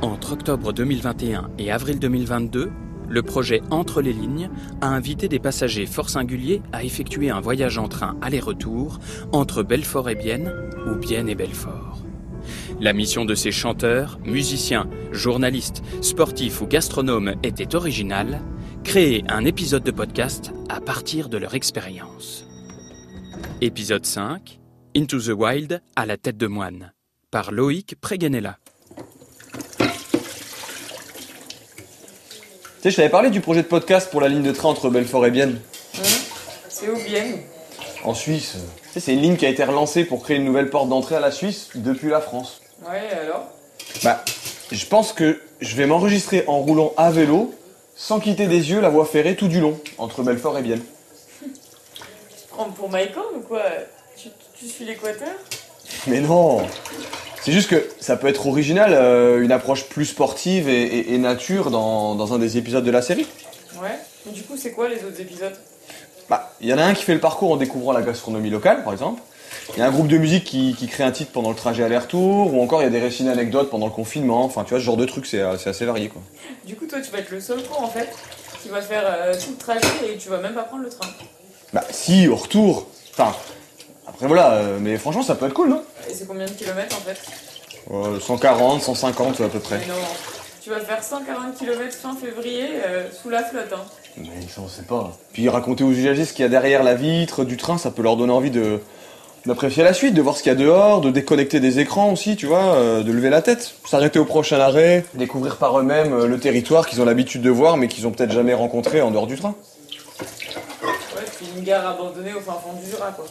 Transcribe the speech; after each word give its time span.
Entre 0.00 0.32
octobre 0.32 0.72
2021 0.72 1.50
et 1.58 1.72
avril 1.72 1.98
2022, 1.98 2.70
le 3.08 3.22
projet 3.22 3.62
Entre 3.70 4.00
les 4.00 4.12
lignes 4.12 4.48
a 4.80 4.86
invité 4.86 5.28
des 5.28 5.40
passagers 5.40 5.86
fort 5.86 6.08
singuliers 6.08 6.62
à 6.72 6.84
effectuer 6.84 7.30
un 7.30 7.40
voyage 7.40 7.78
en 7.78 7.88
train 7.88 8.16
aller-retour 8.22 9.00
entre 9.32 9.64
Belfort 9.64 10.08
et 10.08 10.14
Bienne 10.14 10.52
ou 10.86 10.94
Bienne 10.94 11.28
et 11.28 11.34
Belfort. 11.34 11.98
La 12.80 12.92
mission 12.92 13.24
de 13.24 13.34
ces 13.34 13.50
chanteurs, 13.50 14.20
musiciens, 14.24 14.88
journalistes, 15.10 15.82
sportifs 16.00 16.60
ou 16.60 16.66
gastronomes 16.66 17.34
était 17.42 17.74
originale, 17.74 18.40
créer 18.84 19.24
un 19.28 19.44
épisode 19.44 19.82
de 19.82 19.90
podcast 19.90 20.52
à 20.68 20.80
partir 20.80 21.28
de 21.28 21.38
leur 21.38 21.54
expérience. 21.54 22.46
Épisode 23.60 24.06
5 24.06 24.60
Into 24.96 25.18
the 25.20 25.34
Wild 25.36 25.82
à 25.96 26.06
la 26.06 26.16
tête 26.16 26.36
de 26.36 26.46
moine 26.46 26.92
par 27.32 27.50
Loïc 27.50 27.96
Préganella. 28.00 28.58
Tu 32.80 32.82
sais, 32.84 32.90
je 32.90 32.96
t'avais 32.96 33.08
parlé 33.08 33.30
du 33.30 33.40
projet 33.40 33.62
de 33.62 33.66
podcast 33.66 34.08
pour 34.10 34.20
la 34.20 34.28
ligne 34.28 34.42
de 34.42 34.52
train 34.52 34.68
entre 34.68 34.88
Belfort 34.88 35.26
et 35.26 35.32
Bienne. 35.32 35.58
C'est 36.68 36.88
où 36.88 36.94
Bienne 36.96 37.38
En 38.04 38.14
Suisse. 38.14 38.56
Tu 38.84 38.92
sais, 38.92 39.00
c'est 39.00 39.14
une 39.14 39.20
ligne 39.20 39.36
qui 39.36 39.46
a 39.46 39.48
été 39.48 39.64
relancée 39.64 40.04
pour 40.04 40.22
créer 40.22 40.36
une 40.36 40.44
nouvelle 40.44 40.70
porte 40.70 40.88
d'entrée 40.88 41.16
à 41.16 41.20
la 41.20 41.32
Suisse 41.32 41.70
depuis 41.74 42.08
la 42.08 42.20
France. 42.20 42.60
Ouais, 42.88 43.02
alors 43.20 43.48
Bah, 44.04 44.24
je 44.70 44.86
pense 44.86 45.12
que 45.12 45.40
je 45.60 45.74
vais 45.74 45.86
m'enregistrer 45.86 46.44
en 46.46 46.58
roulant 46.60 46.92
à 46.96 47.10
vélo, 47.10 47.52
sans 47.96 48.20
quitter 48.20 48.46
des 48.46 48.70
yeux 48.70 48.80
la 48.80 48.90
voie 48.90 49.06
ferrée 49.06 49.34
tout 49.34 49.48
du 49.48 49.60
long, 49.60 49.80
entre 49.98 50.22
Belfort 50.22 50.56
et 50.58 50.62
Bienne. 50.62 50.82
Prendre 52.50 52.74
pour 52.74 52.88
Michael 52.88 53.24
ou 53.38 53.40
quoi? 53.40 53.62
Tu, 54.16 54.28
tu 54.56 54.66
suis 54.66 54.84
l'équateur? 54.84 55.34
Mais 56.06 56.20
non 56.20 56.62
C'est 57.48 57.54
juste 57.54 57.70
que 57.70 57.82
ça 57.98 58.16
peut 58.18 58.26
être 58.26 58.46
original, 58.46 58.92
euh, 58.92 59.42
une 59.42 59.52
approche 59.52 59.84
plus 59.84 60.04
sportive 60.04 60.68
et, 60.68 60.82
et- 60.82 61.14
et 61.14 61.18
nature 61.18 61.70
dans, 61.70 62.14
dans 62.14 62.34
un 62.34 62.38
des 62.38 62.58
épisodes 62.58 62.84
de 62.84 62.90
la 62.90 63.00
série. 63.00 63.26
Ouais. 63.80 63.98
Mais 64.26 64.32
du 64.32 64.42
coup, 64.42 64.58
c'est 64.58 64.72
quoi 64.72 64.86
les 64.86 64.96
autres 64.96 65.18
épisodes? 65.18 65.54
Bah, 66.28 66.52
il 66.60 66.68
y 66.68 66.74
en 66.74 66.78
a 66.78 66.82
un 66.84 66.92
qui 66.92 67.04
fait 67.04 67.14
le 67.14 67.20
parcours 67.20 67.50
en 67.50 67.56
découvrant 67.56 67.92
la 67.92 68.02
gastronomie 68.02 68.50
locale, 68.50 68.84
par 68.84 68.92
exemple. 68.92 69.22
Il 69.74 69.78
y 69.78 69.82
a 69.82 69.86
un 69.86 69.90
groupe 69.90 70.08
de 70.08 70.18
musique 70.18 70.44
qui, 70.44 70.74
qui 70.78 70.88
crée 70.88 71.04
un 71.04 71.10
titre 71.10 71.32
pendant 71.32 71.48
le 71.48 71.56
trajet 71.56 71.82
aller-retour, 71.84 72.52
ou 72.52 72.62
encore 72.62 72.82
il 72.82 72.84
y 72.84 72.86
a 72.86 72.90
des 72.90 73.00
récits 73.00 73.24
d'anecdotes 73.24 73.70
pendant 73.70 73.86
le 73.86 73.92
confinement. 73.92 74.44
Enfin, 74.44 74.64
tu 74.64 74.70
vois, 74.70 74.78
ce 74.78 74.84
genre 74.84 74.98
de 74.98 75.06
truc, 75.06 75.24
c'est 75.24 75.40
euh, 75.40 75.54
assez 75.64 75.86
varié, 75.86 76.08
quoi. 76.10 76.20
Du 76.66 76.76
coup, 76.76 76.84
toi, 76.84 77.00
tu 77.00 77.10
vas 77.10 77.20
être 77.20 77.30
le 77.30 77.40
seul 77.40 77.62
con 77.62 77.82
en 77.82 77.88
fait 77.88 78.10
qui 78.62 78.68
va 78.68 78.82
faire 78.82 79.04
euh, 79.06 79.32
tout 79.32 79.52
le 79.52 79.56
trajet 79.56 80.12
et 80.12 80.18
tu 80.18 80.28
vas 80.28 80.36
même 80.36 80.52
pas 80.52 80.64
prendre 80.64 80.82
le 80.82 80.90
train. 80.90 81.08
Bah, 81.72 81.84
si, 81.90 82.28
au 82.28 82.36
retour. 82.36 82.88
Enfin, 83.12 83.34
après 84.08 84.26
voilà, 84.26 84.52
euh, 84.54 84.78
mais 84.80 84.96
franchement, 84.96 85.22
ça 85.22 85.34
peut 85.34 85.46
être 85.46 85.54
cool, 85.54 85.68
non 85.68 85.82
Et 86.08 86.14
c'est 86.14 86.26
combien 86.26 86.46
de 86.46 86.50
kilomètres 86.50 86.96
en 86.96 87.00
fait 87.00 87.18
Euh, 87.92 88.20
140, 88.20 88.82
150 88.82 89.40
à 89.40 89.48
peu 89.48 89.58
près. 89.60 89.78
Mais 89.78 89.86
non. 89.86 90.00
Tu 90.62 90.70
vas 90.70 90.80
faire 90.80 91.02
140 91.02 91.56
km 91.56 91.96
fin 91.96 92.14
février 92.14 92.66
euh, 92.86 93.08
sous 93.10 93.30
la 93.30 93.42
flotte. 93.42 93.72
Hein. 93.72 93.84
Mais 94.18 94.42
ça, 94.48 94.60
on 94.62 94.68
sait 94.68 94.82
pas. 94.82 95.12
Puis 95.32 95.48
raconter 95.48 95.84
aux 95.84 95.90
usagers 95.92 96.24
ce 96.26 96.32
qu'il 96.32 96.42
y 96.42 96.46
a 96.46 96.48
derrière 96.50 96.82
la 96.82 96.94
vitre 96.94 97.44
du 97.44 97.56
train, 97.56 97.78
ça 97.78 97.90
peut 97.90 98.02
leur 98.02 98.16
donner 98.16 98.32
envie 98.32 98.50
de 98.50 98.80
d'apprécier 99.46 99.82
la 99.82 99.94
suite, 99.94 100.12
de 100.12 100.20
voir 100.20 100.36
ce 100.36 100.42
qu'il 100.42 100.52
y 100.52 100.54
a 100.54 100.58
dehors, 100.58 101.00
de 101.00 101.10
déconnecter 101.10 101.58
des 101.58 101.78
écrans 101.78 102.12
aussi, 102.12 102.36
tu 102.36 102.44
vois, 102.44 102.74
euh, 102.74 103.02
de 103.02 103.10
lever 103.12 103.30
la 103.30 103.40
tête, 103.40 103.72
s'arrêter 103.86 104.18
au 104.18 104.26
prochain 104.26 104.60
arrêt, 104.60 105.06
découvrir 105.14 105.56
par 105.56 105.78
eux-mêmes 105.78 106.12
euh, 106.12 106.26
le 106.26 106.38
territoire 106.38 106.86
qu'ils 106.86 107.00
ont 107.00 107.06
l'habitude 107.06 107.40
de 107.40 107.48
voir 107.48 107.78
mais 107.78 107.88
qu'ils 107.88 108.06
ont 108.06 108.10
peut-être 108.10 108.32
jamais 108.32 108.52
rencontré 108.52 109.00
en 109.00 109.10
dehors 109.10 109.26
du 109.26 109.36
train. 109.36 109.54
Ouais, 110.20 111.22
puis 111.38 111.46
une 111.56 111.64
gare 111.64 111.86
abandonnée 111.86 112.34
au 112.34 112.40
fin 112.40 112.52
fond 112.54 112.74
du 112.74 112.90
Jura 112.90 113.10
quoi. 113.12 113.24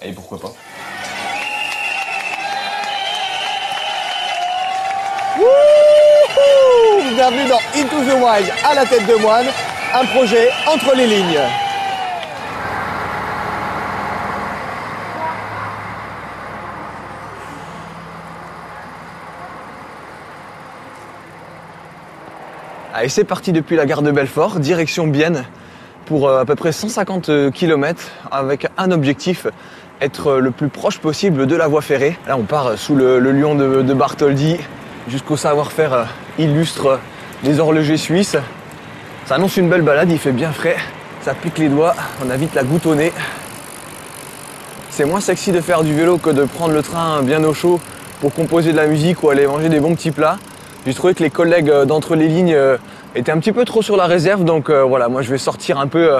Et 0.00 0.12
pourquoi 0.12 0.38
pas 0.38 0.52
Bienvenue 7.14 7.48
dans 7.48 7.58
Into 7.74 8.04
the 8.04 8.14
Wild 8.14 8.52
à 8.64 8.74
la 8.76 8.86
tête 8.86 9.06
de 9.08 9.14
moine, 9.20 9.46
un 9.92 10.04
projet 10.06 10.50
entre 10.68 10.94
les 10.94 11.06
lignes. 11.06 11.40
Allez, 22.94 23.08
c'est 23.08 23.24
parti 23.24 23.52
depuis 23.52 23.74
la 23.74 23.84
gare 23.84 24.02
de 24.02 24.12
Belfort, 24.12 24.60
direction 24.60 25.08
Bienne, 25.08 25.44
pour 26.06 26.28
euh, 26.28 26.40
à 26.40 26.44
peu 26.44 26.54
près 26.54 26.70
150 26.70 27.52
km, 27.52 28.08
avec 28.30 28.68
un 28.76 28.92
objectif, 28.92 29.48
être 30.00 30.28
euh, 30.28 30.40
le 30.40 30.50
plus 30.50 30.68
proche 30.68 30.98
possible 30.98 31.46
de 31.46 31.56
la 31.56 31.68
voie 31.68 31.82
ferrée. 31.82 32.16
Là, 32.26 32.36
on 32.36 32.44
part 32.44 32.68
euh, 32.68 32.76
sous 32.76 32.94
le, 32.94 33.18
lion 33.18 33.54
de, 33.54 33.82
de 33.82 33.94
Bartholdi, 33.94 34.56
jusqu'au 35.08 35.36
savoir-faire 35.36 35.92
euh, 35.92 36.04
illustre 36.38 36.98
des 37.42 37.60
horlogers 37.60 37.96
suisses. 37.96 38.36
Ça 39.26 39.34
annonce 39.34 39.56
une 39.56 39.68
belle 39.68 39.82
balade, 39.82 40.10
il 40.10 40.18
fait 40.18 40.32
bien 40.32 40.52
frais, 40.52 40.76
ça 41.22 41.34
pique 41.34 41.58
les 41.58 41.68
doigts, 41.68 41.94
on 42.24 42.30
a 42.30 42.36
vite 42.36 42.54
la 42.54 42.62
goutte 42.62 42.86
au 42.86 42.94
nez. 42.94 43.12
C'est 44.90 45.04
moins 45.04 45.20
sexy 45.20 45.52
de 45.52 45.60
faire 45.60 45.82
du 45.82 45.94
vélo 45.94 46.18
que 46.18 46.30
de 46.30 46.44
prendre 46.44 46.74
le 46.74 46.82
train 46.82 47.22
bien 47.22 47.44
au 47.44 47.54
chaud 47.54 47.80
pour 48.20 48.32
composer 48.32 48.72
de 48.72 48.76
la 48.76 48.86
musique 48.86 49.22
ou 49.22 49.30
aller 49.30 49.46
manger 49.46 49.68
des 49.68 49.80
bons 49.80 49.94
petits 49.94 50.10
plats. 50.10 50.38
J'ai 50.86 50.94
trouvé 50.94 51.14
que 51.14 51.22
les 51.22 51.30
collègues 51.30 51.70
d'entre 51.84 52.16
les 52.16 52.26
lignes 52.26 52.56
étaient 53.14 53.30
un 53.30 53.38
petit 53.38 53.52
peu 53.52 53.64
trop 53.64 53.82
sur 53.82 53.96
la 53.96 54.06
réserve, 54.06 54.44
donc 54.44 54.70
voilà, 54.70 55.08
moi 55.08 55.22
je 55.22 55.30
vais 55.30 55.38
sortir 55.38 55.78
un 55.78 55.86
peu 55.86 56.16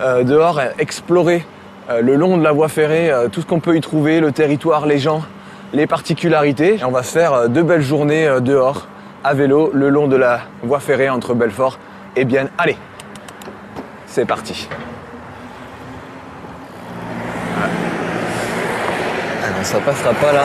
dehors, 0.00 0.60
explorer 0.78 1.46
le 1.88 2.16
long 2.16 2.36
de 2.36 2.42
la 2.44 2.52
voie 2.52 2.68
ferrée, 2.68 3.10
euh, 3.10 3.28
tout 3.28 3.40
ce 3.40 3.46
qu'on 3.46 3.60
peut 3.60 3.76
y 3.76 3.80
trouver, 3.80 4.20
le 4.20 4.32
territoire, 4.32 4.86
les 4.86 4.98
gens, 4.98 5.22
les 5.72 5.86
particularités. 5.86 6.78
On 6.86 6.90
va 6.90 7.02
se 7.02 7.12
faire 7.12 7.32
euh, 7.32 7.48
deux 7.48 7.62
belles 7.62 7.82
journées 7.82 8.26
euh, 8.26 8.40
dehors, 8.40 8.88
à 9.24 9.34
vélo, 9.34 9.70
le 9.72 9.88
long 9.88 10.06
de 10.06 10.16
la 10.16 10.40
voie 10.62 10.80
ferrée 10.80 11.08
entre 11.08 11.34
Belfort 11.34 11.78
et 12.16 12.24
Bienne. 12.24 12.50
Allez, 12.58 12.76
c'est 14.06 14.26
parti. 14.26 14.68
Ah 19.44 19.50
non, 19.56 19.64
ça 19.64 19.78
passera 19.80 20.12
pas 20.12 20.32
là. 20.32 20.44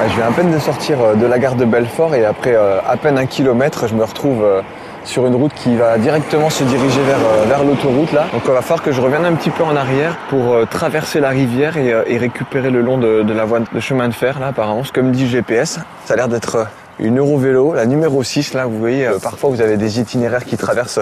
Ah, 0.00 0.08
Je 0.08 0.16
viens 0.16 0.26
à 0.26 0.32
peine 0.32 0.50
de 0.50 0.58
sortir 0.58 1.00
euh, 1.00 1.14
de 1.14 1.26
la 1.26 1.38
gare 1.38 1.54
de 1.54 1.64
Belfort 1.64 2.14
et 2.16 2.24
après 2.24 2.54
euh, 2.54 2.80
à 2.86 2.96
peine 2.96 3.18
un 3.18 3.26
kilomètre, 3.26 3.86
je 3.86 3.94
me 3.94 4.02
retrouve 4.02 4.42
euh, 4.42 4.60
sur 5.04 5.26
une 5.26 5.34
route 5.34 5.52
qui 5.54 5.76
va 5.76 5.98
directement 5.98 6.50
se 6.50 6.64
diriger 6.64 7.02
vers, 7.02 7.18
euh, 7.18 7.44
vers 7.46 7.64
l'autoroute 7.64 8.12
là. 8.12 8.26
Donc 8.32 8.42
il 8.44 8.50
va 8.50 8.62
falloir 8.62 8.82
que 8.82 8.92
je 8.92 9.00
revienne 9.00 9.24
un 9.24 9.34
petit 9.34 9.50
peu 9.50 9.64
en 9.64 9.76
arrière 9.76 10.16
pour 10.28 10.52
euh, 10.52 10.64
traverser 10.64 11.20
la 11.20 11.30
rivière 11.30 11.76
et, 11.76 11.92
euh, 11.92 12.02
récupérer 12.18 12.70
le 12.70 12.82
long 12.82 12.98
de, 12.98 13.32
la 13.32 13.44
voie 13.44 13.60
de 13.60 13.80
chemin 13.80 14.08
de 14.08 14.14
fer 14.14 14.38
là 14.38 14.48
apparemment, 14.48 14.82
comme 14.92 15.10
dit 15.12 15.28
GPS. 15.28 15.80
Ça 16.04 16.14
a 16.14 16.16
l'air 16.16 16.28
d'être 16.28 16.66
une 16.98 17.18
Eurovélo, 17.18 17.74
la 17.74 17.86
numéro 17.86 18.22
6 18.22 18.54
là, 18.54 18.66
vous 18.66 18.78
voyez, 18.78 19.08
parfois 19.22 19.50
vous 19.50 19.60
avez 19.60 19.76
des 19.76 19.98
itinéraires 19.98 20.44
qui 20.44 20.56
traversent 20.56 21.00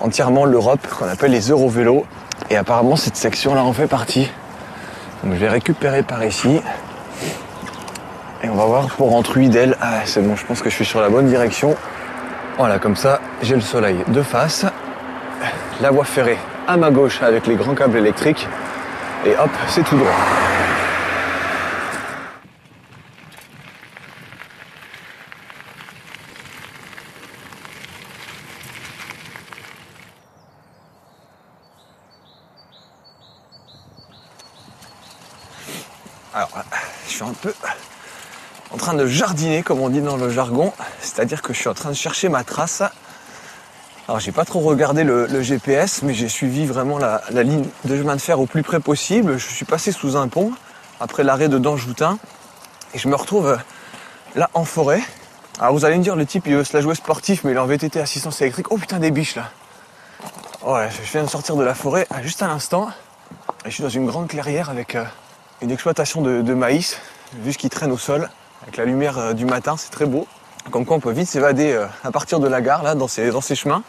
entièrement 0.00 0.44
l'Europe 0.44 0.80
qu'on 0.98 1.08
appelle 1.08 1.30
les 1.30 1.48
Eurovélos 1.48 2.04
et 2.50 2.56
apparemment 2.56 2.96
cette 2.96 3.16
section 3.16 3.54
là 3.54 3.64
en 3.64 3.72
fait 3.72 3.86
partie. 3.86 4.30
Donc 5.24 5.34
je 5.34 5.38
vais 5.38 5.48
récupérer 5.48 6.02
par 6.02 6.24
ici. 6.24 6.60
Et 8.42 8.48
on 8.48 8.54
va 8.54 8.64
voir 8.64 8.88
pour 8.88 9.10
rentrer 9.10 9.48
d'elle. 9.48 9.76
Ah, 9.80 10.00
c'est 10.06 10.22
bon, 10.22 10.34
je 10.34 10.46
pense 10.46 10.62
que 10.62 10.70
je 10.70 10.74
suis 10.74 10.86
sur 10.86 11.00
la 11.00 11.10
bonne 11.10 11.26
direction. 11.26 11.76
Voilà, 12.60 12.78
comme 12.78 12.94
ça, 12.94 13.22
j'ai 13.40 13.54
le 13.54 13.62
soleil 13.62 14.04
de 14.08 14.20
face. 14.20 14.66
La 15.80 15.90
voie 15.90 16.04
ferrée 16.04 16.36
à 16.68 16.76
ma 16.76 16.90
gauche 16.90 17.22
avec 17.22 17.46
les 17.46 17.54
grands 17.54 17.74
câbles 17.74 17.96
électriques. 17.96 18.46
Et 19.24 19.34
hop, 19.34 19.48
c'est 19.66 19.82
tout 19.82 19.96
droit. 19.96 20.10
Alors, 36.34 36.50
je 37.06 37.10
suis 37.10 37.24
un 37.24 37.32
peu 37.40 37.54
en 38.69 38.69
train 38.80 38.94
de 38.94 39.06
jardiner, 39.06 39.62
comme 39.62 39.80
on 39.80 39.90
dit 39.90 40.00
dans 40.00 40.16
le 40.16 40.30
jargon. 40.30 40.72
C'est-à-dire 41.02 41.42
que 41.42 41.52
je 41.52 41.58
suis 41.58 41.68
en 41.68 41.74
train 41.74 41.90
de 41.90 41.94
chercher 41.94 42.30
ma 42.30 42.44
trace. 42.44 42.82
Alors, 44.08 44.20
j'ai 44.20 44.32
pas 44.32 44.46
trop 44.46 44.60
regardé 44.60 45.04
le, 45.04 45.42
GPS, 45.42 46.02
mais 46.02 46.14
j'ai 46.14 46.28
suivi 46.28 46.64
vraiment 46.64 46.98
la, 46.98 47.20
ligne 47.30 47.66
de 47.84 47.96
chemin 47.96 48.16
de 48.16 48.20
fer 48.20 48.40
au 48.40 48.46
plus 48.46 48.62
près 48.62 48.80
possible. 48.80 49.36
Je 49.36 49.46
suis 49.46 49.66
passé 49.66 49.92
sous 49.92 50.16
un 50.16 50.28
pont 50.28 50.52
après 50.98 51.24
l'arrêt 51.24 51.48
de 51.48 51.58
Danjoutin. 51.58 52.18
Et 52.94 52.98
je 52.98 53.06
me 53.06 53.14
retrouve 53.14 53.48
euh, 53.48 53.56
là 54.34 54.48
en 54.54 54.64
forêt. 54.64 55.02
Alors, 55.60 55.74
vous 55.74 55.84
allez 55.84 55.98
me 55.98 56.02
dire, 56.02 56.16
le 56.16 56.24
type, 56.24 56.46
il 56.46 56.54
veut 56.54 56.64
se 56.64 56.74
la 56.74 56.80
jouer 56.80 56.94
sportif, 56.94 57.44
mais 57.44 57.50
il 57.50 57.56
est 57.56 57.60
en 57.60 57.66
VTT 57.66 58.00
assistance 58.00 58.40
électrique. 58.40 58.72
Oh 58.72 58.78
putain, 58.78 58.98
des 58.98 59.10
biches 59.10 59.36
là. 59.36 59.50
Ouais, 60.62 60.88
je 61.04 61.12
viens 61.12 61.22
de 61.22 61.28
sortir 61.28 61.56
de 61.56 61.62
la 61.62 61.74
forêt 61.74 62.06
ah, 62.08 62.22
juste 62.22 62.42
à 62.42 62.46
l'instant. 62.46 62.88
Et 63.66 63.68
je 63.68 63.74
suis 63.74 63.82
dans 63.82 63.90
une 63.90 64.06
grande 64.06 64.28
clairière 64.28 64.70
avec 64.70 64.94
euh, 64.94 65.04
une 65.60 65.70
exploitation 65.70 66.22
de, 66.22 66.40
de 66.40 66.54
maïs, 66.54 66.98
vu 67.34 67.52
ce 67.52 67.58
qui 67.58 67.68
traîne 67.68 67.92
au 67.92 67.98
sol, 67.98 68.30
avec 68.62 68.76
la 68.76 68.84
lumière 68.84 69.18
euh, 69.18 69.32
du 69.32 69.44
matin, 69.44 69.76
c'est 69.76 69.90
très 69.90 70.06
beau. 70.06 70.26
Comme 70.70 70.84
quoi 70.84 70.96
on 70.96 71.00
peut 71.00 71.12
vite 71.12 71.28
s'évader 71.28 71.72
euh, 71.72 71.86
à 72.04 72.10
partir 72.10 72.40
de 72.40 72.48
la 72.48 72.60
gare, 72.60 72.82
là, 72.82 72.94
dans 72.94 73.08
ces, 73.08 73.30
chemins. 73.54 73.82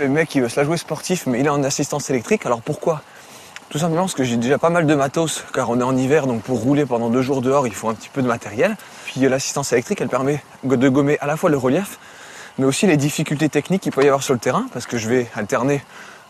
Le 0.00 0.08
mec, 0.08 0.34
il 0.34 0.42
veut 0.42 0.48
se 0.48 0.58
la 0.58 0.64
jouer 0.64 0.76
sportif, 0.76 1.26
mais 1.26 1.40
il 1.40 1.46
est 1.46 1.50
en 1.50 1.62
assistance 1.62 2.10
électrique. 2.10 2.46
Alors 2.46 2.62
pourquoi? 2.62 3.02
Tout 3.68 3.78
simplement 3.78 4.02
parce 4.02 4.14
que 4.14 4.24
j'ai 4.24 4.36
déjà 4.36 4.58
pas 4.58 4.70
mal 4.70 4.86
de 4.86 4.94
matos, 4.94 5.44
car 5.52 5.70
on 5.70 5.80
est 5.80 5.84
en 5.84 5.96
hiver, 5.96 6.26
donc 6.26 6.42
pour 6.42 6.60
rouler 6.60 6.86
pendant 6.86 7.10
deux 7.10 7.22
jours 7.22 7.42
dehors, 7.42 7.66
il 7.66 7.74
faut 7.74 7.88
un 7.88 7.94
petit 7.94 8.08
peu 8.08 8.22
de 8.22 8.28
matériel. 8.28 8.76
Puis 9.04 9.20
l'assistance 9.20 9.72
électrique, 9.72 10.00
elle 10.00 10.08
permet 10.08 10.42
de 10.62 10.88
gommer 10.88 11.18
à 11.20 11.26
la 11.26 11.36
fois 11.36 11.50
le 11.50 11.56
relief, 11.56 11.98
mais 12.58 12.64
aussi 12.64 12.86
les 12.86 12.96
difficultés 12.96 13.48
techniques 13.48 13.82
qu'il 13.82 13.92
peut 13.92 14.04
y 14.04 14.06
avoir 14.06 14.22
sur 14.22 14.34
le 14.34 14.40
terrain, 14.40 14.66
parce 14.72 14.86
que 14.86 14.98
je 14.98 15.08
vais 15.08 15.26
alterner 15.34 15.82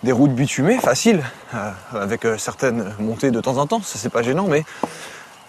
des 0.02 0.12
routes 0.12 0.34
bitumées, 0.34 0.78
faciles, 0.78 1.22
euh, 1.54 1.70
avec 1.92 2.24
euh, 2.24 2.38
certaines 2.38 2.94
montées 2.98 3.30
de 3.30 3.40
temps 3.40 3.58
en 3.58 3.66
temps, 3.66 3.82
ça 3.82 3.98
c'est 3.98 4.08
pas 4.08 4.22
gênant, 4.22 4.46
mais 4.48 4.64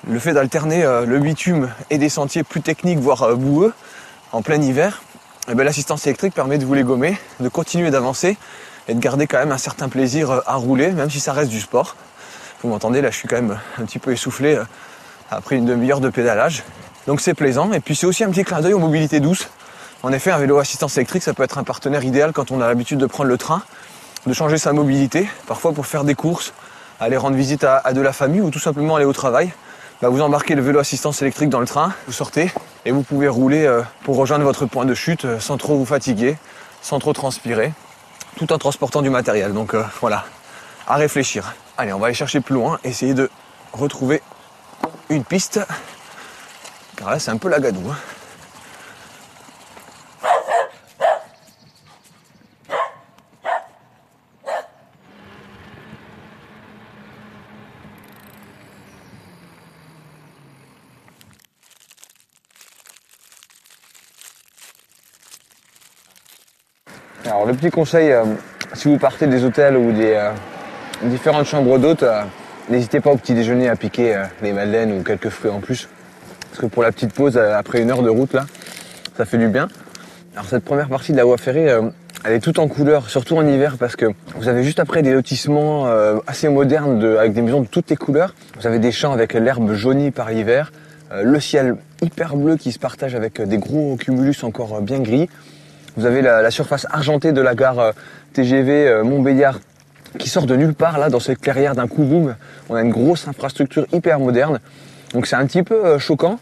le 0.09 0.19
fait 0.19 0.33
d'alterner 0.33 0.83
euh, 0.83 1.05
le 1.05 1.19
bitume 1.19 1.69
et 1.89 1.97
des 1.97 2.09
sentiers 2.09 2.43
plus 2.43 2.61
techniques, 2.61 2.99
voire 2.99 3.23
euh, 3.23 3.35
boueux, 3.35 3.73
en 4.31 4.41
plein 4.41 4.61
hiver, 4.61 5.01
eh 5.49 5.55
ben, 5.55 5.63
l'assistance 5.63 6.05
électrique 6.07 6.33
permet 6.33 6.57
de 6.57 6.65
vous 6.65 6.73
les 6.73 6.83
gommer, 6.83 7.17
de 7.39 7.49
continuer 7.49 7.91
d'avancer 7.91 8.37
et 8.87 8.93
de 8.93 8.99
garder 8.99 9.27
quand 9.27 9.37
même 9.37 9.51
un 9.51 9.57
certain 9.57 9.89
plaisir 9.89 10.31
euh, 10.31 10.39
à 10.45 10.55
rouler, 10.55 10.91
même 10.91 11.09
si 11.09 11.19
ça 11.19 11.33
reste 11.33 11.49
du 11.49 11.59
sport. 11.59 11.95
Vous 12.63 12.69
m'entendez, 12.69 13.01
là 13.01 13.11
je 13.11 13.17
suis 13.17 13.27
quand 13.27 13.35
même 13.35 13.59
un 13.77 13.85
petit 13.85 13.99
peu 13.99 14.11
essoufflé 14.11 14.57
après 15.29 15.57
une 15.57 15.65
demi-heure 15.65 15.99
de 15.99 16.09
pédalage. 16.09 16.63
Donc 17.05 17.21
c'est 17.21 17.35
plaisant. 17.35 17.71
Et 17.73 17.79
puis 17.79 17.95
c'est 17.95 18.07
aussi 18.07 18.23
un 18.23 18.31
petit 18.31 18.43
clin 18.43 18.61
d'œil 18.61 18.73
aux 18.73 18.79
mobilités 18.79 19.19
douces. 19.19 19.49
En 20.03 20.11
effet, 20.11 20.31
un 20.31 20.37
vélo 20.37 20.57
assistance 20.57 20.97
électrique, 20.97 21.23
ça 21.23 21.33
peut 21.33 21.43
être 21.43 21.57
un 21.57 21.63
partenaire 21.63 22.03
idéal 22.03 22.31
quand 22.31 22.49
on 22.51 22.61
a 22.61 22.67
l'habitude 22.67 22.97
de 22.97 23.05
prendre 23.05 23.29
le 23.29 23.37
train, 23.37 23.61
de 24.25 24.33
changer 24.33 24.57
sa 24.57 24.73
mobilité, 24.73 25.27
parfois 25.47 25.73
pour 25.73 25.85
faire 25.85 26.03
des 26.03 26.15
courses, 26.15 26.53
aller 26.99 27.17
rendre 27.17 27.35
visite 27.35 27.63
à, 27.63 27.77
à 27.77 27.93
de 27.93 28.01
la 28.01 28.13
famille 28.13 28.41
ou 28.41 28.49
tout 28.49 28.59
simplement 28.59 28.95
aller 28.95 29.05
au 29.05 29.13
travail. 29.13 29.51
Bah, 30.01 30.09
vous 30.09 30.21
embarquez 30.21 30.53
le 30.53 30.61
vélo 30.61 30.77
assistance 30.79 31.21
électrique 31.23 31.49
dans 31.49 31.59
le 31.59 31.65
train, 31.65 31.91
vous 32.05 32.13
sortez 32.13 32.51
et 32.85 32.91
vous 32.91 33.01
pouvez 33.01 33.27
rouler 33.27 33.65
euh, 33.65 33.81
pour 34.03 34.15
rejoindre 34.15 34.43
votre 34.43 34.67
point 34.67 34.85
de 34.85 34.93
chute 34.93 35.25
euh, 35.25 35.39
sans 35.39 35.57
trop 35.57 35.75
vous 35.75 35.85
fatiguer, 35.85 36.37
sans 36.83 36.99
trop 36.99 37.13
transpirer, 37.13 37.73
tout 38.37 38.53
en 38.53 38.59
transportant 38.59 39.01
du 39.01 39.09
matériel. 39.09 39.53
Donc 39.53 39.73
euh, 39.73 39.83
voilà, 39.99 40.25
à 40.87 40.97
réfléchir. 40.97 41.55
Allez, 41.79 41.93
on 41.93 41.99
va 41.99 42.07
aller 42.07 42.15
chercher 42.15 42.41
plus 42.41 42.53
loin, 42.53 42.77
essayer 42.83 43.15
de 43.15 43.29
retrouver 43.73 44.21
une 45.09 45.23
piste. 45.23 45.59
Car 46.95 47.09
là, 47.09 47.17
c'est 47.17 47.31
un 47.31 47.37
peu 47.37 47.49
la 47.49 47.59
gadoue. 47.59 47.89
hein. 47.89 47.95
Petit 67.57 67.71
conseil, 67.71 68.11
euh, 68.11 68.23
si 68.73 68.87
vous 68.87 68.97
partez 68.97 69.27
des 69.27 69.43
hôtels 69.43 69.75
ou 69.75 69.91
des 69.91 70.13
euh, 70.13 70.29
différentes 71.03 71.45
chambres 71.45 71.77
d'hôtes, 71.79 72.03
euh, 72.03 72.21
n'hésitez 72.69 72.99
pas 72.99 73.11
au 73.11 73.17
petit 73.17 73.33
déjeuner 73.33 73.67
à 73.67 73.75
piquer 73.75 74.23
les 74.41 74.53
madeleines 74.53 74.97
ou 74.97 75.03
quelques 75.03 75.29
fruits 75.29 75.51
en 75.51 75.59
plus. 75.59 75.89
Parce 76.49 76.61
que 76.61 76.65
pour 76.67 76.83
la 76.83 76.91
petite 76.91 77.13
pause, 77.13 77.37
après 77.37 77.81
une 77.81 77.91
heure 77.91 78.03
de 78.03 78.09
route 78.09 78.33
là, 78.33 78.45
ça 79.17 79.25
fait 79.25 79.37
du 79.37 79.47
bien. 79.47 79.67
Alors 80.35 80.47
cette 80.47 80.63
première 80.63 80.87
partie 80.87 81.11
de 81.11 81.17
la 81.17 81.23
voie 81.25 81.37
ferrée, 81.37 81.67
elle 82.23 82.33
est 82.33 82.39
toute 82.39 82.59
en 82.59 82.67
couleur, 82.67 83.09
surtout 83.09 83.37
en 83.37 83.45
hiver, 83.45 83.77
parce 83.79 83.95
que 83.95 84.05
vous 84.35 84.47
avez 84.47 84.63
juste 84.63 84.79
après 84.79 85.01
des 85.01 85.13
lotissements 85.13 85.87
assez 86.25 86.49
modernes 86.49 86.99
de- 86.99 87.15
avec 87.17 87.33
des 87.33 87.41
maisons 87.41 87.61
de 87.61 87.67
toutes 87.67 87.89
les 87.89 87.95
couleurs. 87.95 88.33
Vous 88.59 88.67
avez 88.67 88.79
des 88.79 88.91
champs 88.91 89.13
avec 89.13 89.33
l'herbe 89.33 89.73
jaunie 89.73 90.11
par 90.11 90.29
l'hiver, 90.29 90.71
le 91.11 91.39
ciel 91.39 91.75
hyper 92.01 92.35
bleu 92.35 92.55
qui 92.57 92.71
se 92.71 92.79
partage 92.79 93.15
avec 93.15 93.41
des 93.41 93.57
gros 93.57 93.95
cumulus 93.97 94.43
encore 94.43 94.81
bien 94.81 94.99
gris. 94.99 95.29
Vous 95.97 96.05
avez 96.05 96.21
la, 96.21 96.51
surface 96.51 96.85
argentée 96.91 97.31
de 97.31 97.41
la 97.41 97.55
gare 97.55 97.79
euh, 97.79 97.91
TGV 98.33 98.87
euh, 98.87 99.03
Montbéliard 99.03 99.59
qui 100.19 100.29
sort 100.29 100.45
de 100.45 100.55
nulle 100.55 100.75
part 100.75 100.99
là 100.99 101.09
dans 101.09 101.19
cette 101.19 101.39
clairière 101.39 101.73
d'un 101.73 101.87
coup 101.87 102.03
boum. 102.03 102.35
On 102.69 102.75
a 102.75 102.81
une 102.83 102.91
grosse 102.91 103.27
infrastructure 103.27 103.87
hyper 103.91 104.19
moderne. 104.19 104.59
Donc 105.13 105.25
c'est 105.25 105.35
un 105.35 105.45
petit 105.47 105.63
peu 105.63 105.73
euh, 105.73 105.99
choquant 105.99 106.39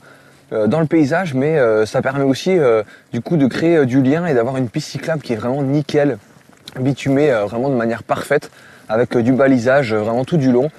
dans 0.52 0.80
le 0.80 0.86
paysage, 0.86 1.34
mais 1.34 1.58
ça 1.88 2.04
permet 2.04 2.24
aussi 2.24 2.56
du 3.12 3.20
coup 3.20 3.36
de 3.36 3.48
créer 3.48 3.84
du 3.88 4.04
lien 4.04 4.28
et 4.28 4.36
d'avoir 4.36 4.58
une 4.58 4.70
piste 4.70 4.90
cyclable 4.90 5.24
qui 5.24 5.34
est 5.34 5.36
vraiment 5.36 5.64
nickel, 5.64 6.20
bitumée 6.80 7.32
vraiment 7.46 7.68
de 7.70 7.74
manière 7.74 8.04
parfaite, 8.04 8.52
avec 8.88 9.18
du 9.18 9.34
balisage 9.34 9.96
vraiment 9.96 10.24
tout 10.24 10.38
du 10.38 10.52
long. 10.52 10.70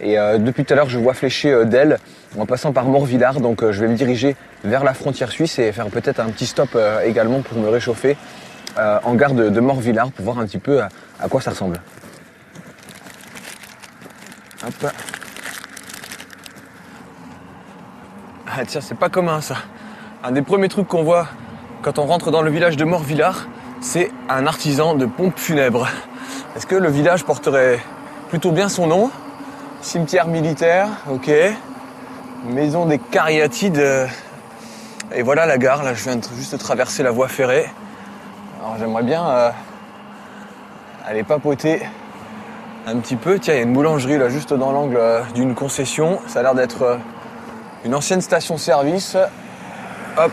Et 0.00 0.16
depuis 0.38 0.64
tout 0.64 0.72
à 0.72 0.76
l'heure, 0.76 0.88
je 0.88 0.98
vois 1.00 1.12
flécher 1.12 1.64
d'elle 1.64 1.98
en 2.38 2.46
passant 2.46 2.72
par 2.72 2.84
Morvillard, 2.84 3.40
donc 3.40 3.62
euh, 3.62 3.72
je 3.72 3.80
vais 3.80 3.88
me 3.88 3.94
diriger 3.94 4.36
vers 4.64 4.84
la 4.84 4.94
frontière 4.94 5.30
suisse 5.30 5.58
et 5.58 5.72
faire 5.72 5.86
peut-être 5.86 6.20
un 6.20 6.26
petit 6.26 6.46
stop 6.46 6.70
euh, 6.74 7.00
également 7.02 7.40
pour 7.40 7.58
me 7.58 7.68
réchauffer 7.68 8.16
euh, 8.78 8.98
en 9.04 9.14
gare 9.14 9.32
de, 9.32 9.60
Morvillard 9.60 10.10
pour 10.10 10.24
voir 10.24 10.38
un 10.38 10.46
petit 10.46 10.58
peu 10.58 10.82
à, 10.82 10.88
à 11.20 11.28
quoi 11.28 11.40
ça 11.40 11.50
ressemble. 11.50 11.80
Hop. 14.66 14.90
Ah 18.48 18.64
tiens, 18.66 18.80
c'est 18.80 18.98
pas 18.98 19.08
commun 19.08 19.40
ça. 19.40 19.56
Un 20.24 20.32
des 20.32 20.42
premiers 20.42 20.68
trucs 20.68 20.88
qu'on 20.88 21.04
voit 21.04 21.28
quand 21.82 21.98
on 21.98 22.06
rentre 22.06 22.30
dans 22.30 22.42
le 22.42 22.50
village 22.50 22.76
de 22.76 22.84
Morvillard, 22.84 23.48
c'est 23.80 24.10
un 24.28 24.46
artisan 24.46 24.94
de 24.94 25.06
pompes 25.06 25.38
funèbres. 25.38 25.88
Est-ce 26.56 26.66
que 26.66 26.74
le 26.74 26.88
village 26.88 27.24
porterait 27.24 27.78
plutôt 28.28 28.50
bien 28.50 28.68
son 28.68 28.86
nom? 28.86 29.10
Cimetière 29.82 30.26
militaire, 30.26 30.88
ok. 31.08 31.30
Maison 32.44 32.86
des 32.86 32.98
Cariatides. 32.98 33.78
euh, 33.78 34.06
Et 35.14 35.22
voilà 35.22 35.46
la 35.46 35.58
gare, 35.58 35.82
là 35.82 35.94
je 35.94 36.02
viens 36.04 36.18
juste 36.36 36.52
de 36.52 36.58
traverser 36.58 37.02
la 37.02 37.10
voie 37.10 37.28
ferrée. 37.28 37.70
Alors 38.60 38.76
j'aimerais 38.78 39.02
bien 39.02 39.28
euh, 39.28 39.50
aller 41.06 41.22
papoter 41.22 41.82
un 42.86 42.98
petit 42.98 43.16
peu. 43.16 43.38
Tiens, 43.38 43.54
il 43.54 43.56
y 43.58 43.60
a 43.60 43.62
une 43.64 43.72
boulangerie 43.72 44.18
là 44.18 44.28
juste 44.28 44.52
dans 44.52 44.72
l'angle 44.72 44.96
euh, 44.96 45.22
d'une 45.34 45.54
concession. 45.54 46.20
Ça 46.26 46.40
a 46.40 46.42
l'air 46.42 46.54
d'être 46.54 46.98
une 47.84 47.94
ancienne 47.94 48.20
station-service. 48.20 49.16
Hop. 50.16 50.32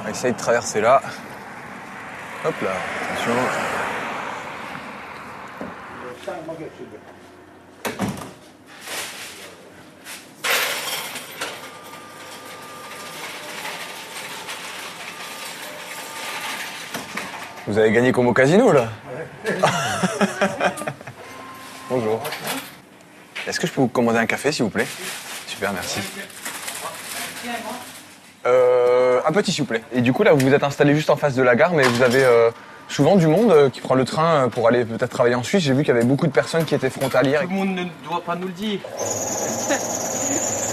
On 0.00 0.04
va 0.04 0.10
essayer 0.10 0.32
de 0.32 0.38
traverser 0.38 0.80
là. 0.80 1.00
Hop 2.44 2.54
là, 2.62 2.70
attention. 3.12 3.75
Vous 17.66 17.78
avez 17.78 17.90
gagné 17.90 18.12
comme 18.12 18.28
au 18.28 18.32
casino 18.32 18.70
là 18.70 18.88
Bonjour. 21.90 22.20
Est-ce 23.46 23.58
que 23.58 23.66
je 23.66 23.72
peux 23.72 23.80
vous 23.80 23.88
commander 23.88 24.18
un 24.18 24.26
café 24.26 24.52
s'il 24.52 24.64
vous 24.64 24.70
plaît? 24.70 24.86
Super, 25.48 25.72
merci. 25.72 25.98
Euh, 28.46 29.20
un 29.26 29.32
petit 29.32 29.50
s'il 29.50 29.62
vous 29.62 29.68
plaît. 29.68 29.82
Et 29.92 30.00
du 30.00 30.12
coup 30.12 30.22
là 30.22 30.32
vous 30.32 30.46
vous 30.46 30.54
êtes 30.54 30.62
installé 30.62 30.94
juste 30.94 31.10
en 31.10 31.16
face 31.16 31.34
de 31.34 31.42
la 31.42 31.56
gare 31.56 31.72
mais 31.72 31.82
vous 31.82 32.02
avez 32.02 32.22
euh, 32.24 32.50
souvent 32.88 33.16
du 33.16 33.26
monde 33.26 33.50
euh, 33.50 33.68
qui 33.68 33.80
prend 33.80 33.96
le 33.96 34.04
train 34.04 34.48
pour 34.48 34.68
aller 34.68 34.84
peut-être 34.84 35.10
travailler 35.10 35.34
en 35.34 35.42
Suisse. 35.42 35.64
J'ai 35.64 35.72
vu 35.72 35.82
qu'il 35.82 35.92
y 35.92 35.96
avait 35.96 36.06
beaucoup 36.06 36.28
de 36.28 36.32
personnes 36.32 36.64
qui 36.64 36.74
étaient 36.76 36.90
frontalières. 36.90 37.42
Tout 37.42 37.48
le 37.48 37.54
monde 37.54 37.74
ne 37.74 37.84
doit 38.08 38.22
pas 38.24 38.36
nous 38.36 38.46
le 38.46 38.52
dire. 38.52 38.78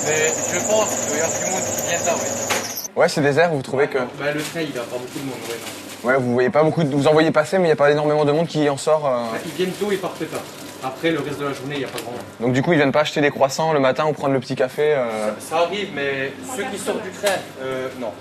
Mais 0.06 0.32
je 0.54 0.60
pense 0.68 0.90
qu'il 1.08 1.18
y 1.18 1.22
a 1.22 1.26
du 1.26 1.52
monde 1.52 1.62
qui 1.76 1.88
vient 1.90 2.02
de 2.02 2.06
là, 2.06 2.14
ouais. 2.14 3.02
Ouais 3.02 3.10
c'est 3.10 3.22
désert, 3.22 3.52
vous 3.52 3.64
trouvez 3.64 3.88
que... 3.88 3.98
Bah, 3.98 4.32
le 4.32 4.42
train, 4.44 4.62
il 4.62 4.78
a 4.78 4.82
pas 4.84 4.98
beaucoup 4.98 5.18
de 5.18 5.26
monde, 5.26 5.40
ouais, 5.50 5.56
non. 5.60 5.83
Ouais 6.04 6.16
vous 6.18 6.34
voyez 6.34 6.50
pas 6.50 6.64
beaucoup 6.64 6.84
de... 6.84 6.94
Vous 6.94 7.08
en 7.08 7.14
voyez 7.14 7.32
passer 7.32 7.58
mais 7.58 7.64
il 7.66 7.68
n'y 7.68 7.72
a 7.74 7.78
pas 7.78 7.92
énormément 7.92 8.26
de 8.26 8.32
monde 8.32 8.48
qui 8.48 8.70
en 8.70 8.78
sort. 8.78 9.08
euh. 9.08 9.12
Bah, 9.32 9.38
ils 9.46 9.52
viennent 9.52 9.72
tôt 9.72 9.92
et 9.92 9.98
partent 9.98 10.30
tard. 10.30 10.42
Après, 10.86 11.12
le 11.12 11.20
reste 11.22 11.40
de 11.40 11.46
la 11.46 11.54
journée, 11.54 11.76
il 11.76 11.80
n'y 11.80 11.86
a 11.86 11.88
pas 11.88 12.00
grand 12.02 12.12
monde. 12.12 12.22
Donc 12.42 12.52
du 12.54 12.62
coup 12.62 12.74
ils 12.74 12.78
viennent 12.78 12.92
pas 12.92 13.02
acheter 13.02 13.22
des 13.22 13.30
croissants 13.32 13.72
le 13.72 13.80
matin 13.80 14.06
ou 14.06 14.12
prendre 14.14 14.34
le 14.34 14.40
petit 14.42 14.56
café. 14.56 14.94
euh. 14.96 15.32
Ça 15.40 15.60
arrive, 15.60 15.90
mais 15.96 16.34
ceux 16.56 16.64
qui 16.64 16.78
sortent 16.78 17.04
du 17.04 17.10
train, 17.12 17.30
euh, 17.62 17.88
non. 18.02 18.12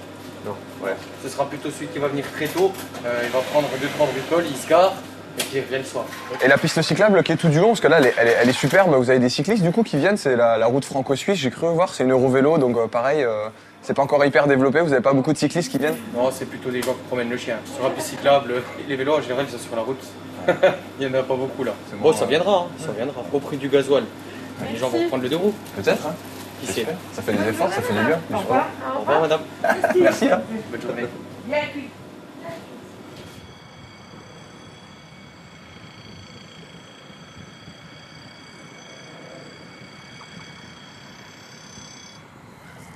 Non, 0.45 0.55
ouais. 0.85 0.95
Ce 1.23 1.29
sera 1.29 1.45
plutôt 1.49 1.71
celui 1.71 1.87
qui 1.89 1.99
va 2.01 2.09
venir 2.09 2.25
très 2.35 2.47
tôt. 2.47 2.73
Euh, 3.07 3.21
il 3.25 3.31
va 3.31 3.39
prendre 3.53 3.69
deux, 3.81 3.87
trois 3.95 4.07
bricoles, 4.09 4.45
il 4.51 4.57
se 4.57 4.69
gare, 4.69 4.93
et 5.39 5.43
puis 5.43 5.59
il 5.59 5.61
revient 5.61 5.79
le 5.79 5.85
soir. 5.85 6.05
Et 6.45 6.49
la 6.49 6.59
piste 6.59 6.83
cyclable 6.83 7.23
qui 7.23 7.31
est 7.33 7.37
tout 7.37 7.49
du 7.49 7.61
long, 7.61 7.69
parce 7.69 7.81
que 7.81 7.87
là, 7.89 7.99
elle 7.99 8.07
est, 8.07 8.15
elle 8.19 8.29
est- 8.29 8.37
elle 8.43 8.49
est 8.49 8.53
superbe. 8.53 8.93
Vous 8.95 9.09
avez 9.11 9.21
des 9.21 9.29
cyclistes 9.29 9.63
du 9.63 9.71
coup 9.71 9.85
qui 9.85 9.97
viennent. 9.99 10.17
C'est 10.17 10.35
la, 10.35 10.57
la 10.59 10.67
route 10.67 10.85
franco-suisse. 10.85 11.39
J'ai 11.39 11.51
cru 11.51 11.69
voir. 11.69 11.95
C'est 11.95 12.03
une 12.05 12.11
Eurovélo, 12.13 12.59
donc 12.59 12.77
euh, 12.77 12.87
pareil. 12.89 13.23
euh, 13.23 13.49
c'est 13.83 13.95
pas 13.95 14.03
encore 14.03 14.25
hyper 14.25 14.47
développé. 14.47 14.81
Vous 14.81 14.93
avez 14.93 15.03
pas 15.03 15.13
beaucoup 15.13 15.33
de 15.33 15.39
cyclistes 15.39 15.71
qui 15.71 15.79
viennent. 15.79 15.97
Non, 16.15 16.31
c'est 16.33 16.47
plutôt 16.47 16.71
des 16.71 16.83
gens 16.83 16.93
qui 16.93 17.03
promènent 17.09 17.31
le 17.31 17.37
chien. 17.37 17.57
Sur 17.75 17.85
la 17.85 17.91
piste 17.91 18.09
cyclable, 18.09 18.55
les 18.89 18.97
vélos, 18.97 19.17
en 19.17 19.21
général, 19.21 19.47
ils 19.49 19.53
sont 19.53 19.59
sur 19.67 19.77
la 19.77 19.83
route. 19.83 20.03
il 21.01 21.07
n'y 21.09 21.15
en 21.15 21.19
a 21.19 21.23
pas 21.23 21.37
beaucoup 21.37 21.63
là. 21.65 21.73
Bon, 21.93 22.11
bon, 22.11 22.13
ça 22.17 22.27
viendra, 22.27 22.67
hein, 22.67 22.67
ça 22.79 22.93
viendra. 22.93 23.23
Au 23.33 23.39
prix 23.39 23.57
du 23.57 23.69
gasoil. 23.69 24.05
Les 24.71 24.79
gens 24.79 24.89
vont 24.89 25.07
prendre 25.09 25.23
le 25.23 25.29
deux 25.29 25.37
roues. 25.37 25.55
Peut-être. 25.77 26.07
hein. 26.07 26.15
Qui 26.61 26.67
sait 26.69 26.87
Ça 27.13 27.23
fait 27.23 27.33
des 27.33 27.49
efforts, 27.49 27.73
ça 27.73 27.83
fait 27.83 27.93
du 27.93 28.05
bien. 28.05 28.21
Au 28.33 28.39
revoir. 28.39 28.67
Au 28.97 29.01
revoir, 29.01 29.21
madame. 29.23 29.41
Merci. 30.01 30.29
Hein. 30.31 30.41
Bonne 30.71 30.81
journée. 30.83 32.02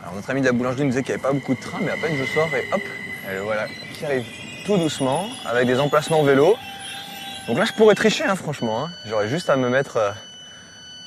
Alors 0.06 0.14
notre 0.14 0.30
ami 0.30 0.40
de 0.40 0.46
la 0.46 0.52
boulangerie 0.52 0.82
nous 0.84 0.90
disait 0.90 1.02
qu'il 1.02 1.16
n'y 1.16 1.20
avait 1.20 1.28
pas 1.28 1.32
beaucoup 1.32 1.54
de 1.56 1.60
trains, 1.60 1.80
mais 1.82 1.90
à 1.90 1.96
peine 1.96 2.16
je 2.16 2.25
sors 2.32 2.48
et 2.54 2.64
hop, 2.72 2.80
et 3.28 3.34
le 3.34 3.40
voilà, 3.40 3.66
qui 3.92 4.04
arrive 4.04 4.25
tout 4.64 4.76
doucement, 4.76 5.26
avec 5.44 5.66
des 5.66 5.80
emplacements 5.80 6.22
vélo. 6.22 6.54
Donc 7.48 7.58
là 7.58 7.64
je 7.64 7.72
pourrais 7.72 7.96
tricher, 7.96 8.22
hein, 8.22 8.36
franchement. 8.36 8.84
hein. 8.84 8.90
J'aurais 9.06 9.26
juste 9.26 9.50
à 9.50 9.56
me 9.56 9.68
mettre 9.68 9.96
euh, 9.96 10.10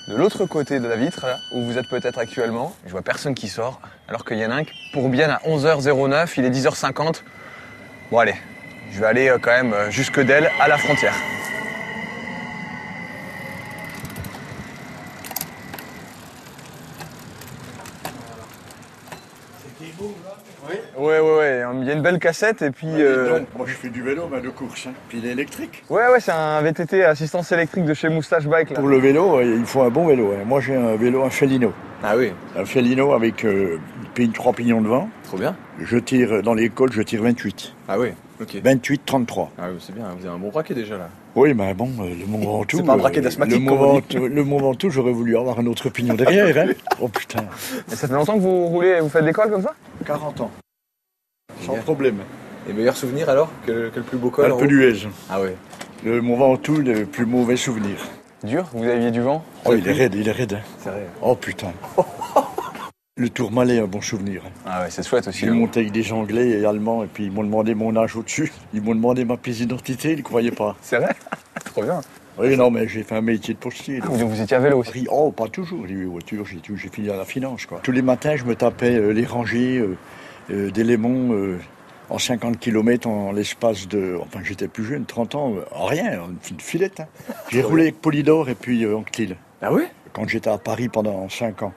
de 0.10 0.18
l'autre 0.18 0.46
côté 0.46 0.82
de 0.82 0.88
la 0.90 0.98
vitre, 0.98 1.26
là, 1.26 1.40
où 1.54 1.64
vous 1.64 1.78
êtes 1.78 1.88
peut-être 1.88 2.20
actuellement. 2.20 2.76
Je 2.86 2.92
vois 2.92 3.02
personne 3.02 3.36
qui 3.36 3.48
sort, 3.48 3.80
alors 4.10 4.26
qu'il 4.26 4.38
y 4.38 4.46
en 4.46 4.52
a 4.52 4.56
un 4.56 4.64
pour 4.92 5.08
bien 5.08 5.30
à 5.30 5.38
11h09, 5.48 6.34
il 6.36 6.44
est 6.44 6.50
10h50. 6.50 7.22
Bon 8.12 8.18
allez, 8.20 8.36
je 8.92 9.00
vais 9.00 9.06
aller 9.06 9.30
euh, 9.30 9.38
quand 9.42 9.52
même 9.52 9.72
euh, 9.72 9.90
jusque 9.92 10.20
d'elle, 10.20 10.52
à 10.60 10.68
la 10.68 10.78
frontière. 10.78 11.16
Ouais, 21.00 21.20
ouais, 21.20 21.38
ouais, 21.38 21.64
il 21.82 21.88
y 21.88 21.92
a 21.92 21.94
une 21.94 22.02
belle 22.02 22.20
cassette 22.20 22.62
et 22.62 22.72
puis... 22.72 22.88
euh, 22.90 23.40
Donc, 23.40 23.48
moi 23.56 23.66
je 23.68 23.74
fais 23.74 23.90
du 23.90 24.02
vélo, 24.02 24.24
mais 24.32 24.42
de 24.42 24.50
course, 24.50 24.88
hein. 24.88 24.94
puis 25.08 25.20
il 25.20 25.26
est 25.28 25.32
électrique. 25.32 25.84
Ouais, 25.90 26.08
ouais, 26.12 26.20
c'est 26.20 26.32
un 26.32 26.62
VTT 26.62 27.04
assistance 27.06 27.52
électrique 27.54 27.86
de 27.86 27.94
chez 27.94 28.10
Moustache 28.10 28.46
Bike. 28.48 28.72
Là. 28.72 28.76
Pour 28.80 28.90
le 28.90 28.98
vélo, 28.98 29.38
euh, 29.38 29.56
il 29.60 29.66
faut 29.66 29.82
un 29.82 29.90
bon 29.90 30.08
vélo. 30.08 30.34
hein. 30.34 30.44
Moi 30.46 30.60
j'ai 30.60 30.76
un 30.76 30.96
vélo, 30.98 31.24
un 31.24 31.30
Felino. 31.30 31.72
Ah 32.04 32.16
oui, 32.18 32.32
Un 32.58 32.66
Felino 32.66 33.14
avec 33.14 33.44
euh, 33.46 33.78
trois 34.34 34.54
pignons 34.54 34.82
devant. 34.82 35.10
trop 35.26 35.38
bien. 35.38 35.56
Je 35.82 35.98
tire, 35.98 36.42
dans 36.44 36.54
l'école, 36.54 36.92
je 36.92 37.02
tire 37.02 37.22
28. 37.24 37.74
Ah 37.88 37.98
oui, 38.00 38.10
ok. 38.42 38.58
28, 38.64 39.02
33. 39.06 39.52
Ah 39.58 39.64
oui, 39.72 39.78
c'est 39.80 39.94
bien, 39.96 40.06
vous 40.18 40.26
avez 40.26 40.36
un 40.36 40.40
bon 40.40 40.50
braquet 40.50 40.74
déjà 40.74 40.98
là. 40.98 41.10
Oui, 41.36 41.54
mais 41.54 41.74
bon, 41.74 41.90
euh, 42.02 42.10
le 42.20 42.26
Mont 42.26 42.40
Ventoux... 42.60 42.78
C'est 42.78 42.86
pas 42.86 42.94
un 42.94 42.98
braquet 42.98 43.20
euh, 43.20 43.24
d'asthmatique, 43.24 43.56
Le 43.60 43.66
Mont 43.66 43.76
Ventoux, 43.78 44.28
le 44.28 44.44
Mont 44.44 44.58
Ventoux, 44.60 44.90
j'aurais 44.90 45.12
voulu 45.14 45.38
avoir 45.38 45.60
un 45.60 45.66
autre 45.68 45.90
pignon 45.90 46.16
derrière. 46.16 46.58
Hein. 46.58 46.72
Oh 47.02 47.08
putain, 47.08 47.44
Et 47.92 47.96
ça 47.96 48.08
fait 48.08 48.14
longtemps 48.14 48.36
que 48.36 48.42
vous 48.42 48.66
roulez, 48.68 49.00
vous 49.00 49.10
faites 49.10 49.24
l'école 49.24 49.50
comme 49.52 49.62
ça? 49.64 49.74
40 50.06 50.42
ans. 50.42 50.52
Sans 51.60 51.66
Génial. 51.68 51.84
problème. 51.84 52.18
Et 52.70 52.74
meilleur 52.74 52.96
souvenir 52.96 53.30
alors 53.30 53.50
que, 53.66 53.90
que 53.90 53.98
le 53.98 54.04
plus 54.04 54.18
beau 54.18 54.30
col 54.30 54.46
Alpe 54.46 54.62
haut 54.62 54.66
d'Huez. 54.66 55.08
Ah 55.30 55.42
ouais. 55.42 55.56
Le 56.06 56.22
Mont 56.22 56.38
Ventoux, 56.38 56.78
le 56.78 57.06
plus 57.06 57.26
mauvais 57.26 57.58
souvenir. 57.58 57.96
Dur 58.44 58.66
Vous 58.74 58.86
aviez 58.88 59.12
du 59.12 59.22
vent 59.22 59.44
Oh, 59.66 59.74
il 59.76 59.86
est 59.88 59.92
raide, 59.92 60.16
il 60.16 60.28
est 60.28 60.32
raide. 60.32 60.54
hein. 60.54 60.60
C'est 60.78 60.90
vrai. 60.90 61.06
Oh 61.22 61.36
putain. 61.36 61.74
Le 63.18 63.30
Tourmalet, 63.30 63.80
un 63.80 63.86
bon 63.88 64.00
souvenir. 64.02 64.44
hein. 64.46 64.52
Ah 64.66 64.82
ouais, 64.84 64.90
c'est 64.90 65.06
chouette 65.06 65.28
aussi. 65.28 65.40
J'ai 65.40 65.48
là. 65.48 65.52
monté 65.54 65.82
avec 65.82 65.92
des 65.92 66.14
Anglais 66.14 66.52
et 66.52 66.66
Allemands, 66.66 67.04
et 67.04 67.08
puis 67.08 67.26
ils 67.26 67.32
m'ont 67.32 67.44
demandé 67.44 67.76
mon 67.76 67.96
âge 67.98 68.16
au-dessus. 68.16 68.54
Ils 68.74 68.82
m'ont 68.82 68.96
demandé 68.96 69.26
ma 69.26 69.36
pièce 69.36 69.58
d'identité, 69.58 70.12
ils 70.14 70.20
ne 70.20 70.22
croyaient 70.24 70.52
pas. 70.52 70.78
C'est 70.82 70.98
vrai 70.98 71.14
Trop 71.66 71.84
bien. 71.84 72.00
Oui, 72.38 72.56
non, 72.56 72.72
mais 72.72 72.88
j'ai 72.88 73.04
fait 73.04 73.16
un 73.16 73.22
métier 73.22 73.54
de 73.54 73.60
postier. 73.60 74.00
Ah, 74.02 74.08
vous 74.08 74.42
étiez 74.42 74.56
à 74.56 74.62
vélo 74.62 74.78
aussi 74.78 75.06
Oh, 75.12 75.32
pas 75.32 75.50
toujours, 75.50 75.86
j'ai 75.86 76.60
tout- 76.62 76.78
j'ai 76.78 76.88
fini 76.88 77.10
à 77.10 77.18
la 77.18 77.26
finance, 77.26 77.66
quoi. 77.66 77.82
Tous 77.84 77.92
les 77.92 78.02
matins, 78.02 78.38
je 78.38 78.46
me 78.46 78.56
tapais 78.56 78.96
euh, 78.96 79.10
les 79.12 79.26
rangées 79.26 79.80
euh, 79.80 79.98
d'éléments 80.50 81.34
euh, 81.34 81.58
en 82.10 82.18
50 82.18 82.60
km 82.60 83.08
en 83.08 83.32
l'espace 83.32 83.88
de... 83.88 84.18
Enfin, 84.22 84.40
j'étais 84.44 84.68
plus 84.68 84.84
jeune, 84.86 85.06
30 85.06 85.36
ans, 85.36 85.54
euh, 85.56 85.62
rien, 85.72 86.20
une 86.50 86.60
filette. 86.60 87.00
hein. 87.02 87.08
J'ai 87.52 87.62
roulé 87.62 87.84
avec 87.84 88.02
Polydor 88.02 88.50
et 88.50 88.56
puis 88.56 88.84
euh, 88.84 88.98
Anctil. 88.98 89.36
Ah 89.62 89.72
oui 89.74 89.84
quand 90.12 90.28
j'étais 90.28 90.50
à 90.50 90.58
Paris 90.58 90.90
pendant 90.90 91.30
5 91.30 91.62
ans. 91.62 91.74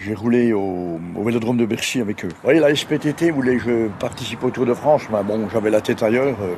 J'ai 0.00 0.14
roulé 0.14 0.52
au, 0.52 0.98
au 1.14 1.22
Vélodrome 1.22 1.56
de 1.58 1.64
Bercy 1.64 2.00
avec 2.00 2.24
eux. 2.24 2.28
Vous 2.28 2.34
voyez, 2.42 2.58
la 2.58 2.74
SPTT 2.74 3.30
voulait 3.30 3.56
que 3.56 3.62
je 3.62 3.88
participe 4.00 4.42
au 4.42 4.50
Tour 4.50 4.66
de 4.66 4.74
France, 4.74 5.02
mais 5.12 5.22
bon, 5.22 5.48
j'avais 5.48 5.70
la 5.70 5.80
tête 5.80 6.02
ailleurs, 6.02 6.36
euh, 6.42 6.54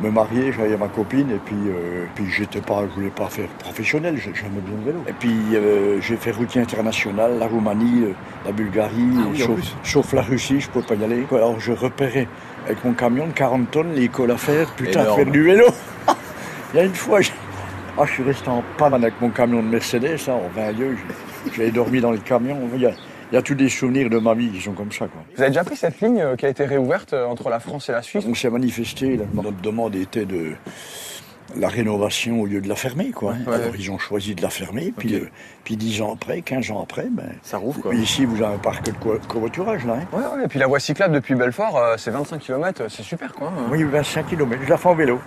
me 0.00 0.10
marier, 0.10 0.52
j'avais 0.52 0.76
ma 0.76 0.88
copine, 0.88 1.30
et 1.30 1.38
puis, 1.44 1.56
euh, 1.68 2.04
puis 2.14 2.26
j'étais 2.30 2.60
pas, 2.60 2.82
je 2.88 2.94
voulais 2.94 3.10
pas 3.10 3.28
faire 3.28 3.48
professionnel, 3.58 4.16
j'ai- 4.16 4.32
j'aimais 4.34 4.60
bien 4.60 4.76
le 4.84 4.92
vélo. 4.92 5.04
Et 5.08 5.12
puis 5.14 5.34
euh, 5.54 6.00
j'ai 6.02 6.16
fait 6.16 6.32
routier 6.32 6.60
international, 6.60 7.38
la 7.38 7.46
Roumanie, 7.46 8.04
euh, 8.04 8.12
la 8.44 8.52
Bulgarie, 8.52 8.92
Ah 9.18 9.26
oui, 9.30 9.38
sauf, 9.38 9.54
plus. 9.54 9.74
sauf 9.82 10.12
la 10.12 10.22
Russie, 10.22 10.60
je 10.60 10.68
pouvais 10.68 10.84
pas 10.86 10.94
y 10.96 11.04
aller. 11.04 11.24
Alors 11.32 11.58
je 11.58 11.72
repérais 11.72 12.28
avec 12.66 12.84
mon 12.84 12.92
camion 12.92 13.26
de 13.26 13.32
40 13.32 13.70
tonnes 13.70 13.94
l'école 13.94 14.30
à 14.32 14.36
faire, 14.36 14.68
putain, 14.74 15.02
Énorme. 15.02 15.22
faire 15.22 15.32
du 15.32 15.42
vélo. 15.42 15.64
Il 16.74 16.76
y 16.76 16.80
a 16.80 16.84
une 16.84 16.94
fois, 16.94 17.20
je, 17.22 17.30
ah, 17.98 18.02
je 18.04 18.12
suis 18.12 18.22
resté 18.22 18.48
en 18.48 18.62
panne 18.76 18.92
avec 18.92 19.14
mon 19.20 19.30
camion 19.30 19.62
de 19.62 19.68
Mercedes, 19.68 20.18
hein, 20.28 20.32
en 20.32 20.48
20 20.54 20.72
lieues. 20.72 20.96
j'ai- 20.96 21.52
J'avais 21.56 21.70
dormi 21.70 22.00
dans 22.00 22.10
le 22.10 22.18
camion. 22.18 22.58
Il 22.74 22.80
y, 22.82 22.86
a, 22.86 22.90
il 23.32 23.34
y 23.34 23.38
a 23.38 23.42
tous 23.42 23.54
des 23.54 23.68
souvenirs 23.68 24.08
de 24.10 24.18
ma 24.18 24.34
vie 24.34 24.50
qui 24.50 24.60
sont 24.60 24.72
comme 24.72 24.92
ça. 24.92 25.06
Quoi. 25.08 25.20
Vous 25.34 25.40
avez 25.42 25.50
déjà 25.50 25.64
pris 25.64 25.76
cette 25.76 26.00
ligne 26.00 26.20
euh, 26.20 26.36
qui 26.36 26.46
a 26.46 26.48
été 26.48 26.64
réouverte 26.64 27.12
euh, 27.12 27.26
entre 27.26 27.48
la 27.50 27.60
France 27.60 27.88
et 27.88 27.92
la 27.92 28.02
Suisse 28.02 28.24
On 28.28 28.34
s'est 28.34 28.50
manifesté. 28.50 29.16
là, 29.16 29.24
notre 29.34 29.60
demande 29.60 29.94
était 29.96 30.24
de 30.24 30.52
la 31.56 31.68
rénovation 31.68 32.40
au 32.40 32.46
lieu 32.46 32.60
de 32.60 32.68
la 32.68 32.74
fermer. 32.76 33.10
Quoi. 33.12 33.32
ouais. 33.46 33.54
Alors 33.54 33.76
ils 33.76 33.90
ont 33.90 33.98
choisi 33.98 34.34
de 34.34 34.42
la 34.42 34.50
fermer. 34.50 34.92
Puis, 34.96 35.14
euh, 35.14 35.28
puis 35.64 35.76
10 35.76 36.02
ans 36.02 36.12
après, 36.14 36.42
15 36.42 36.70
ans 36.70 36.82
après, 36.82 37.06
ben, 37.10 37.30
Ça 37.42 37.58
rouvre 37.58 37.80
quoi. 37.80 37.94
ici 37.94 38.24
vous 38.24 38.42
avez 38.42 38.54
un 38.54 38.58
parc 38.58 38.84
de 38.84 38.90
co- 38.92 39.18
covoiturage. 39.28 39.84
Là, 39.86 39.94
hein. 40.02 40.06
Ouais, 40.16 40.22
ouais, 40.38 40.44
et 40.44 40.48
puis 40.48 40.58
la 40.58 40.66
voie 40.66 40.80
cyclable 40.80 41.14
depuis 41.14 41.34
Belfort, 41.34 41.76
euh, 41.78 41.94
c'est 41.98 42.10
25 42.10 42.38
km, 42.40 42.86
c'est 42.88 43.02
super 43.02 43.32
quoi. 43.32 43.48
hein. 43.48 43.68
Oui, 43.70 43.82
25 43.84 44.26
km. 44.28 44.60
Je 44.64 44.68
la 44.70 44.76
fais 44.76 44.88
en 44.88 44.94
vélo. 44.94 45.20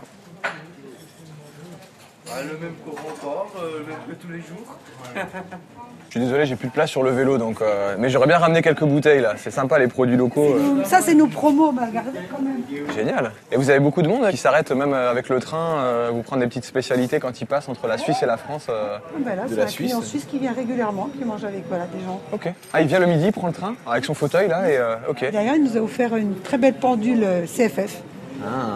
le 2.42 2.58
même 2.60 2.74
corps 3.22 3.52
euh, 3.62 3.80
le, 4.08 4.16
tous 4.16 4.28
les 4.30 4.40
jours. 4.40 4.78
Je 6.10 6.18
suis 6.18 6.20
désolé, 6.22 6.48
j'ai 6.48 6.56
plus 6.56 6.70
de 6.70 6.74
place 6.74 6.90
sur 6.90 7.04
le 7.04 7.12
vélo, 7.12 7.38
donc. 7.38 7.62
euh, 7.62 7.96
mais 8.00 8.10
j'aurais 8.10 8.26
bien 8.26 8.40
ramené 8.40 8.64
quelques 8.64 8.84
bouteilles 8.84 9.22
là. 9.22 9.34
C'est 9.38 9.52
sympa 9.52 9.78
les 9.78 9.88
produits 9.88 10.18
locaux. 10.18 10.56
euh, 10.56 10.84
Ça, 10.84 11.02
c'est 11.02 11.14
nos 11.14 11.28
promos, 11.28 11.72
bah, 11.72 11.84
regardez 11.88 12.20
quand 12.32 12.42
même. 12.42 12.64
Génial. 12.96 13.32
Et 13.52 13.58
vous 13.58 13.70
avez 13.70 13.80
beaucoup 13.80 14.02
de 14.02 14.08
monde 14.08 14.28
qui 14.32 14.38
s'arrête 14.38 14.72
même 14.72 14.94
euh, 14.94 15.12
avec 15.12 15.30
le 15.30 15.40
train, 15.40 15.78
euh, 15.84 16.10
vous 16.12 16.24
prendre 16.24 16.42
des 16.42 16.48
petites 16.48 16.66
spécialités 16.66 17.20
quand 17.20 17.40
ils 17.42 17.46
passent 17.46 17.70
entre 17.70 17.86
la 17.88 18.00
Suisse 18.00 18.24
et 18.24 18.26
la 18.26 18.38
France. 18.38 18.66
euh, 18.70 18.98
Ah, 18.98 19.12
bah 19.24 19.36
là, 19.36 19.44
De 19.44 19.50
c'est 19.50 19.56
la 19.58 19.64
un 19.64 19.66
client 19.68 19.98
Suisse. 20.00 20.10
suisse 20.10 20.26
qui 20.26 20.40
vient 20.40 20.52
régulièrement, 20.54 21.10
qui 21.16 21.24
mange 21.26 21.44
avec 21.46 21.64
voilà, 21.68 21.86
des 21.86 22.04
gens. 22.04 22.20
Ok. 22.32 22.52
Ah, 22.74 22.82
il 22.82 22.88
vient 22.88 23.00
le 23.00 23.06
midi, 23.06 23.26
il 23.28 23.32
prend 23.32 23.46
le 23.48 23.54
train 23.54 23.76
avec 23.88 24.04
son 24.06 24.16
fauteuil 24.16 24.48
là 24.48 24.68
et 24.68 24.78
euh, 24.78 24.96
ok. 25.10 25.30
D'ailleurs, 25.32 25.56
il 25.56 25.64
nous 25.64 25.78
a 25.78 25.82
offert 25.82 26.16
une 26.16 26.40
très 26.40 26.58
belle 26.58 26.74
pendule 26.74 27.24
CFF. 27.46 28.02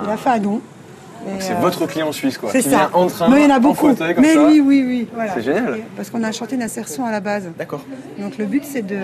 Il 0.05 0.09
a 0.11 0.17
fait 0.17 0.29
à 0.29 0.39
nous. 0.39 0.61
C'est 1.39 1.53
euh, 1.53 1.55
votre 1.55 1.85
client 1.87 2.11
suisse 2.11 2.37
quoi. 2.37 2.49
C'est 2.51 2.59
qui 2.61 2.69
ça. 2.69 2.77
vient 2.77 2.89
en 2.93 3.07
train, 3.07 3.29
Mais 3.29 3.41
il 3.41 3.43
y 3.43 3.45
en 3.51 3.55
a 3.55 3.57
en 3.57 3.61
beaucoup. 3.61 3.87
fauteuil 3.89 4.13
comme 4.15 4.23
Mais 4.23 4.33
ça. 4.33 4.45
oui, 4.45 4.61
oui, 4.65 4.83
oui. 4.87 5.07
Voilà. 5.13 5.33
C'est 5.33 5.41
génial. 5.41 5.77
Et- 5.77 5.83
Parce 5.95 6.09
qu'on 6.09 6.23
a 6.23 6.31
chanté 6.31 6.55
une 6.55 6.63
insertion 6.63 7.05
à 7.05 7.11
la 7.11 7.19
base. 7.19 7.49
D'accord. 7.57 7.81
Donc 8.19 8.37
le 8.37 8.45
but, 8.45 8.63
c'est 8.65 8.81
de, 8.85 8.95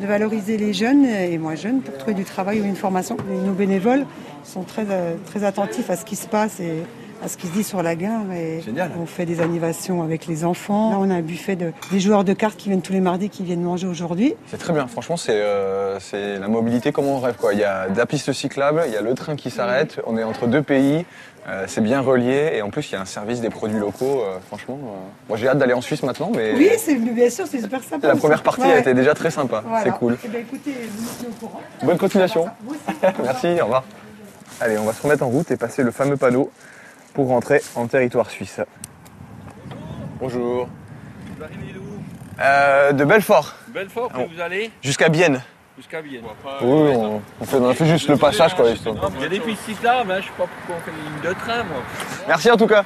de 0.00 0.06
valoriser 0.06 0.56
les 0.56 0.72
jeunes 0.72 1.04
et 1.04 1.36
moins 1.38 1.54
jeunes 1.56 1.80
pour 1.80 1.96
trouver 1.98 2.14
du 2.14 2.24
travail 2.24 2.60
ou 2.60 2.64
une 2.64 2.76
formation. 2.76 3.16
Et 3.30 3.46
nos 3.46 3.52
bénévoles 3.54 4.04
sont 4.44 4.62
très, 4.62 4.86
euh, 4.90 5.14
très 5.26 5.42
attentifs 5.44 5.90
à 5.90 5.96
ce 5.96 6.04
qui 6.04 6.16
se 6.16 6.26
passe 6.28 6.60
et 6.60 6.82
à 7.24 7.28
ce 7.28 7.36
qui 7.36 7.46
se 7.46 7.52
dit 7.52 7.64
sur 7.64 7.82
la 7.82 7.94
gare. 7.96 8.30
Et 8.32 8.60
Génial. 8.60 8.90
On 9.00 9.06
fait 9.06 9.26
des 9.26 9.40
animations 9.40 10.02
avec 10.02 10.26
les 10.26 10.44
enfants. 10.44 10.90
Là, 10.90 10.96
on 11.00 11.10
a 11.10 11.14
un 11.14 11.22
buffet 11.22 11.56
de, 11.56 11.72
des 11.90 12.00
joueurs 12.00 12.24
de 12.24 12.32
cartes 12.32 12.56
qui 12.56 12.68
viennent 12.68 12.82
tous 12.82 12.92
les 12.92 13.00
mardis, 13.00 13.30
qui 13.30 13.42
viennent 13.42 13.62
manger 13.62 13.86
aujourd'hui. 13.86 14.34
C'est 14.46 14.58
très 14.58 14.72
bien. 14.72 14.86
Franchement, 14.86 15.16
c'est 15.16 15.32
euh, 15.40 15.98
c'est 16.00 16.38
la 16.38 16.48
mobilité 16.48 16.92
comme 16.92 17.06
on 17.06 17.18
rêve 17.20 17.36
quoi. 17.36 17.52
Il 17.54 17.58
y 17.60 17.64
a 17.64 17.88
de 17.88 17.96
la 17.98 18.06
piste 18.06 18.32
cyclable, 18.32 18.82
il 18.86 18.92
y 18.92 18.96
a 18.96 19.00
le 19.02 19.14
train 19.14 19.36
qui 19.36 19.50
s'arrête. 19.50 20.00
On 20.06 20.16
est 20.18 20.24
entre 20.24 20.46
deux 20.46 20.62
pays. 20.62 21.04
euh, 21.48 21.64
c'est 21.68 21.80
bien 21.80 22.00
relié 22.00 22.50
et 22.54 22.62
en 22.62 22.70
plus 22.70 22.90
il 22.90 22.94
y 22.94 22.96
a 22.96 23.00
un 23.00 23.04
service 23.04 23.40
des 23.40 23.50
produits 23.50 23.78
locaux. 23.78 24.20
euh, 24.22 24.38
franchement, 24.48 24.78
moi 25.28 25.38
j'ai 25.38 25.46
hâte 25.48 25.58
d'aller 25.58 25.74
en 25.74 25.80
Suisse 25.80 26.02
maintenant, 26.02 26.30
mais 26.34 26.52
Oui, 26.56 26.70
c'est 26.76 26.96
bien 26.96 27.30
sûr, 27.30 27.46
c'est 27.46 27.60
super 27.60 27.82
sympa. 27.84 28.08
la 28.08 28.16
première 28.16 28.42
partie 28.42 28.62
Ouais. 28.62 28.72
a 28.72 28.78
été 28.80 28.94
déjà 28.94 29.14
très 29.14 29.30
sympa. 29.30 29.62
Voilà. 29.66 29.84
C'est 29.84 29.98
cool. 29.98 30.16
Eh 30.24 30.28
bien, 30.28 30.40
écoutez, 30.40 30.74
vous 30.96 31.26
au 31.28 31.32
courant. 31.46 31.60
Bonne 31.84 31.98
continuation. 31.98 32.46
Merci, 33.22 33.46
au 33.60 33.64
revoir. 33.64 33.84
Allez, 34.60 34.76
on 34.78 34.84
va 34.84 34.92
se 34.92 35.02
remettre 35.02 35.22
en 35.22 35.28
route 35.28 35.50
et 35.50 35.56
passer 35.56 35.82
le 35.84 35.90
fameux 35.92 36.16
panneau 36.16 36.50
pour 37.16 37.28
rentrer 37.28 37.62
en 37.76 37.86
territoire 37.86 38.28
suisse. 38.28 38.60
Bonjour. 40.20 40.68
Vous 41.34 41.42
arrivez 41.42 41.72
d'où 41.72 41.80
Euh, 42.38 42.92
de 42.92 43.04
Belfort 43.06 43.54
Belfort, 43.68 44.10
Ah 44.12 44.18
puis 44.18 44.34
vous 44.36 44.40
allez 44.42 44.70
jusqu'à 44.82 45.08
Bienne. 45.08 45.40
jusqu'à 45.78 46.02
Vienne. 46.02 46.24
Oui, 46.60 46.92
on, 46.94 47.22
on 47.40 47.44
fait, 47.46 47.56
on 47.56 47.70
a 47.70 47.74
fait 47.74 47.86
juste 47.86 48.08
le 48.10 48.18
passage 48.18 48.54
quoi. 48.54 48.68
histoire. 48.68 48.96
Il 49.16 49.22
y 49.22 49.24
a 49.24 49.28
des 49.30 49.40
pistes 49.40 49.62
cyclables, 49.64 50.12
hein, 50.12 50.16
je 50.20 50.26
sais 50.26 50.32
pas 50.36 50.44
pourquoi 50.44 50.76
on 50.76 50.80
fait 50.80 50.90
une 50.90 51.04
ligne 51.14 51.22
de 51.22 51.32
train, 51.40 51.64
moi. 51.64 51.78
Merci 52.28 52.50
en 52.50 52.56
tout 52.58 52.66
cas. 52.66 52.84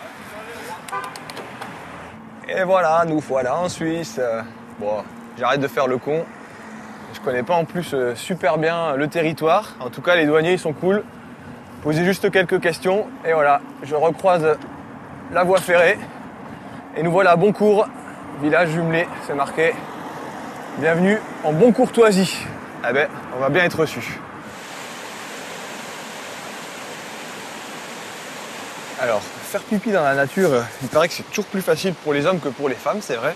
Et 2.49 2.63
voilà, 2.63 3.05
nous 3.09 3.19
voilà 3.19 3.57
en 3.59 3.69
Suisse. 3.69 4.17
Euh, 4.21 4.43
Bon, 4.79 5.03
j'arrête 5.39 5.61
de 5.61 5.69
faire 5.69 5.89
le 5.89 5.99
con. 5.99 6.25
Je 7.15 7.21
connais 7.21 7.43
pas 7.43 7.55
en 7.55 7.65
plus 7.65 7.93
euh, 7.95 8.15
super 8.15 8.59
bien 8.59 8.95
le 8.95 9.09
territoire. 9.09 9.75
En 9.81 9.91
tout 9.91 10.01
cas, 10.01 10.15
les 10.15 10.25
douaniers 10.25 10.53
ils 10.53 10.59
sont 10.59 10.73
cool. 10.73 11.03
Posez 11.83 12.05
juste 12.05 12.31
quelques 12.31 12.61
questions 12.61 13.07
et 13.25 13.33
voilà, 13.33 13.63
je 13.83 13.95
recroise 13.95 14.59
la 15.33 15.45
voie 15.45 15.61
ferrée. 15.61 15.99
Et 16.95 17.03
nous 17.03 17.11
voilà 17.11 17.31
à 17.31 17.37
Boncourt, 17.37 17.89
village 18.43 18.69
jumelé, 18.69 19.09
c'est 19.27 19.33
marqué. 19.33 19.73
Bienvenue 20.77 21.19
en 21.43 21.55
Boncourtoisie. 21.55 22.37
Ah 22.83 22.93
ben, 22.93 23.09
on 23.35 23.41
va 23.41 23.49
bien 23.49 23.65
être 23.65 23.81
reçu. 23.81 24.21
Alors, 29.01 29.23
faire 29.23 29.63
pipi 29.63 29.91
dans 29.91 30.03
la 30.03 30.15
nature, 30.15 30.51
il 30.83 30.89
paraît 30.89 31.09
que 31.09 31.15
c'est 31.15 31.31
toujours 31.31 31.47
plus 31.47 31.63
facile 31.63 31.95
pour 31.95 32.13
les 32.13 32.27
hommes 32.27 32.41
que 32.41 32.51
pour 32.51 32.69
les 32.69 32.75
femmes, 32.75 32.99
c'est 33.01 33.17
vrai. 33.17 33.35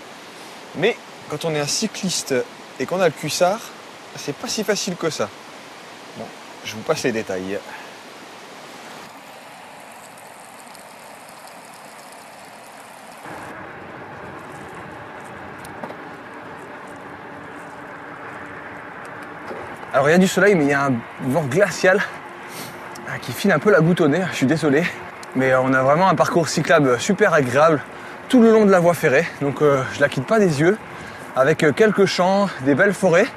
Mais 0.75 0.95
quand 1.29 1.45
on 1.45 1.55
est 1.55 1.59
un 1.59 1.65
cycliste 1.65 2.35
et 2.79 2.85
qu'on 2.85 3.01
a 3.01 3.07
le 3.07 3.13
cuissard, 3.13 3.59
c'est 4.15 4.35
pas 4.35 4.47
si 4.47 4.63
facile 4.63 4.95
que 4.97 5.09
ça. 5.09 5.29
Bon, 6.17 6.25
je 6.63 6.75
vous 6.75 6.81
passe 6.81 7.01
les 7.01 7.11
détails. 7.11 7.57
Il 20.07 20.11
y 20.11 20.13
a 20.13 20.17
du 20.19 20.27
soleil, 20.27 20.53
mais 20.55 20.65
il 20.65 20.69
y 20.69 20.73
a 20.73 20.85
un 20.85 20.93
vent 21.23 21.43
glacial 21.49 21.99
euh, 23.07 23.11
qui 23.21 23.31
file 23.31 23.51
un 23.51 23.59
peu 23.59 23.71
la 23.71 23.79
goutte 23.79 24.01
nez, 24.01 24.21
je 24.31 24.35
suis 24.35 24.45
désolé. 24.45 24.83
Mais 25.35 25.51
euh, 25.51 25.59
on 25.61 25.73
a 25.73 25.81
vraiment 25.81 26.07
un 26.07 26.15
parcours 26.15 26.47
cyclable 26.47 26.99
super 26.99 27.33
agréable. 27.33 27.81
tout 28.29 28.41
le 28.41 28.51
long 28.51 28.65
de 28.65 28.71
la 28.71 28.79
voie 28.79 28.93
ferrée. 28.93 29.25
Donc 29.41 29.61
euh, 29.61 29.81
je 29.93 30.01
la 30.01 30.09
quitte 30.09 30.25
pas 30.25 30.39
des 30.39 30.59
yeux, 30.59 30.77
avec 31.35 31.63
euh, 31.63 31.71
quelques 31.71 32.05
champs, 32.05 32.49
des 32.65 32.75
belles 32.75 32.93
forêts. 32.93 33.27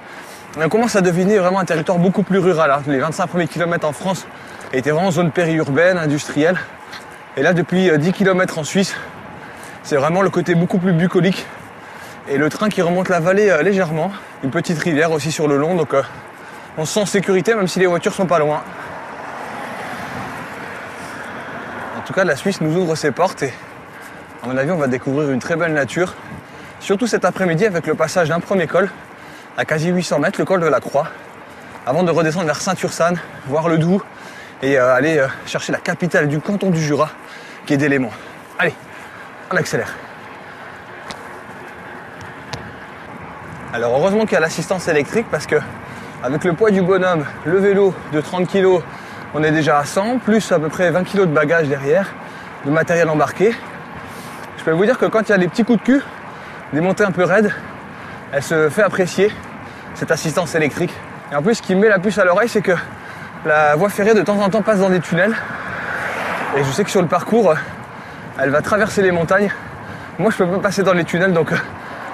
On 0.61 0.69
commence 0.69 0.97
à 0.97 1.01
deviner 1.01 1.39
vraiment 1.39 1.61
un 1.61 1.65
territoire 1.65 1.99
beaucoup 1.99 2.23
plus 2.23 2.39
rural. 2.39 2.71
hein. 2.71 2.83
Les 2.87 2.99
25 2.99 3.27
premiers 3.27 3.49
kilomètres 3.49 3.87
en 3.87 3.93
France 3.93 4.27
étaient 4.73 4.91
vraiment 4.91 5.11
zone 5.11 5.31
périurbaine, 5.31 5.99
industrielle. 5.99 6.59
Et 7.37 7.43
là, 7.43 7.53
depuis 7.53 7.91
euh, 7.91 7.97
10 7.97 8.13
km 8.13 8.59
en 8.59 8.65
Suisse, 8.65 8.95
c'est 9.83 9.97
vraiment 9.97 10.23
le 10.23 10.31
côté 10.31 10.55
beaucoup 10.55 10.79
plus 10.79 10.93
bucolique. 10.93 11.47
Et 12.29 12.37
le 12.37 12.51
train 12.51 12.69
qui 12.69 12.83
remonte 12.83 13.09
la 13.09 13.21
vallée 13.21 13.57
légèrement. 13.63 14.13
Une 14.45 14.51
petite 14.51 14.79
rivière 14.79 15.13
aussi 15.13 15.33
sur 15.33 15.49
le 15.49 15.57
long, 15.57 15.75
on 16.79 16.85
se 16.85 16.95
sent 16.95 17.01
en 17.01 17.07
sécurité 17.07 17.55
même 17.55 17.67
si 17.67 17.81
les 17.81 17.87
voitures 17.87 18.15
sont 18.15 18.27
pas 18.27 18.39
loin. 18.39 18.63
En 21.99 22.01
tout 22.07 22.13
cas, 22.13 22.25
la 22.25 22.37
Suisse 22.37 22.61
nous 22.61 22.75
ouvre 22.77 22.95
ses 22.95 23.11
portes 23.11 23.43
et 23.43 23.53
à 24.43 24.47
mon 24.47 24.57
avis, 24.57 24.71
on 24.71 24.77
va 24.77 24.87
découvrir 24.87 25.31
une 25.31 25.41
très 25.41 25.57
belle 25.57 25.73
nature. 25.73 26.15
Surtout 26.79 27.09
cet 27.09 27.25
après-midi 27.25 27.67
avec 27.67 27.87
le 27.89 27.97
passage 27.97 28.29
d'un 28.29 28.39
premier 28.39 28.69
col 28.69 28.89
à 29.57 29.65
quasi 29.65 29.89
800 29.89 30.21
mètres, 30.21 30.39
le 30.39 30.45
col 30.45 30.61
de 30.61 30.67
la 30.67 30.79
Croix, 30.79 31.09
avant 31.85 32.05
de 32.05 32.13
redescendre 32.13 32.47
vers 32.47 32.61
Saint-Ursanne, 32.61 33.19
voir 33.49 33.69
le 33.69 33.79
Doubs 33.79 34.01
et 34.63 34.79
euh, 34.79 34.95
aller 34.95 35.19
euh, 35.19 35.27
chercher 35.47 35.73
la 35.73 35.79
capitale 35.79 36.29
du 36.29 36.39
canton 36.39 36.71
du 36.71 36.81
Jura, 36.81 37.11
qui 37.67 37.75
est 37.75 37.77
Délémont. 37.77 38.13
Allez, 38.61 38.75
on 39.51 39.57
accélère. 39.57 39.93
Alors 43.73 43.99
heureusement 43.99 44.25
qu'il 44.25 44.35
y 44.35 44.37
a 44.37 44.41
l'assistance 44.41 44.87
électrique 44.87 45.27
parce 45.31 45.47
que 45.47 45.57
avec 46.23 46.45
le 46.45 46.53
poids 46.53 46.71
du 46.71 46.83
bonhomme, 46.83 47.25
le 47.45 47.59
vélo 47.59 47.95
de 48.13 48.21
30 48.21 48.49
kg, 48.49 48.81
on 49.35 49.43
est 49.43 49.53
déjà 49.53 49.79
à 49.79 49.85
100, 49.85 50.19
plus 50.19 50.51
à 50.51 50.59
peu 50.59 50.69
près 50.69 50.91
20 50.91 51.05
kg 51.05 51.21
de 51.21 51.25
bagages 51.27 51.69
derrière, 51.69 52.09
de 52.65 52.71
matériel 52.71 53.09
embarqué. 53.09 53.55
Je 54.59 54.65
peux 54.65 54.73
vous 54.73 54.85
dire 54.85 54.99
que 54.99 55.07
quand 55.07 55.23
il 55.23 55.29
y 55.31 55.33
a 55.33 55.39
des 55.39 55.49
petits 55.49 55.65
coups 55.65 55.79
de 55.79 55.85
cul, 55.85 56.03
des 56.73 56.81
montées 56.81 57.05
un 57.05 57.13
peu 57.13 57.23
raides, 57.23 57.53
elle 58.33 58.43
se 58.43 58.69
fait 58.69 58.83
apprécier, 58.83 59.33
cette 59.95 60.11
assistance 60.11 60.55
électrique. 60.55 60.93
Et 61.31 61.37
en 61.37 61.43
plus, 61.43 61.57
ce 61.57 61.63
qui 61.63 61.75
me 61.75 61.83
met 61.83 61.89
la 61.89 61.99
puce 61.99 62.19
à 62.19 62.25
l'oreille, 62.25 62.49
c'est 62.49 62.63
que 62.63 62.75
la 63.47 63.77
voie 63.77 63.89
ferrée 63.89 64.15
de 64.15 64.23
temps 64.23 64.41
en 64.41 64.51
temps 64.51 64.63
passe 64.63 64.81
dans 64.81 64.91
des 64.91 65.01
tunnels. 65.01 65.37
Et 66.57 66.65
je 66.65 66.71
sais 66.71 66.83
que 66.83 66.91
sur 66.91 67.03
le 67.03 67.09
parcours, 67.09 67.55
elle 68.41 68.51
va 68.51 68.61
traverser 68.61 69.03
les 69.03 69.13
montagnes. 69.13 69.51
Moi, 70.19 70.31
je 70.33 70.37
peux 70.37 70.47
pas 70.47 70.59
passer 70.59 70.83
dans 70.83 70.95
les 70.95 71.05
tunnels, 71.05 71.33
donc 71.33 71.53
euh, 71.53 71.57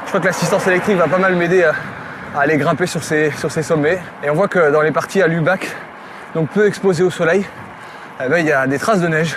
je 0.02 0.08
crois 0.08 0.20
que 0.20 0.26
l'assistance 0.26 0.66
électrique 0.66 0.96
va 0.96 1.08
pas 1.08 1.18
mal 1.18 1.34
m'aider 1.37 1.70
à, 2.35 2.41
aller 2.41 2.57
grimper 2.57 2.87
sur 2.87 3.03
ces, 3.03 3.31
sur 3.33 3.50
ces 3.50 3.62
sommets. 3.62 3.99
Et 4.23 4.31
on 4.31 4.35
voit 4.35 4.49
que 4.49 4.71
dans 4.71 4.83
les 4.83 4.93
parties 4.93 5.23
à 5.23 5.26
Lubac, 5.26 5.75
donc 6.35 6.49
peu 6.50 6.67
exposées 6.67 7.03
au 7.03 7.11
soleil, 7.11 7.47
eh 8.25 8.29
ben, 8.29 8.38
il 8.38 8.47
y 8.47 8.53
a 8.53 8.67
des 8.67 8.79
traces 8.79 9.00
de 9.00 9.09
neige. 9.09 9.37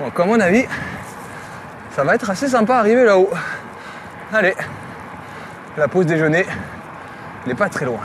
Donc, 0.00 0.18
à 0.18 0.24
mon 0.24 0.40
avis, 0.40 0.64
ça 1.90 2.04
va 2.04 2.14
être 2.14 2.28
assez 2.30 2.48
sympa 2.48 2.76
arriver 2.76 3.04
là-haut. 3.04 3.30
Allez, 4.32 4.54
la 5.76 5.88
pause 5.88 6.06
déjeuner, 6.06 6.46
n'est 7.46 7.54
pas 7.54 7.68
très 7.68 7.84
loin. 7.84 8.00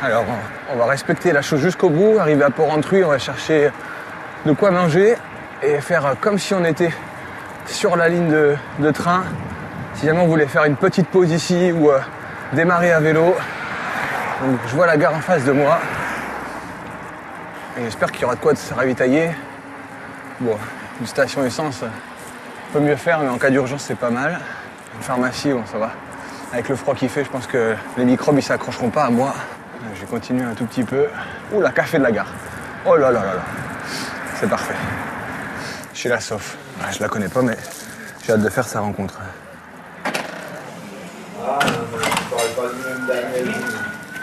Alors, 0.00 0.24
on 0.72 0.76
va 0.76 0.86
respecter 0.86 1.32
la 1.32 1.42
chose 1.42 1.60
jusqu'au 1.60 1.90
bout, 1.90 2.18
arriver 2.18 2.44
à 2.44 2.50
Port-Entruy, 2.50 3.02
on 3.02 3.08
va 3.08 3.18
chercher 3.18 3.70
de 4.46 4.52
quoi 4.52 4.70
manger 4.70 5.16
et 5.62 5.80
faire 5.80 6.14
comme 6.20 6.38
si 6.38 6.54
on 6.54 6.64
était 6.64 6.92
sur 7.66 7.96
la 7.96 8.08
ligne 8.08 8.30
de, 8.30 8.90
train. 8.90 9.24
Si 9.94 10.06
jamais 10.06 10.20
on 10.20 10.26
voulait 10.26 10.46
faire 10.46 10.64
une 10.64 10.76
petite 10.76 11.08
pause 11.08 11.30
ici 11.30 11.72
ou 11.72 11.90
euh, 11.90 11.98
démarrer 12.52 12.92
à 12.92 13.00
vélo. 13.00 13.34
Donc, 14.42 14.58
je 14.68 14.74
vois 14.74 14.86
la 14.86 14.96
gare 14.96 15.14
en 15.14 15.20
face 15.20 15.44
de 15.44 15.52
moi. 15.52 15.78
Et 17.76 17.84
j'espère 17.84 18.10
qu'il 18.10 18.22
y 18.22 18.24
aura 18.24 18.36
de 18.36 18.40
quoi 18.40 18.52
de 18.52 18.58
se 18.58 18.72
ravitailler. 18.72 19.30
Bon, 20.40 20.56
une 21.00 21.06
station 21.06 21.44
essence, 21.44 21.82
on 21.82 22.72
peut 22.72 22.80
mieux 22.80 22.96
faire, 22.96 23.20
mais 23.20 23.28
en 23.28 23.38
cas 23.38 23.50
d'urgence, 23.50 23.82
c'est 23.82 23.98
pas 23.98 24.10
mal. 24.10 24.38
Une 24.96 25.02
pharmacie, 25.02 25.52
bon, 25.52 25.64
ça 25.66 25.78
va. 25.78 25.90
Avec 26.52 26.68
le 26.68 26.76
froid 26.76 26.94
qu'il 26.94 27.08
fait, 27.08 27.24
je 27.24 27.30
pense 27.30 27.46
que 27.46 27.74
les 27.96 28.04
microbes, 28.04 28.38
ils 28.38 28.42
s'accrocheront 28.42 28.90
pas 28.90 29.04
à 29.04 29.10
moi. 29.10 29.34
Je 29.94 30.00
vais 30.00 30.06
continuer 30.06 30.44
un 30.44 30.54
tout 30.54 30.64
petit 30.64 30.84
peu. 30.84 31.06
Ouh, 31.52 31.60
la 31.60 31.70
café 31.70 31.98
de 31.98 32.04
la 32.04 32.12
gare. 32.12 32.32
Oh 32.86 32.96
là 32.96 33.10
là 33.10 33.20
là 33.20 33.34
là. 33.34 33.42
C'est 34.40 34.48
parfait. 34.48 34.74
Chez 35.94 36.08
la 36.08 36.20
Sof. 36.20 36.56
Ouais, 36.80 36.92
je 36.92 37.02
la 37.02 37.08
connais 37.08 37.28
pas, 37.28 37.42
mais 37.42 37.56
j'ai 38.24 38.32
hâte 38.32 38.42
de 38.42 38.48
faire 38.48 38.66
sa 38.66 38.80
rencontre. 38.80 39.18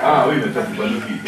Ah 0.01 0.25
oui, 0.30 0.36
mais 0.45 0.51
toi, 0.51 0.62
c'est 0.69 0.78
pas 0.78 0.84
de 0.88 0.99
fille. 1.01 1.21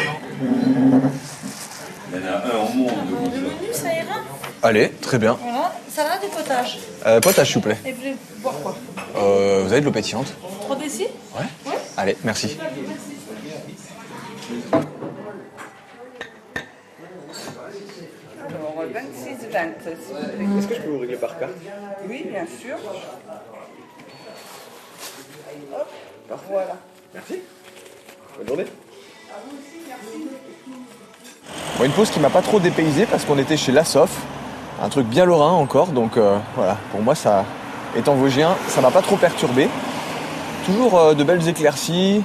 Il 2.12 2.18
y 2.18 2.24
en 2.24 2.26
a 2.26 2.36
un 2.36 2.64
au 2.64 2.72
monde. 2.72 2.90
Le 3.34 3.40
menu, 3.40 3.72
ça 3.72 3.88
ira 3.92 4.20
Allez, 4.62 4.90
très 5.02 5.18
bien. 5.18 5.36
Voilà, 5.40 5.72
salade 5.90 6.20
et 6.24 6.28
potage. 6.28 6.78
Euh, 7.06 7.20
potage, 7.20 7.46
s'il 7.48 7.56
vous 7.56 7.60
plaît. 7.62 7.78
Et 7.84 7.92
vous 7.92 7.98
voulez 7.98 8.16
boire 8.38 8.54
quoi 8.62 8.76
Euh, 9.16 9.62
vous 9.64 9.72
avez 9.72 9.80
de 9.80 9.86
l'eau 9.86 9.92
pétillante 9.92 10.32
3 10.62 10.76
décis 10.76 11.06
Ouais 11.36 11.74
Allez, 11.96 12.16
merci. 12.24 12.56
Alors, 14.72 14.84
26, 19.58 19.90
20, 19.90 19.96
s'il 19.96 20.14
vous 20.14 20.20
plaît. 20.36 20.58
Est-ce 20.58 20.68
que 20.68 20.74
je 20.74 20.80
peux 20.80 20.90
vous 20.90 20.98
régler 21.00 21.16
par 21.16 21.38
carte? 21.38 21.52
Oui, 22.08 22.26
bien 22.30 22.46
sûr. 22.46 22.76
Hop, 26.30 26.40
voilà. 26.50 26.76
Merci. 27.14 27.40
Bonne 28.38 28.48
journée. 28.48 28.66
Bon, 31.78 31.84
une 31.84 31.92
pause 31.92 32.10
qui 32.10 32.20
m'a 32.20 32.30
pas 32.30 32.42
trop 32.42 32.60
dépaysé 32.60 33.06
parce 33.06 33.24
qu'on 33.24 33.38
était 33.38 33.56
chez 33.56 33.72
La 33.72 33.84
Sof, 33.84 34.10
un 34.82 34.88
truc 34.88 35.06
bien 35.06 35.24
lorrain 35.24 35.52
encore, 35.52 35.88
donc 35.88 36.16
euh, 36.16 36.38
voilà, 36.54 36.76
pour 36.90 37.00
moi 37.00 37.14
ça, 37.14 37.44
étant 37.96 38.14
vosgien, 38.14 38.56
ça 38.68 38.80
m'a 38.80 38.90
pas 38.90 39.02
trop 39.02 39.16
perturbé. 39.16 39.68
Toujours 40.66 40.98
euh, 40.98 41.14
de 41.14 41.24
belles 41.24 41.48
éclaircies, 41.48 42.22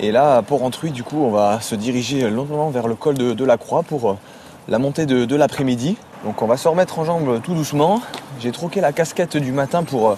et 0.00 0.12
là 0.12 0.36
à 0.36 0.42
Port-Entruy 0.42 0.90
du 0.90 1.02
coup 1.02 1.24
on 1.24 1.30
va 1.30 1.60
se 1.60 1.74
diriger 1.74 2.28
lentement 2.28 2.70
vers 2.70 2.86
le 2.88 2.94
col 2.94 3.16
de, 3.16 3.32
de 3.34 3.44
la 3.44 3.56
Croix 3.56 3.82
pour 3.82 4.10
euh, 4.10 4.16
la 4.68 4.78
montée 4.78 5.06
de, 5.06 5.24
de 5.24 5.36
l'après-midi. 5.36 5.96
Donc 6.24 6.40
on 6.42 6.46
va 6.46 6.56
se 6.56 6.68
remettre 6.68 6.98
en 6.98 7.04
jambes 7.04 7.40
tout 7.42 7.54
doucement. 7.54 8.00
J'ai 8.40 8.52
troqué 8.52 8.80
la 8.80 8.92
casquette 8.92 9.36
du 9.36 9.52
matin 9.52 9.82
pour 9.82 10.10
euh, 10.10 10.16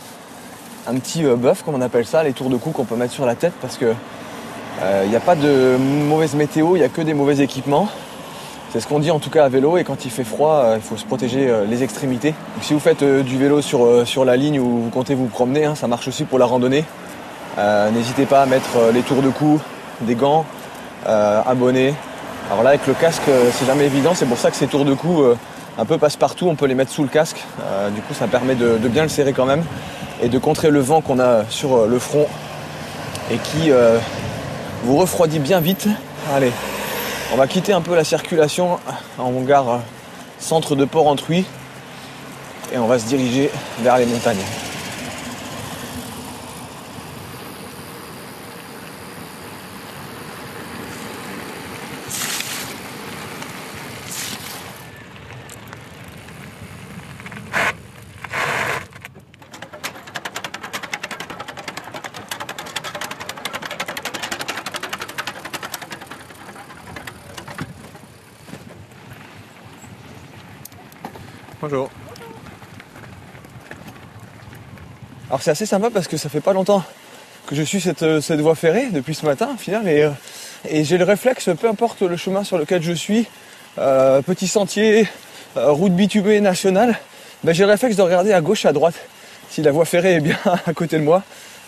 un 0.87 0.95
petit 0.97 1.25
euh, 1.25 1.37
buff 1.37 1.63
comme 1.63 1.75
on 1.75 1.81
appelle 1.81 2.07
ça, 2.07 2.23
les 2.23 2.33
tours 2.33 2.51
de 2.51 2.57
cou 2.57 2.71
qu'on 2.71 2.85
peut 2.85 2.97
mettre 2.97 3.13
sur 3.13 3.27
la 3.27 3.35
tête 3.35 3.55
parce 3.61 3.77
que 3.77 3.95
il 5.05 5.09
n'y 5.09 5.17
a 5.17 5.21
pas 5.21 5.37
de 5.37 5.79
mauvaise 5.79 6.35
météo, 6.35 6.75
il 6.75 6.81
n'y 6.81 6.85
a 6.85 6.89
que 6.89 7.01
des 7.01 7.15
mauvais 7.15 7.39
équipements. 7.39 7.89
C'est 8.75 8.81
ce 8.81 8.89
qu'on 8.89 8.99
dit 8.99 9.13
en 9.13 9.21
tout 9.21 9.31
cas 9.31 9.45
à 9.45 9.49
vélo 9.49 9.77
et 9.77 9.85
quand 9.85 10.05
il 10.05 10.11
fait 10.11 10.25
froid, 10.25 10.55
euh, 10.65 10.79
il 10.79 10.83
faut 10.83 10.97
se 10.97 11.05
protéger 11.05 11.49
euh, 11.49 11.65
les 11.65 11.85
extrémités. 11.85 12.33
Donc, 12.33 12.65
si 12.65 12.75
vous 12.75 12.81
faites 12.81 13.05
euh, 13.05 13.23
du 13.23 13.39
vélo 13.39 13.63
sur, 13.63 13.85
euh, 13.85 14.05
la 14.25 14.37
ligne 14.37 14.59
ou 14.59 14.83
vous 14.83 14.91
comptez 14.91 15.15
vous 15.15 15.27
promener, 15.27 15.65
hein, 15.65 15.77
ça 15.77 15.87
marche 15.87 16.09
aussi 16.09 16.25
pour 16.25 16.41
la 16.41 16.47
randonnée. 16.47 16.85
Euh, 17.57 17.89
N'hésitez 17.93 18.27
pas 18.27 18.43
à 18.43 18.47
mettre 18.47 18.77
euh, 18.79 18.91
les 18.91 19.03
tours 19.03 19.23
de 19.23 19.29
cou, 19.29 19.61
des 20.01 20.17
gants, 20.17 20.45
euh, 21.07 21.41
bonnet. 21.55 21.95
Alors 22.51 22.65
là 22.65 22.71
avec 22.71 22.85
le 22.89 22.95
casque 22.95 23.23
euh, 23.29 23.49
c'est 23.53 23.65
jamais 23.65 23.85
évident, 23.85 24.13
c'est 24.13 24.27
pour 24.27 24.39
ça 24.39 24.51
que 24.51 24.57
ces 24.57 24.67
tours 24.67 24.85
de 24.85 24.95
cou 24.95 25.23
euh, 25.23 25.37
un 25.79 25.85
peu 25.85 25.99
passe-partout, 25.99 26.47
on 26.49 26.55
peut 26.55 26.67
les 26.67 26.75
mettre 26.75 26.93
sous 26.93 27.03
le 27.03 27.09
casque. 27.09 27.43
Euh, 27.63 27.91
du 27.91 28.01
coup 28.01 28.15
ça 28.15 28.27
permet 28.27 28.55
de, 28.55 28.77
bien 28.89 29.03
le 29.03 29.09
serrer 29.09 29.33
quand 29.33 29.47
même 29.47 29.65
et 30.23 30.29
de 30.29 30.39
contrer 30.39 30.71
le 30.71 30.81
vent 30.81 31.01
qu'on 31.01 31.19
a 31.19 31.45
sur 31.49 31.77
euh, 31.77 31.87
le 31.89 31.99
front 31.99 32.27
et 33.31 33.37
qui 33.37 33.71
euh, 33.71 33.99
vous 34.85 34.97
refroidit 34.97 35.39
bien 35.39 35.61
vite. 35.61 35.89
Allez, 36.35 36.53
on 37.33 37.37
va 37.37 37.47
quitter 37.47 37.73
un 37.73 37.81
peu 37.81 37.95
la 37.95 38.05
circulation 38.05 38.79
en 39.19 39.31
gare 39.43 39.81
centre 40.39 40.77
de 40.77 40.85
Port-Entruy 40.85 41.45
et 42.73 42.79
on 42.79 42.87
va 42.87 42.99
se 42.99 43.07
diriger 43.07 43.51
vers 43.83 43.99
les 43.99 44.07
montagnes. 44.07 44.45
Alors 75.35 75.43
c'est 75.43 75.51
assez 75.51 75.67
sympa 75.67 75.91
parce 75.91 76.07
que 76.07 76.17
ça 76.17 76.29
fait 76.29 76.41
pas 76.41 76.53
longtemps 76.53 76.85
que 77.49 77.57
je 77.57 77.63
suis 77.65 77.81
cette, 77.81 78.05
euh, 78.05 78.21
cette 78.21 78.39
voie 78.39 78.55
ferrée 78.55 78.91
depuis 78.93 79.17
ce 79.17 79.27
matin 79.27 79.57
euh, 79.69 80.11
et 80.71 80.85
j'ai 80.85 80.97
le 80.97 81.03
réflexe, 81.03 81.51
peu 81.61 81.69
importe 81.69 82.03
le 82.03 82.17
chemin 82.17 82.45
sur 82.45 82.57
lequel 82.57 82.85
je 82.85 82.93
suis, 82.93 83.27
euh, 83.79 84.23
petit 84.23 84.47
sentier, 84.47 85.09
route 85.57 85.91
bitumée 85.91 86.41
nationale, 86.41 86.97
ben, 87.43 87.53
j'ai 87.53 87.65
le 87.65 87.71
réflexe 87.71 87.97
de 87.97 88.03
regarder 88.03 88.33
à 88.33 88.41
gauche 88.41 88.65
à 88.65 88.73
droite 88.73 88.95
si 89.51 89.61
la 89.61 89.73
voie 89.73 89.85
ferrée 89.85 90.15
est 90.15 90.21
bien 90.21 90.39
à 90.67 90.73
côté 90.73 90.99
de 90.99 91.03
moi. 91.03 91.25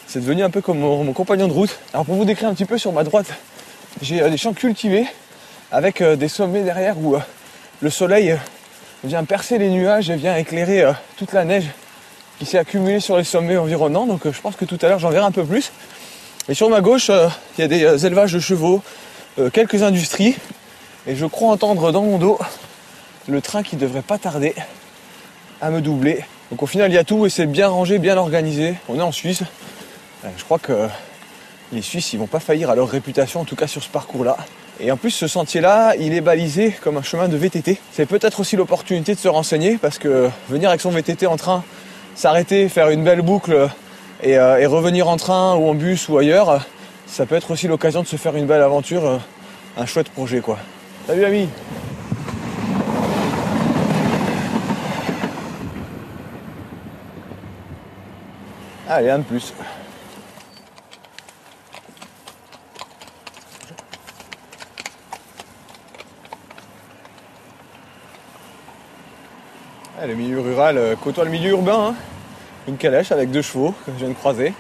C'est 0.07 0.21
devenu 0.21 0.45
un 0.45 0.51
peu 0.51 0.61
comme 0.61 0.79
mon, 0.79 1.13
compagnon 1.13 1.49
de 1.49 1.53
route. 1.53 1.77
Alors 1.93 2.07
pour 2.07 2.15
vous 2.15 2.25
décrire 2.25 2.49
un 2.49 2.55
petit 2.55 2.67
peu 2.67 2.79
sur 2.79 2.93
ma 2.93 3.03
droite, 3.03 3.35
j'ai 4.01 4.31
des 4.31 4.37
champs 4.37 4.55
cultivés 4.55 5.07
avec 5.73 6.05
des 6.05 6.29
sommets 6.29 6.63
derrière 6.63 6.97
où 6.99 7.17
le 7.81 7.91
soleil 7.91 8.39
vient 9.03 9.25
percer 9.25 9.59
les 9.59 9.71
nuages 9.71 10.09
et 10.09 10.15
vient 10.15 10.37
éclairer 10.37 10.85
toute 11.17 11.33
la 11.33 11.45
neige 11.45 11.67
qui 12.39 12.47
s'est 12.47 12.59
accumulée 12.59 13.01
sur 13.01 13.17
les 13.17 13.25
sommets 13.25 13.57
environnants. 13.57 14.07
Donc 14.07 14.27
euh, 14.27 14.33
je 14.33 14.41
pense 14.41 14.57
que 14.57 14.65
tout 14.65 14.79
à 14.83 14.89
l'heure 14.89 14.99
j'en 14.99 15.11
verrai 15.11 15.27
un 15.27 15.33
peu 15.33 15.45
plus. 15.45 15.73
Et 16.49 16.55
sur 16.55 16.69
ma 16.69 16.81
gauche, 16.81 17.11
euh, 17.11 17.29
il 17.57 17.63
y 17.63 17.65
a 17.65 17.69
des 17.69 17.85
euh, 17.85 17.99
élevages 17.99 18.33
de 18.33 18.41
chevaux, 18.41 18.83
quelques 19.53 19.83
industries. 19.83 20.35
Et 21.07 21.15
je 21.15 21.27
crois 21.27 21.51
entendre 21.51 21.93
dans 21.93 22.03
mon 22.03 22.19
dos 22.19 22.39
le 23.29 23.41
train 23.41 23.63
qui 23.63 23.77
devrait 23.77 24.03
pas 24.03 24.19
tarder 24.19 24.55
à 25.61 25.71
me 25.71 25.81
doubler. 25.81 26.25
Donc 26.51 26.63
au 26.63 26.67
final 26.67 26.91
il 26.91 26.95
y 26.95 26.99
a 26.99 27.05
tout 27.05 27.27
et 27.27 27.31
c'est 27.31 27.47
bien 27.47 27.69
rangé, 27.69 27.99
bien 27.99 28.17
organisé. 28.17 28.75
On 28.89 28.99
est 28.99 29.03
en 29.03 29.13
Suisse. 29.13 29.43
Je 30.37 30.45
crois 30.45 30.59
que 30.59 30.89
les 31.73 31.83
Suisses 31.83 32.13
ils 32.13 32.19
vont 32.19 32.27
pas 32.27 32.41
faillir 32.41 32.71
à 32.71 32.75
leur 32.75 32.89
réputation, 32.89 33.41
en 33.41 33.45
tout 33.45 33.57
cas 33.57 33.67
sur 33.67 33.83
ce 33.83 33.89
parcours-là. 33.89 34.37
Et 34.81 34.91
en 34.91 34.97
plus 34.97 35.11
ce 35.11 35.27
sentier-là, 35.27 35.95
il 35.99 36.15
est 36.15 36.21
balisé 36.21 36.75
comme 36.83 36.97
un 36.97 37.03
chemin 37.03 37.29
de 37.29 37.37
VTT. 37.37 37.79
C'est 37.93 38.07
peut-être 38.07 38.41
aussi 38.41 38.57
l'opportunité 38.57 39.15
de 39.15 39.21
se 39.21 39.29
renseigner 39.29 39.77
parce 39.77 39.99
que 39.99 40.31
venir 40.49 40.69
avec 40.69 40.81
son 40.81 40.91
VTT 40.91 41.27
en 41.27 41.37
train, 41.37 41.63
s'arrêter, 42.17 42.69
faire 42.69 42.89
une 42.89 43.05
belle 43.05 43.23
boucle 43.23 43.69
et, 44.23 44.39
euh, 44.39 44.59
et 44.59 44.67
revenir 44.67 45.09
en 45.09 45.17
train 45.17 45.55
ou 45.55 45.69
en 45.69 45.75
bus 45.75 46.09
ou 46.09 46.19
ailleurs, 46.19 46.65
ça 47.07 47.27
peut 47.27 47.37
être 47.37 47.53
aussi 47.53 47.69
l'occasion 47.69 48.03
de 48.03 48.07
se 48.09 48.17
faire 48.17 48.35
une 48.35 48.47
belle 48.47 48.63
aventure, 48.63 49.07
euh, 49.07 49.19
un 49.77 49.87
chouette 49.87 50.09
projet 50.09 50.41
quoi. 50.41 50.59
Salut 51.07 51.25
ami 51.25 51.49
Allez, 58.89 59.11
un 59.11 59.19
de 59.19 59.25
plus. 59.25 59.53
Ah, 69.99 70.07
le 70.07 70.15
milieu 70.15 70.41
rural 70.57 70.79
euh, 70.79 70.95
côtoie 70.97 71.25
le 71.25 71.31
milieu 71.31 71.51
urbain. 71.51 71.89
hein. 71.91 71.95
Une 72.67 72.79
calèche 72.79 73.13
avec 73.13 73.31
deux 73.31 73.43
chevaux 73.43 73.75
que 73.85 73.93
je 73.93 73.99
viens 73.99 74.09
de 74.09 74.15
croiser. 74.15 74.55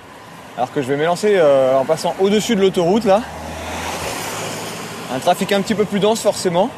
Alors 0.56 0.70
que 0.70 0.82
je 0.82 0.88
vais 0.88 0.96
m'élancer 0.96 1.32
euh, 1.36 1.78
en 1.78 1.84
passant 1.86 2.14
au-dessus 2.20 2.54
de 2.54 2.60
l'autoroute 2.60 3.04
là. 3.04 3.22
Un 5.14 5.18
trafic 5.18 5.52
un 5.52 5.62
petit 5.62 5.74
peu 5.74 5.84
plus 5.86 5.98
dense 5.98 6.20
forcément. 6.20 6.68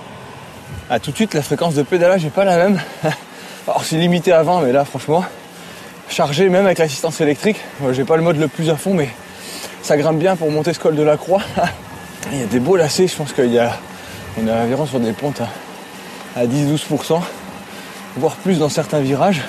Ah, 0.89 1.01
tout 1.01 1.11
de 1.11 1.17
suite 1.17 1.35
la 1.35 1.43
fréquence 1.43 1.75
de 1.75 1.83
pédalage 1.83 2.23
n'est 2.23 2.31
pas 2.31 2.45
la 2.45 2.57
même. 2.57 2.81
Alors 3.67 3.83
c'est 3.85 3.97
limité 3.97 4.33
à 4.33 4.43
20 4.45 4.63
mais 4.63 4.73
là 4.73 4.85
franchement 4.85 5.25
chargé 6.09 6.49
même 6.49 6.65
avec 6.67 6.79
l'assistance 6.79 7.21
électrique. 7.21 7.59
Moi, 7.81 7.93
J'ai 7.93 8.05
pas 8.05 8.17
le 8.17 8.23
mode 8.23 8.39
le 8.39 8.47
plus 8.49 8.71
à 8.71 8.77
fond 8.77 8.95
mais 8.95 9.09
ça 9.83 9.97
grimpe 9.97 10.19
bien 10.19 10.37
pour 10.37 10.51
monter 10.51 10.73
ce 10.73 10.79
col 10.79 10.95
de 10.95 11.03
la 11.03 11.17
croix. 11.17 11.43
Il 12.33 12.39
y 12.39 12.43
a 12.43 12.47
des 12.47 12.61
beaux 12.61 12.77
lacets, 12.77 13.09
je 13.09 13.17
pense 13.17 13.33
qu'il 13.33 13.53
y 13.53 13.59
a. 13.59 13.77
On 14.41 14.47
est 14.47 14.53
environ 14.53 14.87
sur 14.87 15.01
des 15.01 15.13
pentes 15.13 15.41
à, 16.37 16.41
à 16.41 16.47
10-12%, 16.47 17.21
voire 18.19 18.37
plus 18.37 18.59
dans 18.59 18.69
certains 18.69 19.01
virages. 19.01 19.43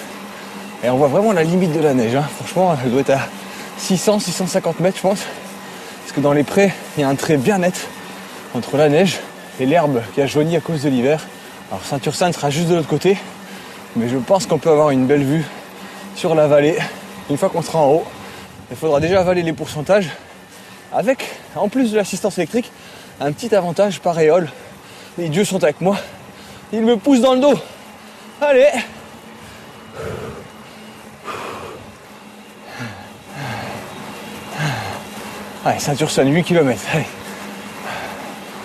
Et 0.83 0.89
on 0.89 0.97
voit 0.97 1.07
vraiment 1.07 1.33
la 1.33 1.43
limite 1.43 1.73
de 1.73 1.79
la 1.79 1.93
neige. 1.93 2.15
hein. 2.15 2.23
Franchement, 2.37 2.75
elle 2.83 2.91
doit 2.91 3.01
être 3.01 3.09
à 3.11 3.21
600-650 3.81 4.75
mètres, 4.79 4.97
je 4.97 5.01
pense. 5.01 5.19
Parce 6.03 6.11
que 6.15 6.21
dans 6.21 6.33
les 6.33 6.43
prés, 6.43 6.73
il 6.97 7.01
y 7.01 7.03
a 7.03 7.09
un 7.09 7.15
trait 7.15 7.37
bien 7.37 7.57
net 7.57 7.87
entre 8.55 8.77
la 8.77 8.89
neige 8.89 9.19
et 9.59 9.65
l'herbe 9.65 10.01
qui 10.13 10.21
a 10.21 10.25
jauni 10.25 10.55
à 10.55 10.61
cause 10.61 10.83
de 10.83 10.89
l'hiver. 10.89 11.25
Alors 11.69 11.83
Saint-Ursanne 11.85 12.33
sera 12.33 12.49
juste 12.49 12.67
de 12.67 12.75
l'autre 12.75 12.87
côté, 12.87 13.17
mais 13.95 14.09
je 14.09 14.17
pense 14.17 14.45
qu'on 14.45 14.57
peut 14.57 14.69
avoir 14.71 14.89
une 14.91 15.05
belle 15.05 15.23
vue 15.23 15.45
sur 16.15 16.33
la 16.33 16.47
vallée. 16.47 16.77
Une 17.29 17.37
fois 17.37 17.49
qu'on 17.49 17.61
sera 17.61 17.79
en 17.79 17.91
haut, 17.91 18.05
il 18.71 18.77
faudra 18.77 18.99
déjà 18.99 19.19
avaler 19.19 19.43
les 19.43 19.53
pourcentages 19.53 20.09
avec, 20.93 21.23
en 21.55 21.69
plus 21.69 21.91
de 21.91 21.97
l'assistance 21.97 22.37
électrique, 22.37 22.71
un 23.21 23.31
petit 23.31 23.53
avantage 23.53 23.99
par 23.99 24.17
éole. 24.19 24.49
Les 25.17 25.29
dieux 25.29 25.43
sont 25.43 25.63
avec 25.63 25.81
moi. 25.81 25.97
Ils 26.71 26.81
me 26.81 26.97
poussent 26.97 27.21
dans 27.21 27.33
le 27.33 27.39
dos. 27.39 27.59
Allez 28.41 28.69
Allez, 35.65 35.79
ceinture 35.79 36.09
sonne 36.09 36.33
8 36.33 36.43
km. 36.43 36.81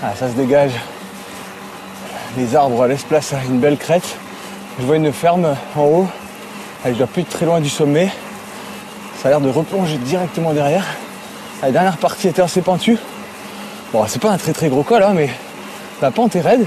Ah, 0.00 0.12
ça 0.16 0.28
se 0.28 0.34
dégage. 0.34 0.70
Les 2.36 2.54
arbres 2.54 2.86
laissent 2.86 3.02
place 3.02 3.32
à 3.32 3.42
une 3.44 3.58
belle 3.58 3.76
crête. 3.76 4.16
Je 4.78 4.84
vois 4.86 4.96
une 4.96 5.12
ferme 5.12 5.56
en 5.74 5.84
haut. 5.84 6.08
Je 6.84 6.92
dois 6.92 7.08
plus 7.08 7.22
être 7.22 7.30
très 7.30 7.46
loin 7.46 7.60
du 7.60 7.68
sommet. 7.68 8.12
Ça 9.20 9.28
a 9.28 9.30
l'air 9.32 9.40
de 9.40 9.48
replonger 9.48 9.96
directement 9.98 10.52
derrière. 10.52 10.84
La 11.62 11.72
dernière 11.72 11.96
partie 11.96 12.28
était 12.28 12.42
assez 12.42 12.62
pentue. 12.62 12.98
Bon, 13.92 14.04
c'est 14.06 14.22
pas 14.22 14.30
un 14.30 14.38
très 14.38 14.52
très 14.52 14.68
gros 14.68 14.84
col, 14.84 15.02
hein, 15.02 15.14
mais 15.14 15.30
la 16.00 16.12
pente 16.12 16.36
est 16.36 16.42
raide. 16.42 16.66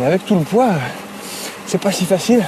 Et 0.00 0.04
avec 0.04 0.24
tout 0.26 0.34
le 0.34 0.42
poids, 0.42 0.70
c'est 1.66 1.80
pas 1.80 1.92
si 1.92 2.04
facile. 2.04 2.44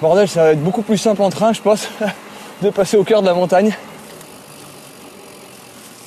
Bordel, 0.00 0.28
ça 0.28 0.44
va 0.44 0.50
être 0.52 0.62
beaucoup 0.62 0.82
plus 0.82 0.98
simple 0.98 1.22
en 1.22 1.30
train, 1.30 1.52
je 1.52 1.60
pense, 1.60 1.88
de 2.62 2.70
passer 2.70 2.96
au 2.96 3.04
cœur 3.04 3.22
de 3.22 3.26
la 3.26 3.34
montagne. 3.34 3.74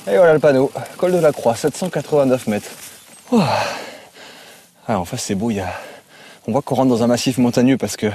Et 0.06 0.16
voilà 0.16 0.32
le 0.32 0.38
panneau, 0.38 0.70
col 0.96 1.12
de 1.12 1.18
la 1.18 1.32
Croix, 1.32 1.54
789 1.54 2.46
mètres. 2.46 2.70
Ouah. 3.30 3.46
Ah, 4.86 4.98
en 4.98 5.04
face, 5.04 5.22
c'est 5.22 5.34
beau, 5.34 5.50
il 5.50 5.56
y 5.56 5.60
a... 5.60 5.72
on 6.46 6.52
voit 6.52 6.62
qu'on 6.62 6.76
rentre 6.76 6.88
dans 6.88 7.02
un 7.02 7.08
massif 7.08 7.36
montagneux 7.36 7.76
parce 7.76 7.96
que 7.96 8.06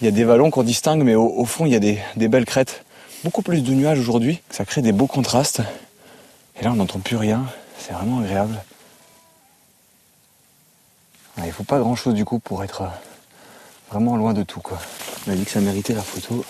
il 0.00 0.06
y 0.06 0.08
a 0.08 0.10
des 0.10 0.24
vallons 0.24 0.50
qu'on 0.50 0.64
distingue, 0.64 1.04
mais 1.04 1.14
au, 1.14 1.44
fond, 1.44 1.64
il 1.64 1.72
y 1.72 1.76
a 1.76 1.78
des, 1.78 1.96
des 2.16 2.26
belles 2.26 2.44
crêtes. 2.44 2.84
Beaucoup 3.22 3.42
plus 3.42 3.62
de 3.62 3.72
nuages 3.72 4.00
aujourd'hui, 4.00 4.42
ça 4.50 4.64
crée 4.64 4.82
des 4.82 4.90
beaux 4.90 5.06
contrastes. 5.06 5.60
Et 6.60 6.64
là, 6.64 6.72
on 6.72 6.74
n'entend 6.74 6.98
plus 6.98 7.16
rien, 7.16 7.44
c'est 7.78 7.92
vraiment 7.92 8.18
agréable. 8.18 8.60
Ah, 11.38 11.42
il 11.46 11.52
faut 11.52 11.62
pas 11.62 11.78
grand 11.78 11.94
chose 11.94 12.14
du 12.14 12.24
coup 12.24 12.40
pour 12.40 12.64
être 12.64 12.82
vraiment 13.92 14.16
loin 14.16 14.32
de 14.32 14.42
tout 14.42 14.60
quoi. 14.60 14.78
On 15.26 15.32
a 15.32 15.34
dit 15.34 15.44
que 15.44 15.50
ça 15.50 15.60
méritait 15.60 15.92
la 15.92 16.00
photo. 16.00 16.42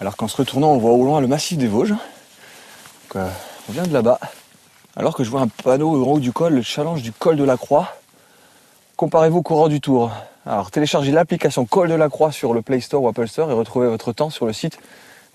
Alors 0.00 0.16
qu'en 0.16 0.26
se 0.26 0.36
retournant, 0.36 0.72
on 0.72 0.78
voit 0.78 0.90
au 0.90 1.04
loin 1.04 1.20
le 1.20 1.28
massif 1.28 1.56
des 1.56 1.68
Vosges. 1.68 1.94
Euh, 3.14 3.30
on 3.68 3.72
vient 3.72 3.84
de 3.84 3.92
là-bas. 3.92 4.18
Alors 4.96 5.14
que 5.14 5.22
je 5.22 5.30
vois 5.30 5.40
un 5.40 5.46
panneau 5.46 6.04
en 6.04 6.08
haut 6.08 6.18
du 6.18 6.32
col, 6.32 6.54
le 6.54 6.62
challenge 6.62 7.02
du 7.02 7.12
col 7.12 7.36
de 7.36 7.44
la 7.44 7.56
Croix. 7.56 7.94
Comparez-vous 8.96 9.38
au 9.38 9.42
coureur 9.42 9.68
du 9.68 9.80
Tour. 9.80 10.10
Alors 10.44 10.72
téléchargez 10.72 11.12
l'application 11.12 11.64
Col 11.64 11.88
de 11.88 11.94
la 11.94 12.08
Croix 12.08 12.32
sur 12.32 12.52
le 12.52 12.62
Play 12.62 12.80
Store 12.80 13.00
ou 13.00 13.08
Apple 13.08 13.28
Store 13.28 13.48
et 13.52 13.54
retrouvez 13.54 13.86
votre 13.86 14.12
temps 14.12 14.30
sur 14.30 14.46
le 14.46 14.52
site 14.52 14.80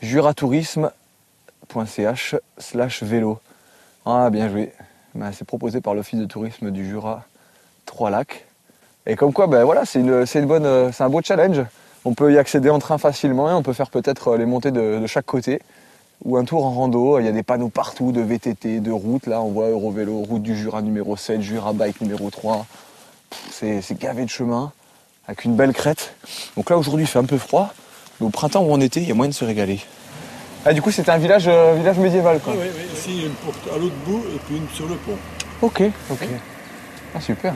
juratourisme.ch 0.02 2.36
slash 2.58 3.04
vélo. 3.04 3.40
Ah 4.06 4.30
bien 4.30 4.50
joué. 4.50 4.74
Ben, 5.16 5.32
c'est 5.32 5.46
proposé 5.46 5.80
par 5.80 5.94
l'Office 5.94 6.20
de 6.20 6.26
tourisme 6.26 6.72
du 6.72 6.86
Jura 6.86 7.24
Trois 7.86 8.10
Lacs. 8.10 8.46
Et 9.06 9.16
comme 9.16 9.34
quoi, 9.34 9.48
ben 9.48 9.64
voilà, 9.64 9.86
c'est 9.86 10.00
une, 10.00 10.26
une 10.34 10.46
bonne, 10.46 10.66
euh, 10.66 10.92
c'est 10.92 11.04
un 11.04 11.10
beau 11.10 11.22
challenge. 11.22 11.62
On 12.06 12.14
peut 12.14 12.34
y 12.34 12.38
accéder 12.38 12.70
en 12.70 12.80
train 12.80 12.98
facilement 12.98 13.50
et 13.50 13.54
on 13.54 13.62
peut 13.62 13.74
faire 13.74 13.90
peut-être 13.90 14.30
euh, 14.30 14.38
les 14.38 14.46
montées 14.46 14.72
de, 14.72 15.00
de 15.00 15.08
chaque 15.08 15.26
côté 15.26 15.62
ou 16.24 16.38
un 16.38 16.46
tour 16.46 16.66
en 16.66 16.72
rando. 16.72 17.20
Il 17.20 17.26
y 17.26 17.28
a 17.28 17.32
des 17.32 17.44
panneaux 17.44 17.70
partout 17.70 18.12
de 18.12 18.22
VTT, 18.22 18.80
de 18.80 18.92
routes. 18.92 19.28
Là, 19.28 19.42
on 19.42 19.50
voit 19.50 19.68
Eurovélo, 19.68 20.20
route 20.20 20.42
du 20.42 20.56
Jura 20.56 20.82
numéro 20.82 21.18
7, 21.18 21.42
Jura 21.42 21.74
Bike 21.74 22.02
numéro 22.02 22.30
3. 22.30 22.66
Pff, 23.30 23.82
C'est, 23.82 24.00
gavé 24.00 24.26
de 24.26 24.30
chemin 24.30 24.72
avec 25.28 25.46
une 25.46 25.56
belle 25.56 25.74
crête. 25.74 26.16
Donc 26.56 26.70
là, 26.70 26.78
aujourd'hui, 26.78 27.04
il 27.04 27.08
fait 27.08 27.20
un 27.20 27.26
peu 27.26 27.38
froid. 27.38 27.74
Mais 28.20 28.28
au 28.28 28.30
printemps 28.30 28.64
ou 28.64 28.72
en 28.72 28.80
été, 28.80 29.02
il 29.02 29.08
y 29.08 29.12
a 29.12 29.16
moyen 29.16 29.30
de 29.30 29.36
se 29.36 29.46
régaler. 29.46 29.80
Ah, 30.66 30.72
du 30.72 30.82
coup, 30.82 30.92
c'était 30.92 31.12
un 31.12 31.18
village, 31.18 31.48
euh, 31.48 31.74
village 31.76 31.98
médiéval, 31.98 32.40
quoi. 32.40 32.54
Oui, 32.54 32.60
oui, 32.64 32.70
oui. 32.74 32.98
Ici, 32.98 33.10
il 33.10 33.20
y 33.20 33.24
a 33.24 33.28
une 33.28 33.34
porte 33.34 33.68
à 33.74 33.78
l'autre 33.78 33.96
bout 34.06 34.24
et 34.34 34.40
puis 34.48 34.56
une 34.56 34.70
sur 34.70 34.88
le 34.88 34.96
pont. 34.96 35.18
Ok, 35.62 35.82
ok. 36.10 36.28
Ah, 37.14 37.20
super. 37.20 37.54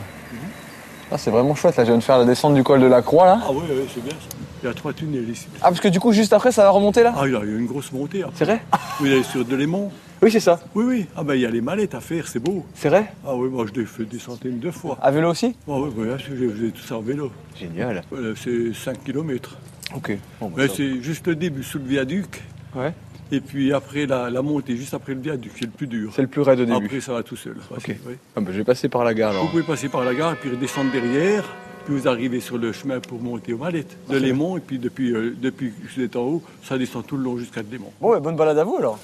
Ah, 1.12 1.18
c'est 1.18 1.32
vraiment 1.32 1.56
chouette. 1.56 1.76
Là, 1.78 1.84
je 1.86 1.90
viens 1.90 1.98
de 1.98 2.04
faire 2.04 2.18
la 2.18 2.26
descente 2.26 2.54
du 2.54 2.64
col 2.64 2.80
de 2.82 2.86
la 2.88 3.02
Croix, 3.02 3.26
là. 3.26 3.40
Ah 3.44 3.48
oui, 3.52 3.64
oui, 3.70 3.84
c'est 3.94 4.04
bien 4.04 4.12
ça. 4.14 4.38
Il 4.64 4.68
y 4.68 4.70
a 4.70 4.74
trois 4.74 4.92
tunnels 4.92 5.30
ici. 5.30 5.48
Ah, 5.62 5.66
parce 5.70 5.80
que 5.80 5.88
du 5.88 6.00
coup, 6.00 6.12
juste 6.12 6.34
après, 6.34 6.52
ça 6.52 6.64
va 6.64 6.70
remonter, 6.72 7.04
là? 7.04 7.14
Ah, 7.16 7.22
il 7.26 7.34
y 7.34 7.36
a 7.36 7.40
une 7.44 7.66
grosse 7.68 7.92
montée. 7.92 8.24
après. 8.24 8.34
C'est 8.36 8.46
vrai? 8.46 8.62
Oui, 9.02 9.12
est 9.14 9.24
sur 9.24 9.46
Delémont. 9.46 9.92
Oui, 10.22 10.32
c'est 10.32 10.40
ça. 10.40 10.60
Oui, 10.74 10.84
oui. 10.88 11.06
Ah 11.16 11.24
ben, 11.24 11.36
il 11.36 11.42
y 11.42 11.46
a 11.46 11.52
les 11.52 11.62
mallettes 11.62 11.94
à 11.94 12.00
faire, 12.02 12.28
c'est 12.28 12.40
beau. 12.40 12.66
C'est 12.74 12.90
vrai? 12.90 13.14
Ah 13.26 13.36
oui, 13.36 13.48
moi, 13.50 13.66
je 13.72 13.80
l'ai 13.80 13.86
fait 13.86 14.04
des 14.06 14.18
centaines 14.18 14.60
de 14.60 14.72
fois. 14.72 14.98
À 15.02 15.12
vélo 15.12 15.30
aussi? 15.30 15.56
Ah 15.68 15.74
oui, 15.78 15.90
oui, 15.96 16.08
j'ai 16.18 16.50
fait 16.50 16.72
tout 16.72 16.82
ça 16.82 16.98
en 16.98 17.02
vélo. 17.02 17.32
Génial. 17.60 18.02
Voilà, 18.10 18.30
c'est 18.36 18.74
5 18.74 19.04
km. 19.04 19.56
Ok. 19.96 20.18
Bon, 20.42 20.48
bah, 20.48 20.54
Mais 20.58 20.68
ça- 20.68 20.74
c'est 20.78 21.02
juste 21.04 21.28
le 21.28 21.36
début 21.36 21.64
sous 21.64 21.78
le 21.78 21.86
viaduc. 21.86 22.42
Ouais. 22.76 22.94
Et 23.32 23.42
puis 23.42 23.74
après, 23.74 24.06
la, 24.06 24.30
la 24.30 24.42
montée, 24.42 24.76
juste 24.78 24.94
après 24.94 25.14
le 25.14 25.20
viaduc, 25.22 25.52
c'est 25.60 25.66
le 25.66 25.72
plus 25.72 25.88
dur. 25.88 26.12
C'est 26.16 26.22
le 26.22 26.28
plus 26.28 26.42
raide 26.42 26.60
au 26.62 26.66
début. 26.66 26.86
Après, 26.86 27.02
ça 27.02 27.14
va 27.14 27.24
tout 27.24 27.36
seul. 27.36 27.58
Ok. 27.76 27.96
Oui. 28.08 28.14
Ah, 28.36 28.42
bah, 28.42 28.52
je 28.52 28.58
vais 28.58 28.64
passer 28.64 28.88
par 28.90 29.04
la 29.04 29.14
gare, 29.14 29.32
alors. 29.32 29.44
Vous 29.44 29.50
pouvez 29.50 29.64
passer 29.64 29.90
par 29.90 30.04
la 30.06 30.14
gare 30.14 30.34
et 30.34 30.36
puis 30.36 30.50
redescendre 30.50 30.92
derrière. 30.92 31.44
Puis 31.86 31.96
vous 31.96 32.08
arrivez 32.08 32.40
sur 32.42 32.58
le 32.58 32.72
chemin 32.74 33.00
pour 33.00 33.22
monter 33.22 33.54
aux 33.54 33.58
Mallettes. 33.58 33.96
De 34.10 34.16
Ok. 34.18 34.22
Lémont, 34.22 34.58
et 34.58 34.60
puis 34.62 34.78
depuis, 34.78 35.14
euh, 35.14 35.36
depuis 35.42 35.72
que 35.72 35.96
vous 35.96 36.02
êtes 36.04 36.16
en 36.16 36.22
haut, 36.24 36.44
ça 36.64 36.78
descend 36.78 37.06
tout 37.06 37.16
le 37.18 37.24
long 37.24 37.38
jusqu'à 37.38 37.62
Lémont. 37.70 37.92
Bon, 38.02 38.18
bonne 38.20 38.36
balade 38.36 38.58
à 38.58 38.64
vous, 38.64 38.76
alors. 38.78 39.00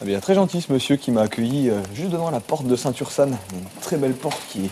Ah, 0.00 0.04
bien, 0.04 0.20
très 0.20 0.34
gentil, 0.34 0.60
ce 0.60 0.72
monsieur 0.72 0.96
qui 0.96 1.10
m'a 1.10 1.22
accueilli 1.22 1.70
euh, 1.70 1.80
juste 1.94 2.10
devant 2.10 2.30
la 2.30 2.40
porte 2.40 2.66
de 2.66 2.76
Saint-Ursanne. 2.76 3.36
Une 3.52 3.80
très 3.80 3.96
belle 3.96 4.12
porte 4.12 4.40
qui 4.50 4.70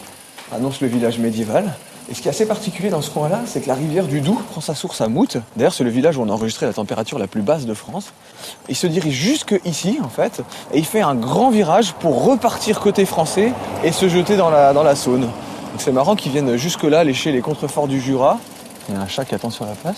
annonce 0.52 0.80
le 0.80 0.86
village 0.88 1.18
médiéval. 1.18 1.72
Et 2.10 2.14
ce 2.14 2.20
qui 2.20 2.28
est 2.28 2.30
assez 2.30 2.46
particulier 2.46 2.90
dans 2.90 3.00
ce 3.00 3.10
coin-là, 3.10 3.40
c'est 3.46 3.62
que 3.62 3.68
la 3.68 3.74
rivière 3.74 4.06
du 4.06 4.20
Doubs 4.20 4.42
prend 4.50 4.60
sa 4.60 4.74
source 4.74 5.00
à 5.00 5.08
Mout. 5.08 5.38
D'ailleurs, 5.56 5.72
c'est 5.72 5.84
le 5.84 5.90
village 5.90 6.18
où 6.18 6.22
on 6.22 6.28
a 6.28 6.32
enregistré 6.32 6.66
la 6.66 6.74
température 6.74 7.18
la 7.18 7.26
plus 7.26 7.40
basse 7.40 7.64
de 7.64 7.72
France. 7.72 8.12
Il 8.68 8.76
se 8.76 8.86
dirige 8.86 9.14
jusque 9.14 9.58
ici, 9.64 9.98
en 10.02 10.10
fait, 10.10 10.42
et 10.72 10.78
il 10.78 10.84
fait 10.84 11.00
un 11.00 11.14
grand 11.14 11.50
virage 11.50 11.94
pour 11.94 12.24
repartir 12.24 12.80
côté 12.80 13.06
français 13.06 13.52
et 13.82 13.92
se 13.92 14.08
jeter 14.08 14.36
dans 14.36 14.50
la, 14.50 14.74
dans 14.74 14.82
la 14.82 14.96
Saône. 14.96 15.22
Donc 15.22 15.30
c'est 15.78 15.92
marrant 15.92 16.14
qu'ils 16.14 16.32
viennent 16.32 16.56
jusque-là 16.56 17.04
lécher 17.04 17.32
les 17.32 17.40
contreforts 17.40 17.88
du 17.88 18.00
Jura. 18.00 18.38
Il 18.88 18.94
y 18.94 18.98
a 18.98 19.00
un 19.00 19.08
chat 19.08 19.24
qui 19.24 19.34
attend 19.34 19.50
sur 19.50 19.64
la 19.64 19.72
place. 19.72 19.96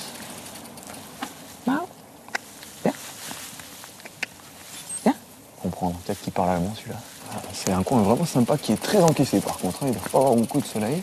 comprendre. 5.62 5.96
Peut-être 6.06 6.22
qu'il 6.22 6.32
parle 6.32 6.50
allemand 6.50 6.72
celui-là. 6.76 6.98
Ah, 7.32 7.40
C'est 7.52 7.72
un 7.72 7.82
coin 7.82 8.00
vraiment 8.02 8.24
sympa 8.24 8.56
qui 8.56 8.72
est 8.72 8.80
très 8.80 9.02
encaissé 9.02 9.40
par 9.40 9.58
contre. 9.58 9.82
hein. 9.82 9.86
Il 9.86 9.88
ne 9.88 9.94
doit 9.94 10.08
pas 10.10 10.18
avoir 10.18 10.34
beaucoup 10.34 10.60
de 10.60 10.66
soleil. 10.66 11.02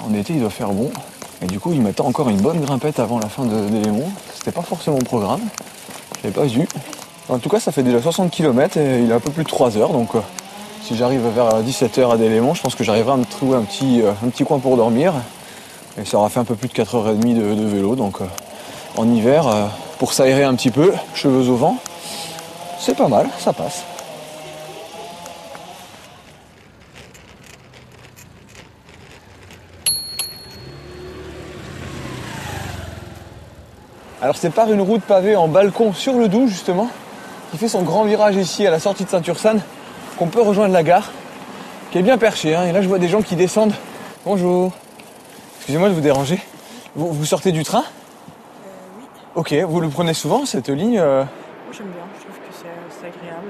En 0.00 0.14
été, 0.14 0.32
il 0.34 0.40
doit 0.40 0.50
faire 0.50 0.70
bon. 0.70 0.90
Et 1.42 1.46
du 1.46 1.58
coup, 1.58 1.72
il 1.72 1.82
m'attend 1.82 2.06
encore 2.06 2.28
une 2.28 2.40
bonne 2.40 2.60
grimpette 2.60 3.00
avant 3.00 3.18
la 3.18 3.28
fin 3.28 3.44
de, 3.44 3.68
des 3.68 3.80
Lémons. 3.80 4.10
C'était 4.34 4.52
pas 4.52 4.62
forcément 4.62 4.96
mon 4.96 5.04
programme. 5.04 5.40
Je 6.18 6.28
l'avais 6.28 6.34
pas 6.34 6.46
vu. 6.46 6.68
En 7.28 7.38
tout 7.38 7.48
cas, 7.48 7.60
ça 7.60 7.72
fait 7.72 7.82
déjà 7.82 8.00
60 8.00 8.30
km 8.30 8.76
et 8.76 9.00
il 9.02 9.10
est 9.10 9.14
un 9.14 9.20
peu 9.20 9.30
plus 9.30 9.44
de 9.44 9.48
3 9.48 9.76
heures. 9.76 9.90
Donc, 9.90 10.14
euh, 10.14 10.20
si 10.82 10.96
j'arrive 10.96 11.26
vers 11.34 11.62
17h 11.62 12.12
à 12.12 12.16
Délémont, 12.16 12.54
je 12.54 12.62
pense 12.62 12.74
que 12.74 12.84
j'arriverai 12.84 13.12
à 13.12 13.16
me 13.16 13.24
trouver 13.24 13.56
un 13.56 13.62
petit, 13.62 14.02
euh, 14.02 14.12
un 14.24 14.28
petit 14.28 14.44
coin 14.44 14.58
pour 14.58 14.76
dormir. 14.76 15.14
Et 16.00 16.04
ça 16.04 16.18
aura 16.18 16.28
fait 16.28 16.40
un 16.40 16.44
peu 16.44 16.54
plus 16.54 16.68
de 16.68 16.74
4h30 16.74 17.34
de, 17.34 17.54
de 17.54 17.66
vélo. 17.66 17.96
Donc, 17.96 18.20
euh, 18.20 18.24
en 18.96 19.08
hiver, 19.12 19.46
pour 19.98 20.12
s'aérer 20.12 20.44
un 20.44 20.54
petit 20.54 20.70
peu, 20.70 20.92
cheveux 21.14 21.48
au 21.48 21.56
vent, 21.56 21.76
c'est 22.78 22.96
pas 22.96 23.08
mal, 23.08 23.28
ça 23.38 23.52
passe. 23.52 23.84
Alors 34.22 34.36
c'est 34.36 34.50
par 34.50 34.72
une 34.72 34.80
route 34.80 35.02
pavée 35.02 35.34
en 35.34 35.48
balcon 35.48 35.92
sur 35.92 36.14
le 36.14 36.28
Doubs 36.28 36.46
justement, 36.46 36.88
qui 37.50 37.58
fait 37.58 37.66
son 37.66 37.82
grand 37.82 38.04
virage 38.04 38.36
ici 38.36 38.64
à 38.64 38.70
la 38.70 38.78
sortie 38.78 39.04
de 39.04 39.10
Saint-Ursanne, 39.10 39.60
qu'on 40.16 40.28
peut 40.28 40.40
rejoindre 40.40 40.72
la 40.72 40.84
gare, 40.84 41.10
qui 41.90 41.98
est 41.98 42.02
bien 42.02 42.18
perchée. 42.18 42.54
hein. 42.54 42.64
Et 42.66 42.72
là 42.72 42.82
je 42.82 42.88
vois 42.88 43.00
des 43.00 43.08
gens 43.08 43.20
qui 43.20 43.34
descendent. 43.34 43.74
Bonjour. 44.24 44.70
Excusez-moi 45.56 45.88
de 45.88 45.94
vous 45.94 46.00
déranger. 46.00 46.40
Vous, 46.94 47.12
vous 47.12 47.24
sortez 47.24 47.50
du 47.50 47.64
train? 47.64 47.82
Oui. 48.98 49.04
Ok, 49.34 49.52
vous 49.54 49.80
le 49.80 49.88
prenez 49.88 50.14
souvent 50.14 50.46
cette 50.46 50.68
ligne 50.68 50.98
euh, 51.00 51.24
Moi 51.24 51.72
j'aime 51.76 51.86
bien, 51.88 52.04
je 52.16 52.20
trouve 52.24 52.36
que 52.36 52.54
c'est 52.54 53.00
c'est 53.00 53.06
agréable. 53.08 53.48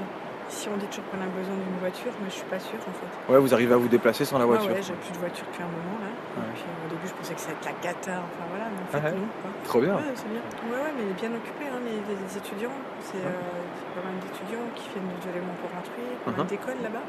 Si 0.62 0.70
on 0.70 0.78
dit 0.78 0.86
toujours 0.86 1.02
qu'on 1.10 1.18
a 1.18 1.26
besoin 1.26 1.58
d'une 1.58 1.78
voiture, 1.82 2.14
mais 2.22 2.30
je 2.30 2.38
suis 2.38 2.46
pas 2.46 2.62
sûre 2.62 2.78
en 2.86 2.94
fait. 2.94 3.10
Ouais, 3.26 3.34
vous 3.42 3.50
arrivez 3.50 3.74
à 3.74 3.80
vous 3.82 3.90
déplacer 3.90 4.22
sans 4.22 4.38
la 4.38 4.46
Ouais, 4.46 4.54
voiture. 4.54 4.70
ouais, 4.70 4.78
j'ai 4.78 4.94
plus 4.94 5.10
de 5.10 5.18
voiture 5.18 5.42
depuis 5.50 5.58
un 5.66 5.66
moment 5.74 5.98
là. 5.98 6.06
Ouais. 6.38 6.46
Et 6.46 6.54
puis 6.54 6.70
au 6.70 6.88
début 6.94 7.06
je 7.10 7.14
pensais 7.18 7.34
que 7.34 7.42
ça 7.42 7.50
allait 7.50 7.58
être 7.58 7.66
la 7.66 7.76
cata, 7.82 8.22
enfin 8.22 8.44
voilà, 8.46 8.70
mais 8.70 8.78
en 8.78 8.86
fait 8.94 9.02
Ah 9.02 9.10
ouais. 9.10 9.18
non. 9.18 9.26
quoi. 9.42 9.50
Trop 9.66 9.80
bien. 9.82 9.94
Ouais, 9.98 10.14
c'est 10.14 10.30
bien. 10.30 10.38
Ouais, 10.70 10.78
ouais, 10.86 10.92
mais 10.94 11.02
il 11.02 11.10
est 11.10 11.18
bien 11.18 11.34
occupé, 11.34 11.66
hein, 11.66 11.82
les, 11.82 11.98
les- 12.06 12.14
les 12.14 12.32
étudiants. 12.38 12.78
C'est 13.02 13.18
euh, 13.26 13.34
c'est 13.74 13.90
pas 13.98 14.06
mal 14.06 14.14
d'étudiants 14.22 14.62
qui 14.78 14.86
viennent 14.94 15.10
de 15.18 15.30
Léman 15.34 15.50
pour 15.58 15.66
rentrer, 15.74 16.06
pas 16.22 16.30
mal 16.30 16.46
Mhm. 16.46 16.52
d'écoles 16.54 16.78
là-bas. 16.86 17.06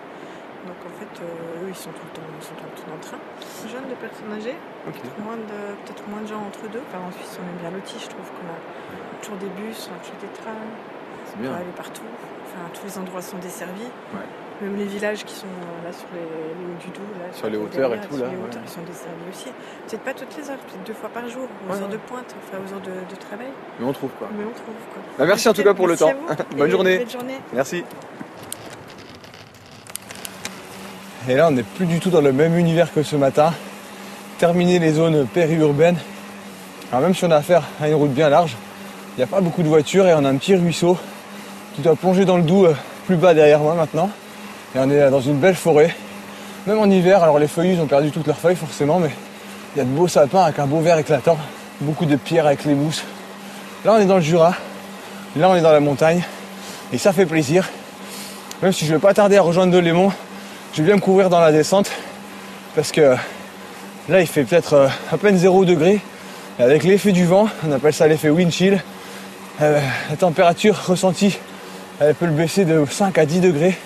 Donc 0.66 0.80
en 0.90 0.94
fait, 0.98 1.14
euh, 1.22 1.62
eux 1.62 1.70
ils 1.70 1.78
sont 1.78 1.94
tout 1.94 2.08
le 2.10 2.14
temps, 2.18 2.26
ils 2.34 2.42
sont 2.50 2.58
tout 2.58 2.66
le 2.66 2.74
temps 2.74 2.90
dans 2.90 2.98
le 2.98 3.06
train. 3.06 3.22
Jeunes, 3.70 3.86
de 3.86 3.98
personnes 4.02 4.34
âgées, 4.34 4.58
peut-être 4.90 5.14
moins 5.22 5.38
de, 5.38 5.60
peut-être 5.86 6.02
moins 6.10 6.26
de 6.26 6.30
gens 6.34 6.42
entre 6.42 6.66
deux. 6.74 6.82
Enfin, 6.90 7.06
en 7.06 7.14
Suisse 7.14 7.38
on 7.38 7.46
est 7.54 7.60
bien 7.62 7.70
lotis, 7.70 8.02
je 8.02 8.10
trouve 8.10 8.26
qu'on 8.34 8.50
a 8.50 8.58
toujours 9.22 9.38
des 9.38 9.54
bus, 9.62 9.78
on 9.92 9.94
a 9.94 10.02
toujours 10.02 10.18
des 10.26 10.34
trains. 10.42 10.58
C'est 11.30 11.38
On 11.38 11.46
peut 11.46 11.54
aller 11.54 11.76
partout. 11.78 12.10
Enfin, 12.54 12.70
tous 12.74 12.86
les 12.86 12.98
endroits 12.98 13.22
sont 13.22 13.38
desservis. 13.38 13.90
Ouais. 14.14 14.22
Même 14.62 14.78
les 14.78 14.86
villages 14.86 15.26
qui 15.26 15.34
sont 15.34 15.48
euh, 15.48 15.88
là 15.88 15.92
sur 15.92 16.06
les, 16.14 16.22
les 16.22 16.66
hauts 16.72 16.78
du 16.80 16.88
Doubs, 16.88 17.02
là, 17.20 17.26
Sur 17.34 17.50
les 17.50 17.58
hauteurs 17.58 17.90
et 17.92 17.98
Gaillard, 17.98 18.08
tout, 18.08 18.18
là, 18.18 18.26
les 18.30 18.38
ouais. 18.38 18.44
hauteurs, 18.46 18.62
ils 18.64 18.70
sont 18.72 18.82
desservis 18.86 19.28
aussi. 19.32 19.50
Peut-être 19.88 20.04
pas 20.04 20.14
toutes 20.14 20.38
les 20.38 20.50
heures, 20.50 20.58
peut-être 20.60 20.84
deux 20.86 20.94
fois 20.94 21.10
par 21.10 21.28
jour, 21.28 21.48
aux 21.50 21.74
Ouais, 21.74 21.82
heures 21.82 21.90
de 21.90 21.98
pointe, 21.98 22.36
enfin 22.38 22.58
aux 22.64 22.74
heures 22.74 22.82
de, 22.82 22.94
de 23.10 23.20
travail. 23.20 23.48
Mais 23.80 23.86
on 23.86 23.92
trouve 23.94 24.12
quoi. 24.20 24.30
Mais 24.38 24.44
on 24.46 24.54
trouve 24.54 24.76
quoi. 24.94 25.02
Bah, 25.18 25.26
merci 25.26 25.50
en 25.50 25.54
tout 25.54 25.64
cas 25.64 25.74
pour 25.74 25.88
le 25.88 25.98
temps. 25.98 26.14
Bonne 26.56 26.68
Et 26.68 26.72
journée. 26.72 26.98
Belle 27.00 27.10
journée. 27.10 27.40
Merci. 27.52 27.84
Et 31.28 31.36
là, 31.36 31.48
on 31.48 31.52
n'est 31.52 31.64
plus 31.64 31.86
du 31.86 32.00
tout 32.00 32.10
dans 32.10 32.22
le 32.22 32.32
même 32.34 32.58
univers 32.58 32.94
que 32.94 33.02
ce 33.02 33.16
matin. 33.16 33.54
Terminer 34.38 34.78
les 34.80 34.94
zones 34.94 35.26
périurbaines. 35.28 35.98
Alors 36.92 37.02
même 37.02 37.16
si 37.16 37.24
on 37.26 37.32
a 37.32 37.38
affaire 37.38 37.64
à 37.82 37.88
une 37.88 37.96
route 37.96 38.12
bien 38.12 38.30
large, 38.30 38.56
il 39.16 39.20
n'y 39.20 39.24
a 39.24 39.28
pas 39.28 39.42
beaucoup 39.42 39.64
de 39.64 39.68
voitures 39.68 40.06
et 40.06 40.14
on 40.14 40.24
a 40.26 40.30
un 40.30 40.36
petit 40.36 40.56
ruisseau 40.56 40.98
qui 41.76 41.82
doit 41.82 41.96
plonger 41.96 42.26
dans 42.26 42.38
le 42.38 42.44
Doubs 42.44 42.66
euh, 42.66 42.74
plus 43.06 43.16
bas 43.16 43.34
derrière 43.34 43.60
moi 43.60 43.74
maintenant. 43.74 44.10
Et 44.76 44.80
on 44.80 44.90
est 44.90 45.02
euh, 45.02 45.10
dans 45.10 45.22
une 45.22 45.38
belle 45.38 45.56
forêt. 45.56 45.96
Même 46.68 46.80
en 46.80 46.86
hiver, 46.86 47.24
alors 47.24 47.40
les 47.40 47.48
feuillus 47.48 47.80
ont 47.80 47.88
perdu 47.88 48.12
toutes 48.12 48.28
leurs 48.28 48.38
feuilles 48.38 48.56
forcément, 48.56 49.00
mais 49.00 49.10
il 49.76 49.80
y 49.80 49.82
a 49.82 49.84
de 49.84 49.90
beaux 49.90 50.08
sapins 50.08 50.44
avec 50.44 50.60
un 50.60 50.66
beau 50.66 50.80
vert 50.80 50.98
éclatant, 50.98 51.38
beaucoup 51.82 52.06
de 52.06 52.16
pierres 52.16 52.46
avec 52.46 52.64
les 52.64 52.74
mousses. 52.74 53.04
Là, 53.84 53.94
on 53.94 54.00
est 54.00 54.06
dans 54.06 54.16
le 54.16 54.22
Jura. 54.22 54.54
Là, 55.36 55.50
on 55.50 55.56
est 55.56 55.62
dans 55.62 55.72
la 55.72 55.80
montagne. 55.80 56.24
Et 56.94 56.98
ça 56.98 57.12
fait 57.12 57.26
plaisir. 57.26 57.68
Même 58.62 58.72
si 58.72 58.86
je 58.86 58.92
ne 58.92 58.98
vais 58.98 59.02
pas 59.02 59.14
tarder 59.14 59.36
à 59.36 59.42
rejoindre 59.42 59.74
Delémont, 59.74 60.12
je 60.74 60.82
vais 60.82 60.88
bien 60.88 60.96
me 60.96 61.02
couvrir 61.02 61.30
dans 61.30 61.40
la 61.40 61.52
descente. 61.52 61.92
Parce 62.76 62.92
que 62.92 63.16
là, 64.08 64.22
il 64.22 64.28
fait 64.28 64.44
peut-être 64.44 64.74
euh, 64.74 64.88
à 65.12 65.18
peine 65.18 65.38
0 65.38 65.66
degré. 65.66 66.00
Et 66.60 66.64
avec 66.64 66.84
l'effet 66.84 67.12
du 67.12 67.26
vent, 67.26 67.50
on 67.68 67.72
appelle 67.72 67.94
ça 67.94 68.08
l'effet 68.08 68.30
wind 68.30 68.52
chill, 68.52 68.82
euh, 69.62 69.80
la 70.10 70.16
température 70.16 70.86
ressentie, 70.86 71.40
elle 72.00 72.16
peut 72.16 72.26
le 72.26 72.32
baisser 72.32 72.66
de 72.66 72.86
5 72.90 73.18
à 73.18 73.26
10 73.26 73.42
degrés. 73.42 73.78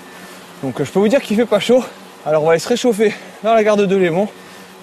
Donc 0.63 0.79
euh, 0.79 0.85
je 0.85 0.91
peux 0.91 0.99
vous 0.99 1.07
dire 1.07 1.21
qu'il 1.21 1.35
fait 1.35 1.45
pas 1.45 1.59
chaud. 1.59 1.83
Alors 2.25 2.43
on 2.43 2.45
va 2.45 2.51
aller 2.51 2.59
se 2.59 2.67
réchauffer 2.67 3.13
dans 3.43 3.53
la 3.53 3.63
gare 3.63 3.77
de 3.77 3.85
Delémont 3.85 4.27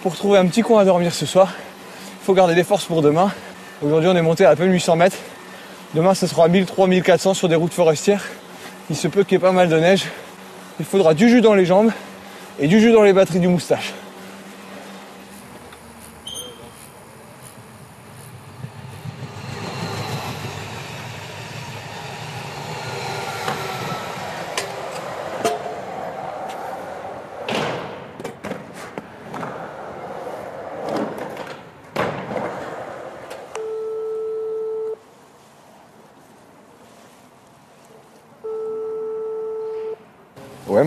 pour 0.02 0.16
trouver 0.16 0.38
un 0.38 0.46
petit 0.46 0.62
coin 0.62 0.82
à 0.82 0.84
dormir 0.84 1.14
ce 1.14 1.26
soir. 1.26 1.52
Il 2.22 2.24
faut 2.24 2.34
garder 2.34 2.54
des 2.54 2.64
forces 2.64 2.84
pour 2.84 3.02
demain. 3.02 3.32
Aujourd'hui, 3.82 4.08
on 4.08 4.16
est 4.16 4.22
monté 4.22 4.44
à 4.44 4.50
à 4.50 4.56
peine 4.56 4.72
800 4.72 4.96
mètres. 4.96 5.16
Demain, 5.94 6.14
ce 6.14 6.26
sera 6.26 6.48
1300-1400 6.48 7.34
sur 7.34 7.48
des 7.48 7.54
routes 7.54 7.72
forestières. 7.72 8.24
Il 8.90 8.96
se 8.96 9.08
peut 9.08 9.24
qu'il 9.24 9.32
y 9.32 9.36
ait 9.36 9.38
pas 9.38 9.52
mal 9.52 9.68
de 9.68 9.78
neige. 9.78 10.04
Il 10.78 10.86
faudra 10.86 11.14
du 11.14 11.28
jus 11.28 11.40
dans 11.40 11.54
les 11.54 11.66
jambes 11.66 11.90
et 12.60 12.66
du 12.66 12.80
jus 12.80 12.92
dans 12.92 13.02
les 13.02 13.12
batteries 13.12 13.40
du 13.40 13.48
moustache. 13.48 13.92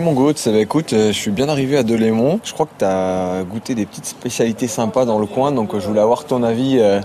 Ouais 0.08 0.14
mon 0.14 0.20
Gautz, 0.22 0.48
bah, 0.48 0.58
écoute, 0.58 0.94
euh, 0.94 1.08
je 1.08 1.18
suis 1.18 1.30
bien 1.30 1.50
arrivé 1.50 1.76
à 1.76 1.82
Delémont. 1.82 2.40
Je 2.42 2.54
crois 2.54 2.64
que 2.64 2.78
tu 2.78 2.84
as 2.86 3.42
goûté 3.44 3.74
des 3.74 3.84
petites 3.84 4.06
spécialités 4.06 4.66
sympas 4.66 5.04
dans 5.04 5.18
le 5.18 5.26
coin, 5.26 5.52
donc 5.52 5.74
euh, 5.74 5.80
je 5.80 5.86
voulais 5.86 6.00
avoir 6.00 6.24
ton 6.24 6.42
avis 6.42 6.78
euh, 6.78 7.00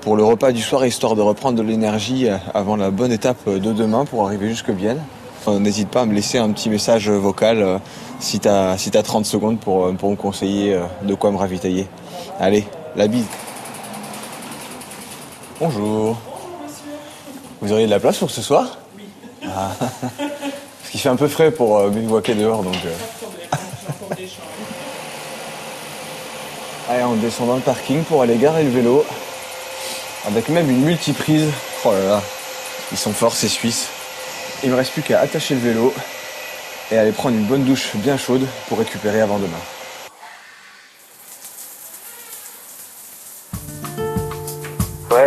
pour 0.00 0.16
le 0.16 0.24
repas 0.24 0.50
du 0.50 0.60
soir, 0.60 0.84
histoire 0.84 1.14
de 1.14 1.20
reprendre 1.20 1.56
de 1.56 1.62
l'énergie 1.62 2.26
avant 2.54 2.74
la 2.74 2.90
bonne 2.90 3.12
étape 3.12 3.48
de 3.48 3.72
demain 3.72 4.04
pour 4.06 4.26
arriver 4.26 4.48
jusque 4.48 4.70
Vienne. 4.70 5.00
N'hésite 5.46 5.88
pas 5.88 6.00
à 6.00 6.06
me 6.06 6.14
laisser 6.14 6.38
un 6.38 6.50
petit 6.50 6.68
message 6.68 7.08
vocal 7.08 7.80
si 8.18 8.40
tu 8.40 8.48
as, 8.48 8.76
si 8.76 8.90
t'as 8.90 9.02
30 9.04 9.24
secondes 9.24 9.60
pour, 9.60 9.94
pour 9.94 10.10
me 10.10 10.16
conseiller 10.16 10.78
de 11.02 11.14
quoi 11.14 11.30
me 11.30 11.36
ravitailler. 11.36 11.86
Allez, 12.40 12.66
la 12.96 13.06
bise. 13.06 13.26
Bonjour. 15.60 16.16
Vous 17.60 17.72
auriez 17.72 17.86
de 17.86 17.90
la 17.90 18.00
place 18.00 18.18
pour 18.18 18.30
ce 18.30 18.42
soir? 18.42 18.78
Ah. 19.46 19.70
Parce 20.88 20.92
qu'il 20.92 21.00
fait 21.02 21.10
un 21.10 21.16
peu 21.16 21.28
frais 21.28 21.50
pour 21.50 21.76
euh, 21.76 21.90
bivouaquer 21.90 22.32
dehors, 22.32 22.62
donc. 22.62 22.74
euh. 22.86 24.16
Allez, 26.88 27.04
on 27.04 27.12
descend 27.16 27.46
dans 27.48 27.56
le 27.56 27.60
parking 27.60 28.02
pour 28.04 28.22
aller 28.22 28.36
garer 28.36 28.62
le 28.62 28.70
vélo. 28.70 29.04
Avec 30.26 30.48
même 30.48 30.70
une 30.70 30.80
multiprise. 30.80 31.50
Oh 31.84 31.92
là 31.92 32.02
là, 32.08 32.22
ils 32.90 32.96
sont 32.96 33.12
forts 33.12 33.34
ces 33.34 33.48
Suisses. 33.48 33.88
Il 34.64 34.70
me 34.70 34.76
reste 34.76 34.92
plus 34.92 35.02
qu'à 35.02 35.20
attacher 35.20 35.56
le 35.56 35.60
vélo 35.60 35.92
et 36.90 36.96
aller 36.96 37.12
prendre 37.12 37.36
une 37.36 37.44
bonne 37.44 37.64
douche 37.64 37.90
bien 37.96 38.16
chaude 38.16 38.46
pour 38.70 38.78
récupérer 38.78 39.20
avant 39.20 39.36
demain. 39.36 39.60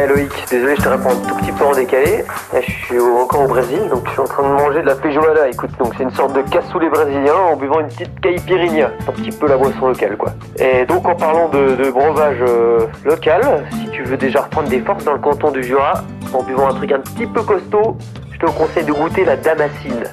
Ouais 0.01 0.27
désolé 0.49 0.75
je 0.77 0.81
te 0.81 0.89
réponds 0.89 1.11
un 1.11 1.27
tout 1.27 1.35
petit 1.35 1.51
peu 1.51 1.63
en 1.63 1.73
décalé. 1.73 2.25
Je 2.55 2.71
suis 2.71 2.99
encore 2.99 3.43
au 3.43 3.47
Brésil, 3.47 3.87
donc 3.87 4.07
je 4.07 4.11
suis 4.11 4.19
en 4.19 4.25
train 4.25 4.41
de 4.41 4.47
manger 4.47 4.81
de 4.81 4.87
la 4.87 4.95
feijoada. 4.95 5.47
Écoute, 5.47 5.69
donc 5.77 5.93
c'est 5.95 6.01
une 6.01 6.11
sorte 6.11 6.33
de 6.33 6.41
cassoulet 6.41 6.89
brésilien 6.89 7.35
en 7.35 7.55
buvant 7.55 7.81
une 7.81 7.87
petite 7.87 8.19
caipirinha. 8.19 8.89
Un 9.07 9.11
petit 9.11 9.29
peu 9.29 9.47
la 9.47 9.57
boisson 9.57 9.89
locale 9.89 10.17
quoi. 10.17 10.31
Et 10.57 10.85
donc 10.87 11.07
en 11.07 11.15
parlant 11.15 11.49
de, 11.49 11.75
de 11.75 11.91
breuvage 11.91 12.39
euh, 12.41 12.87
local, 13.05 13.63
si 13.79 13.89
tu 13.91 14.01
veux 14.01 14.17
déjà 14.17 14.41
reprendre 14.41 14.69
des 14.69 14.79
forces 14.79 15.03
dans 15.03 15.13
le 15.13 15.19
canton 15.19 15.51
du 15.51 15.63
Jura, 15.63 15.93
en 16.33 16.41
buvant 16.41 16.69
un 16.69 16.73
truc 16.73 16.91
un 16.91 16.99
petit 16.99 17.27
peu 17.27 17.43
costaud, 17.43 17.95
je 18.31 18.39
te 18.39 18.45
conseille 18.47 18.85
de 18.85 18.93
goûter 18.93 19.23
la 19.23 19.37
damascine. 19.37 20.03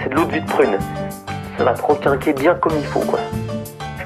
C'est 0.00 0.10
de 0.10 0.14
l'eau 0.14 0.26
de 0.26 0.32
vie 0.34 0.42
de 0.42 0.48
prune. 0.48 0.78
Ça 1.56 1.64
va 1.64 1.72
te 1.74 1.82
requinquer 1.82 2.34
bien 2.34 2.54
comme 2.54 2.74
il 2.78 2.86
faut 2.86 3.00
quoi. 3.00 3.18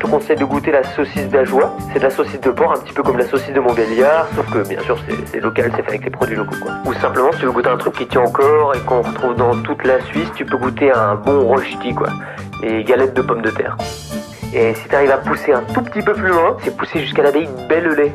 Te 0.03 0.07
conseille 0.09 0.37
de 0.37 0.45
goûter 0.45 0.73
la 0.73 0.83
saucisse 0.83 1.29
d'Ajoie. 1.29 1.77
C'est 1.93 2.01
de 2.01 2.05
la 2.05 2.11
saucisse 2.11 2.41
de 2.41 2.51
porc, 2.51 2.73
un 2.73 2.81
petit 2.81 2.93
peu 2.93 3.03
comme 3.03 3.19
la 3.19 3.27
saucisse 3.27 3.53
de 3.53 3.61
Montbéliard, 3.61 4.27
sauf 4.35 4.51
que 4.51 4.69
bien 4.69 4.81
sûr 4.81 4.99
c'est- 5.07 5.41
local, 5.41 5.71
c'est 5.77 5.83
fait 5.83 5.89
avec 5.89 6.05
les 6.05 6.11
produits 6.11 6.37
locaux 6.37 6.57
quoi. 6.61 6.73
Ou 6.87 6.93
simplement 6.95 7.31
si 7.33 7.39
tu 7.39 7.47
veux 7.47 7.53
goûter 7.53 7.69
un 7.69 7.77
truc 7.77 7.95
qui 7.95 8.07
tient 8.07 8.23
encore 8.23 8.75
et 8.75 8.81
qu'on 8.81 9.03
retrouve 9.03 9.37
dans 9.37 9.55
toute 9.63 9.85
la 9.85 10.01
Suisse, 10.01 10.29
tu 10.35 10.45
peux 10.45 10.57
goûter 10.57 10.91
un 10.93 11.15
bon 11.15 11.47
rochti 11.47 11.95
quoi. 11.95 12.09
Les 12.63 12.83
galettes 12.85 13.15
de 13.15 13.23
pommes 13.23 13.43
de 13.43 13.51
terre. 13.51 13.77
Et 14.53 14.75
si 14.75 14.89
tu 14.89 14.95
arrives 14.95 15.11
à 15.11 15.19
pousser 15.19 15.53
un 15.53 15.63
tout 15.73 15.83
petit 15.83 16.03
peu 16.03 16.13
plus 16.13 16.29
loin, 16.29 16.57
c'est 16.63 16.77
pousser 16.77 17.01
jusqu'à 17.01 17.23
l'abbaye 17.23 17.47
de 17.47 17.69
Bellelay 17.69 18.13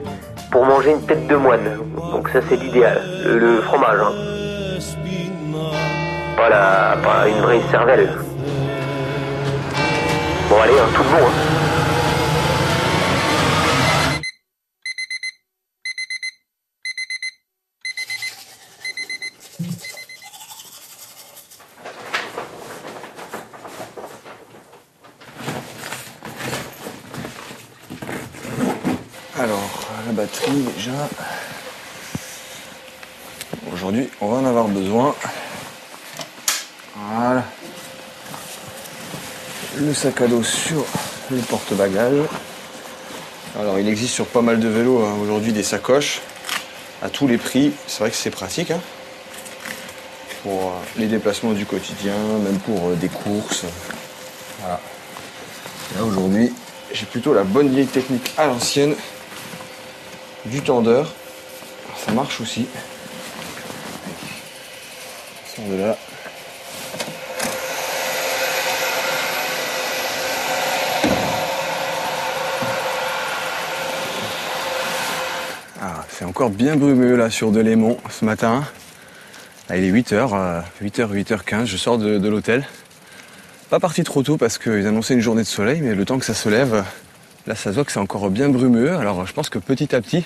pour 0.52 0.65
manger 0.65 0.91
une 0.91 1.06
tête 1.06 1.26
de 1.28 1.36
moine. 1.36 1.80
Donc 2.12 2.28
ça 2.30 2.39
c'est 2.50 2.58
l'idéal. 2.58 3.02
Le, 3.26 3.62
fromage, 3.62 4.00
hein. 4.02 4.12
Pas, 6.36 6.97
pas 7.02 7.28
une 7.28 7.41
vraie 7.41 7.62
cervelle. 7.71 8.10
Bon 10.50 10.62
allez, 10.62 10.73
tout 10.93 11.04
le 11.04 11.10
bon. 11.10 11.26
Hein. 11.26 11.58
Alors, 29.39 29.69
déjà. 30.61 31.09
Aujourd'hui, 33.73 34.09
on 34.21 34.29
va 34.29 34.37
en 34.37 34.45
avoir 34.45 34.67
besoin. 34.67 35.15
Voilà. 36.95 37.43
Le 39.77 39.93
sac 39.93 40.21
à 40.21 40.27
dos 40.27 40.43
sur 40.43 40.85
le 41.29 41.37
porte-bagages. 41.37 42.27
Alors, 43.59 43.79
il 43.79 43.87
existe 43.87 44.13
sur 44.13 44.25
pas 44.25 44.41
mal 44.41 44.59
de 44.59 44.67
vélos 44.67 45.03
hein, 45.03 45.15
aujourd'hui 45.21 45.53
des 45.53 45.63
sacoches 45.63 46.21
à 47.01 47.09
tous 47.09 47.27
les 47.27 47.37
prix. 47.37 47.71
C'est 47.87 47.99
vrai 47.99 48.09
que 48.09 48.15
c'est 48.15 48.31
pratique 48.31 48.71
hein, 48.71 48.81
pour 50.43 50.67
euh, 50.67 50.71
les 50.97 51.07
déplacements 51.07 51.53
du 51.53 51.65
quotidien, 51.65 52.15
même 52.43 52.59
pour 52.59 52.89
euh, 52.89 52.95
des 52.95 53.09
courses. 53.09 53.65
Là 55.95 56.03
aujourd'hui, 56.03 56.53
j'ai 56.91 57.05
plutôt 57.05 57.33
la 57.33 57.43
bonne 57.43 57.69
vieille 57.69 57.87
technique 57.87 58.33
à 58.37 58.47
l'ancienne 58.47 58.95
du 60.49 60.62
tendeur. 60.62 61.13
Ça 62.05 62.12
marche 62.12 62.41
aussi. 62.41 62.67
De 65.57 65.75
là. 65.75 65.97
Ah, 75.81 76.05
c'est 76.10 76.25
encore 76.25 76.51
bien 76.51 76.75
brumeux 76.75 77.15
là 77.15 77.31
sur 77.31 77.51
Delémont 77.51 77.97
ce 78.12 78.23
matin. 78.23 78.63
Il 79.71 79.83
est 79.83 79.91
8h, 79.91 80.63
8h, 80.83 81.12
8h15, 81.12 81.65
je 81.65 81.77
sors 81.77 81.97
de 81.97 82.27
l'hôtel. 82.29 82.67
Pas 83.69 83.79
parti 83.79 84.03
trop 84.03 84.23
tôt 84.23 84.38
parce 84.38 84.57
qu'ils 84.57 84.88
annonçaient 84.88 85.15
une 85.15 85.21
journée 85.21 85.41
de 85.41 85.47
soleil, 85.47 85.81
mais 85.81 85.93
le 85.93 86.05
temps 86.05 86.19
que 86.19 86.25
ça 86.25 86.33
se 86.33 86.47
lève, 86.47 86.86
là 87.47 87.55
ça 87.55 87.71
se 87.71 87.75
voit 87.75 87.86
que 87.86 87.91
c'est 87.91 87.99
encore 87.99 88.29
bien 88.29 88.49
brumeux. 88.49 88.95
Alors 88.95 89.25
je 89.25 89.33
pense 89.33 89.49
que 89.49 89.60
petit 89.60 89.95
à 89.95 90.01
petit, 90.01 90.25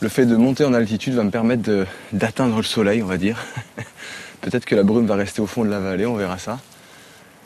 le 0.00 0.08
fait 0.08 0.26
de 0.26 0.36
monter 0.36 0.64
en 0.64 0.74
altitude 0.74 1.14
va 1.14 1.22
me 1.22 1.30
permettre 1.30 1.86
d'atteindre 2.12 2.56
le 2.56 2.62
soleil, 2.62 3.02
on 3.02 3.06
va 3.06 3.18
dire. 3.18 3.44
Peut-être 4.40 4.64
que 4.64 4.74
la 4.74 4.82
brume 4.82 5.06
va 5.06 5.16
rester 5.16 5.40
au 5.40 5.46
fond 5.46 5.64
de 5.64 5.70
la 5.70 5.80
vallée, 5.80 6.06
on 6.06 6.14
verra 6.14 6.38
ça. 6.38 6.58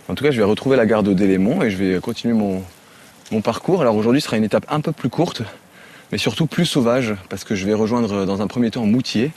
En 0.09 0.15
tout 0.15 0.25
cas, 0.25 0.31
je 0.31 0.37
vais 0.37 0.45
retrouver 0.45 0.77
la 0.77 0.87
gare 0.87 1.03
de 1.03 1.15
Délémont 1.15 1.63
et 1.63 1.71
je 1.71 1.77
vais 1.77 2.01
continuer 2.01 2.35
mon, 2.35 2.63
parcours. 3.43 3.81
Alors 3.81 3.97
aujourd'hui 3.97 4.21
sera 4.21 4.37
une 4.37 4.45
étape 4.45 4.67
un 4.69 4.81
peu 4.81 4.93
plus 4.93 5.09
courte, 5.09 5.43
mais 6.11 6.19
surtout 6.19 6.47
plus 6.47 6.67
sauvage, 6.67 7.15
parce 7.31 7.45
que 7.45 7.55
je 7.55 7.65
vais 7.65 7.73
rejoindre 7.73 8.27
dans 8.27 8.43
un 8.43 8.47
premier 8.47 8.71
temps 8.71 8.85
Moutier 8.85 9.31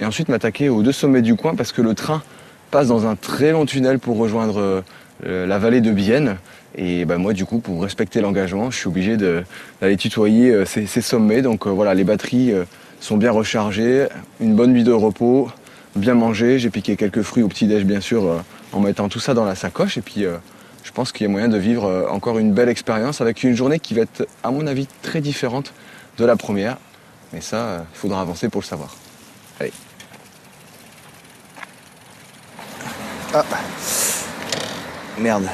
et 0.00 0.06
ensuite 0.06 0.30
m'attaquer 0.30 0.70
aux 0.70 0.82
deux 0.82 0.92
sommets 0.92 1.20
du 1.20 1.36
coin 1.36 1.54
parce 1.54 1.72
que 1.72 1.82
le 1.82 1.94
train 1.94 2.22
passe 2.70 2.88
dans 2.88 3.06
un 3.06 3.16
très 3.16 3.52
long 3.52 3.66
tunnel 3.66 3.98
pour 3.98 4.16
rejoindre 4.16 4.58
euh, 4.58 4.80
la 5.24 5.58
vallée 5.58 5.80
de 5.80 5.90
Bienne. 5.92 6.36
Et 6.76 7.04
bah, 7.04 7.18
moi, 7.18 7.32
du 7.32 7.44
coup, 7.44 7.58
pour 7.58 7.82
respecter 7.82 8.20
l'engagement, 8.20 8.70
je 8.70 8.76
suis 8.76 8.88
obligé 8.88 9.16
d'aller 9.16 9.96
tutoyer 9.96 10.50
euh, 10.50 10.64
ces, 10.64 10.86
sommets. 10.86 11.42
Donc 11.42 11.66
euh, 11.66 11.70
voilà, 11.70 11.94
les 11.94 12.04
batteries 12.04 12.52
euh, 12.52 12.64
sont 13.00 13.16
bien 13.16 13.32
rechargées, 13.32 14.06
une 14.40 14.54
bonne 14.54 14.72
nuit 14.72 14.84
de 14.84 14.92
repos, 14.92 15.50
bien 15.96 16.14
mangé. 16.14 16.58
J'ai 16.58 16.70
piqué 16.70 16.96
quelques 16.96 17.22
fruits 17.22 17.42
au 17.42 17.48
petit-déj, 17.48 17.84
bien 17.84 18.00
sûr, 18.00 18.24
euh, 18.24 18.38
en 18.72 18.80
mettant 18.80 19.08
tout 19.08 19.20
ça 19.20 19.34
dans 19.34 19.44
la 19.44 19.54
sacoche. 19.54 19.98
Et 19.98 20.02
puis, 20.02 20.24
euh, 20.24 20.36
je 20.84 20.92
pense 20.92 21.12
qu'il 21.12 21.26
y 21.26 21.28
a 21.28 21.30
moyen 21.30 21.48
de 21.48 21.58
vivre 21.58 21.84
euh, 21.84 22.08
encore 22.08 22.38
une 22.38 22.52
belle 22.52 22.68
expérience 22.68 23.20
avec 23.20 23.42
une 23.42 23.54
journée 23.54 23.78
qui 23.78 23.94
va 23.94 24.02
être, 24.02 24.26
à 24.42 24.50
mon 24.50 24.66
avis, 24.66 24.86
très 25.02 25.20
différente 25.20 25.72
de 26.18 26.24
la 26.24 26.36
première. 26.36 26.76
Mais 27.32 27.40
ça, 27.40 27.56
euh, 27.56 27.78
il 27.94 27.98
faudra 27.98 28.20
avancer 28.20 28.48
pour 28.48 28.60
le 28.60 28.66
savoir. 28.66 28.96
Allez. 29.58 29.72
Ah. 33.32 33.44
Merde. 35.20 35.46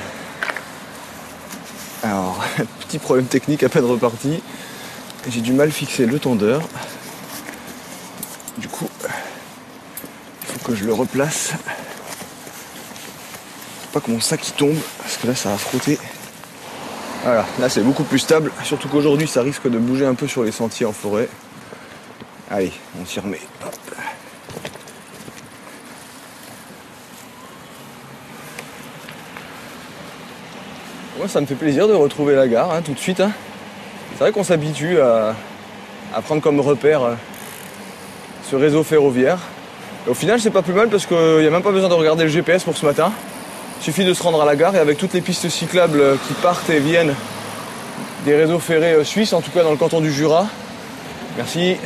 Alors, 2.05 2.45
petit 2.81 2.99
problème 3.01 3.27
technique 3.27 3.65
à 3.65 3.69
peine 3.69 3.85
reparti. 3.85 4.41
J'ai 5.29 5.41
du 5.41 5.53
mal 5.53 5.73
fixer 5.73 6.07
le 6.07 6.21
tondeur. 6.21 6.63
Du 8.59 8.69
coup, 8.69 8.89
il 10.43 10.47
faut 10.47 10.59
que 10.61 10.77
je 10.77 10.85
le 10.85 10.93
replace. 10.93 11.51
Faut 13.81 13.93
pas 13.93 14.01
que 14.01 14.11
mon 14.11 14.21
sac 14.21 14.41
tombe, 14.57 14.79
parce 14.99 15.17
que 15.17 15.27
là 15.27 15.35
ça 15.35 15.51
va 15.51 15.59
frotter. 15.59 15.99
Voilà, 17.25 17.45
là 17.59 17.69
c'est 17.69 17.83
beaucoup 17.83 18.05
plus 18.05 18.21
stable, 18.21 18.53
surtout 18.63 18.89
qu'aujourd'hui 18.89 19.27
ça 19.27 19.43
risque 19.43 19.69
de 19.69 19.79
bouger 19.79 20.07
un 20.07 20.15
peu 20.15 20.29
sur 20.29 20.45
les 20.45 20.53
sentiers 20.53 20.87
en 20.87 20.93
forêt. 20.93 21.29
Allez, 22.49 22.73
on 23.03 23.05
s'y 23.05 23.19
remet. 23.19 23.41
Moi, 31.19 31.29
ça 31.29 31.41
me 31.41 31.47
fait 31.47 31.55
plaisir 31.55 31.89
de 31.89 31.95
retrouver 31.95 32.35
la 32.35 32.47
gare 32.47 32.73
hein, 32.73 32.83
tout 32.83 32.93
de 32.93 32.99
suite. 32.99 33.21
hein. 33.21 33.33
C'est 34.13 34.19
vrai 34.19 34.33
qu'on 34.33 34.45
s'habitue 34.45 35.01
à, 35.01 35.35
prendre 36.23 36.43
comme 36.43 36.61
repère 36.61 37.03
euh, 37.03 37.15
ce 38.51 38.55
réseau 38.57 38.83
ferroviaire. 38.83 39.39
Au 40.07 40.15
final, 40.15 40.41
c'est 40.41 40.51
pas 40.51 40.63
plus 40.63 40.75
mal 40.75 40.89
parce 40.89 41.07
qu'il 41.07 41.39
n'y 41.41 41.47
a 41.47 41.51
même 41.51 41.63
pas 41.63 41.73
besoin 41.73 41.89
de 41.89 41.95
regarder 41.95 42.25
le 42.25 42.29
GPS 42.31 42.65
pour 42.65 42.77
ce 42.77 42.85
matin. 42.85 43.13
Il 43.81 43.85
suffit 43.85 44.05
de 44.05 44.13
se 44.13 44.23
rendre 44.23 44.43
à 44.43 44.45
la 44.45 44.57
gare 44.57 44.77
et 44.77 44.79
avec 44.79 44.99
toutes 44.99 45.15
les 45.15 45.23
pistes 45.23 45.49
cyclables 45.49 46.01
euh, 46.01 46.17
qui 46.29 46.35
partent 46.35 46.69
et 46.69 46.81
viennent 46.81 47.15
des 48.27 48.37
réseaux 48.37 48.59
ferrés 48.59 48.93
euh, 48.93 49.05
suisses, 49.05 49.33
en 49.33 49.41
tout 49.41 49.51
cas 49.51 49.63
dans 49.63 49.71
le 49.71 49.77
canton 49.79 50.03
du 50.03 50.13
Jura. 50.13 50.47
Merci. 51.39 51.77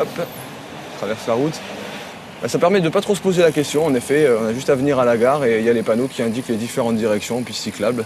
Hop, 0.00 0.08
je 0.16 0.98
traverse 0.98 1.26
la 1.28 1.34
route. 1.34 1.60
Bah, 2.42 2.48
ça 2.48 2.58
permet 2.58 2.80
de 2.80 2.86
ne 2.86 2.90
pas 2.90 3.02
trop 3.02 3.14
se 3.14 3.20
poser 3.20 3.42
la 3.42 3.52
question. 3.52 3.86
En 3.86 3.94
effet, 3.94 4.24
euh, 4.26 4.38
on 4.42 4.46
a 4.46 4.52
juste 4.52 4.68
à 4.68 4.74
venir 4.74 4.98
à 4.98 5.04
la 5.04 5.16
gare 5.16 5.44
et 5.44 5.60
il 5.60 5.64
y 5.64 5.70
a 5.70 5.72
les 5.72 5.84
panneaux 5.84 6.08
qui 6.08 6.22
indiquent 6.22 6.48
les 6.48 6.56
différentes 6.56 6.96
directions, 6.96 7.40
pistes 7.42 7.62
cyclables. 7.62 8.04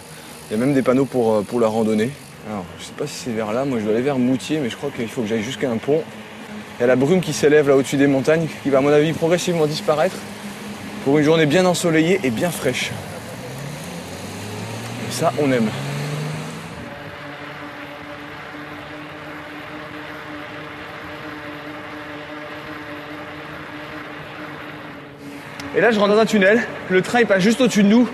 Il 0.50 0.58
y 0.58 0.62
a 0.62 0.64
même 0.64 0.74
des 0.74 0.82
panneaux 0.82 1.06
pour, 1.06 1.34
euh, 1.34 1.42
pour 1.42 1.58
la 1.58 1.68
randonnée. 1.68 2.10
Alors, 2.50 2.64
je 2.78 2.84
sais 2.84 2.92
pas 2.92 3.06
si 3.06 3.14
c'est 3.14 3.30
vers 3.30 3.52
là, 3.52 3.64
moi 3.64 3.78
je 3.78 3.84
dois 3.84 3.94
aller 3.94 4.02
vers 4.02 4.18
Moutier, 4.18 4.58
mais 4.58 4.68
je 4.68 4.76
crois 4.76 4.90
qu'il 4.94 5.08
faut 5.08 5.22
que 5.22 5.28
j'aille 5.28 5.42
jusqu'à 5.42 5.70
un 5.70 5.78
pont. 5.78 6.02
Il 6.78 6.82
y 6.82 6.84
a 6.84 6.86
la 6.86 6.96
brume 6.96 7.22
qui 7.22 7.32
s'élève 7.32 7.68
là 7.68 7.76
au-dessus 7.76 7.96
des 7.96 8.06
montagnes, 8.06 8.46
qui 8.62 8.68
va 8.68 8.78
à 8.78 8.80
mon 8.82 8.90
avis 8.90 9.14
progressivement 9.14 9.66
disparaître 9.66 10.16
pour 11.04 11.16
une 11.16 11.24
journée 11.24 11.46
bien 11.46 11.64
ensoleillée 11.64 12.20
et 12.22 12.30
bien 12.30 12.50
fraîche. 12.50 12.90
Et 15.08 15.12
ça, 15.12 15.32
on 15.40 15.50
aime. 15.50 15.70
Et 25.76 25.80
là, 25.80 25.90
je 25.90 25.98
rentre 25.98 26.14
dans 26.14 26.20
un 26.20 26.26
tunnel. 26.26 26.62
Le 26.90 27.00
train 27.00 27.20
il 27.20 27.26
passe 27.26 27.42
juste 27.42 27.60
au-dessus 27.60 27.82
de 27.82 27.88
nous, 27.88 28.08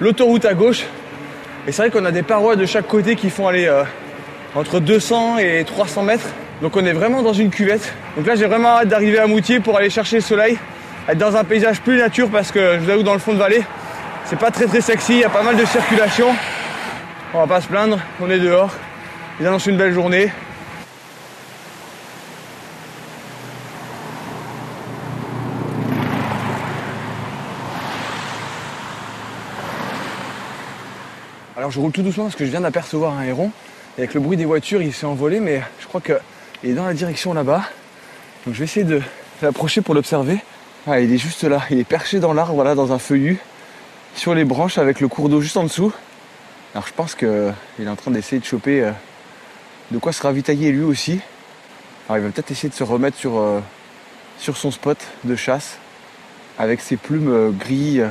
l'autoroute 0.00 0.44
à 0.44 0.54
gauche. 0.54 0.84
Et 1.68 1.72
c'est 1.72 1.82
vrai 1.82 1.90
qu'on 1.90 2.06
a 2.06 2.12
des 2.12 2.22
parois 2.22 2.56
de 2.56 2.64
chaque 2.64 2.86
côté 2.86 3.14
qui 3.14 3.28
font 3.28 3.46
aller 3.46 3.66
euh, 3.66 3.84
entre 4.54 4.80
200 4.80 5.36
et 5.36 5.64
300 5.66 6.02
mètres. 6.02 6.28
Donc 6.62 6.74
on 6.76 6.84
est 6.86 6.94
vraiment 6.94 7.22
dans 7.22 7.34
une 7.34 7.50
cuvette. 7.50 7.92
Donc 8.16 8.26
là, 8.26 8.36
j'ai 8.36 8.46
vraiment 8.46 8.70
hâte 8.70 8.88
d'arriver 8.88 9.18
à 9.18 9.26
Moutier 9.26 9.60
pour 9.60 9.76
aller 9.76 9.90
chercher 9.90 10.16
le 10.16 10.22
soleil, 10.22 10.56
être 11.06 11.18
dans 11.18 11.36
un 11.36 11.44
paysage 11.44 11.82
plus 11.82 11.98
nature 11.98 12.30
parce 12.30 12.52
que 12.52 12.76
je 12.76 12.78
vous 12.78 12.88
avoue, 12.88 13.02
dans 13.02 13.12
le 13.12 13.18
fond 13.18 13.34
de 13.34 13.38
vallée, 13.38 13.62
c'est 14.24 14.38
pas 14.38 14.50
très 14.50 14.64
très 14.64 14.80
sexy. 14.80 15.12
Il 15.12 15.18
y 15.18 15.24
a 15.24 15.28
pas 15.28 15.42
mal 15.42 15.58
de 15.58 15.64
circulation. 15.66 16.28
On 17.34 17.40
va 17.40 17.46
pas 17.46 17.60
se 17.60 17.68
plaindre. 17.68 17.98
On 18.18 18.30
est 18.30 18.38
dehors. 18.38 18.70
Ils 19.38 19.46
annoncent 19.46 19.70
une 19.70 19.76
belle 19.76 19.92
journée. 19.92 20.32
Je 31.70 31.80
roule 31.80 31.92
tout 31.92 32.02
doucement 32.02 32.24
parce 32.24 32.36
que 32.36 32.44
je 32.44 32.50
viens 32.50 32.62
d'apercevoir 32.62 33.18
un 33.18 33.24
héron. 33.24 33.50
Avec 33.98 34.14
le 34.14 34.20
bruit 34.20 34.36
des 34.36 34.44
voitures, 34.44 34.80
il 34.80 34.92
s'est 34.92 35.06
envolé, 35.06 35.40
mais 35.40 35.62
je 35.80 35.86
crois 35.86 36.00
qu'il 36.00 36.70
est 36.70 36.74
dans 36.74 36.86
la 36.86 36.94
direction 36.94 37.34
là-bas. 37.34 37.62
Donc 38.46 38.54
je 38.54 38.60
vais 38.60 38.64
essayer 38.64 38.84
de 38.84 39.02
l'approcher 39.42 39.80
pour 39.80 39.94
l'observer. 39.94 40.38
Ah, 40.86 41.00
il 41.00 41.12
est 41.12 41.18
juste 41.18 41.44
là, 41.44 41.62
il 41.70 41.78
est 41.78 41.84
perché 41.84 42.20
dans 42.20 42.32
l'arbre, 42.32 42.54
voilà, 42.54 42.74
dans 42.74 42.92
un 42.92 42.98
feuillu, 42.98 43.38
sur 44.14 44.34
les 44.34 44.44
branches 44.44 44.78
avec 44.78 45.00
le 45.00 45.08
cours 45.08 45.28
d'eau 45.28 45.40
juste 45.40 45.56
en 45.56 45.64
dessous. 45.64 45.92
Alors 46.74 46.86
je 46.86 46.92
pense 46.94 47.14
qu'il 47.14 47.28
est 47.80 47.88
en 47.88 47.96
train 47.96 48.10
d'essayer 48.10 48.40
de 48.40 48.44
choper 48.44 48.82
euh, 48.84 48.92
de 49.90 49.98
quoi 49.98 50.12
se 50.12 50.22
ravitailler 50.22 50.70
lui 50.70 50.84
aussi. 50.84 51.20
Alors 52.08 52.18
il 52.18 52.24
va 52.24 52.30
peut-être 52.30 52.50
essayer 52.50 52.68
de 52.68 52.74
se 52.74 52.84
remettre 52.84 53.16
sur, 53.16 53.38
euh, 53.38 53.60
son 54.38 54.70
spot 54.70 54.98
de 55.24 55.36
chasse 55.36 55.78
avec 56.58 56.80
ses 56.80 56.96
plumes 56.96 57.32
euh, 57.32 57.50
grises, 57.50 58.06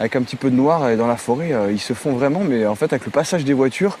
avec 0.00 0.16
un 0.16 0.22
petit 0.22 0.36
peu 0.36 0.50
de 0.50 0.56
noir 0.56 0.88
et 0.88 0.96
dans 0.96 1.06
la 1.06 1.16
forêt. 1.16 1.52
euh, 1.52 1.72
ils 1.72 1.80
se 1.80 1.92
font 1.92 2.12
vraiment, 2.12 2.40
mais 2.40 2.66
en 2.66 2.74
fait 2.74 2.92
avec 2.92 3.04
le 3.04 3.10
passage 3.10 3.44
des 3.44 3.52
voitures, 3.52 3.98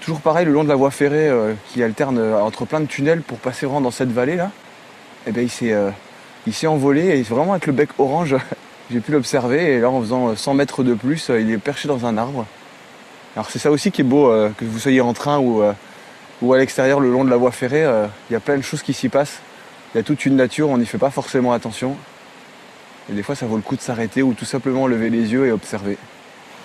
toujours 0.00 0.20
pareil 0.20 0.46
le 0.46 0.52
long 0.52 0.64
de 0.64 0.68
la 0.68 0.74
voie 0.74 0.90
ferrée 0.90 1.28
euh, 1.28 1.54
qui 1.68 1.82
alterne 1.82 2.18
euh, 2.18 2.40
entre 2.40 2.64
plein 2.64 2.80
de 2.80 2.86
tunnels 2.86 3.22
pour 3.22 3.38
passer 3.38 3.66
vraiment 3.66 3.80
dans 3.80 3.90
cette 3.90 4.10
vallée 4.10 4.36
là, 4.36 4.50
et 5.26 5.32
bien 5.32 5.42
il 5.42 5.50
s'est 5.50 5.74
il 6.46 6.52
s'est 6.52 6.66
envolé 6.66 7.18
et 7.18 7.22
vraiment 7.22 7.52
avec 7.52 7.66
le 7.66 7.72
bec 7.72 7.90
orange, 7.98 8.36
j'ai 8.90 9.00
pu 9.00 9.12
l'observer 9.12 9.74
et 9.74 9.80
là 9.80 9.90
en 9.90 10.00
faisant 10.00 10.28
euh, 10.28 10.36
100 10.36 10.54
mètres 10.54 10.82
de 10.82 10.94
plus, 10.94 11.30
il 11.30 11.50
est 11.50 11.58
perché 11.58 11.88
dans 11.88 12.06
un 12.06 12.16
arbre. 12.16 12.46
Alors 13.36 13.50
c'est 13.50 13.58
ça 13.58 13.70
aussi 13.70 13.90
qui 13.90 14.02
est 14.02 14.04
beau, 14.04 14.28
que 14.56 14.64
vous 14.64 14.78
soyez 14.78 15.00
en 15.00 15.12
train 15.12 15.40
ou, 15.40 15.60
ou 16.40 16.52
à 16.54 16.58
l'extérieur 16.58 17.00
le 17.00 17.10
long 17.10 17.24
de 17.24 17.30
la 17.30 17.36
voie 17.36 17.50
ferrée, 17.50 17.84
il 18.30 18.32
y 18.32 18.36
a 18.36 18.38
plein 18.38 18.56
de 18.56 18.62
choses 18.62 18.80
qui 18.80 18.92
s'y 18.92 19.08
passent. 19.08 19.40
Il 19.92 19.98
y 19.98 20.00
a 20.00 20.04
toute 20.04 20.24
une 20.24 20.36
nature, 20.36 20.70
on 20.70 20.78
n'y 20.78 20.86
fait 20.86 20.98
pas 20.98 21.10
forcément 21.10 21.52
attention. 21.52 21.96
Et 23.10 23.12
des 23.12 23.22
fois 23.22 23.34
ça 23.34 23.46
vaut 23.46 23.56
le 23.56 23.62
coup 23.62 23.76
de 23.76 23.80
s'arrêter 23.80 24.22
ou 24.22 24.34
tout 24.34 24.44
simplement 24.44 24.86
lever 24.86 25.10
les 25.10 25.32
yeux 25.32 25.46
et 25.46 25.52
observer. 25.52 25.98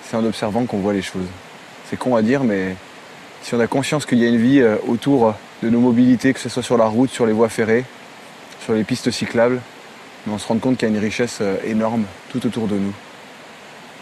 C'est 0.03 0.15
en 0.15 0.25
observant 0.25 0.65
qu'on 0.65 0.79
voit 0.79 0.93
les 0.93 1.01
choses. 1.01 1.27
C'est 1.89 1.97
con 1.97 2.15
à 2.15 2.21
dire 2.21 2.43
mais 2.43 2.75
si 3.41 3.55
on 3.55 3.59
a 3.59 3.67
conscience 3.67 4.05
qu'il 4.05 4.19
y 4.19 4.25
a 4.25 4.29
une 4.29 4.37
vie 4.37 4.61
euh, 4.61 4.77
autour 4.87 5.33
de 5.63 5.69
nos 5.69 5.79
mobilités, 5.79 6.33
que 6.33 6.39
ce 6.39 6.49
soit 6.49 6.63
sur 6.63 6.77
la 6.77 6.85
route, 6.85 7.09
sur 7.09 7.25
les 7.25 7.33
voies 7.33 7.49
ferrées, 7.49 7.85
sur 8.61 8.73
les 8.73 8.83
pistes 8.83 9.11
cyclables, 9.11 9.61
on 10.29 10.37
se 10.37 10.47
rend 10.47 10.57
compte 10.57 10.77
qu'il 10.77 10.87
y 10.87 10.91
a 10.91 10.95
une 10.95 11.01
richesse 11.01 11.39
euh, 11.41 11.57
énorme 11.65 12.05
tout 12.29 12.45
autour 12.45 12.67
de 12.67 12.75
nous. 12.75 12.93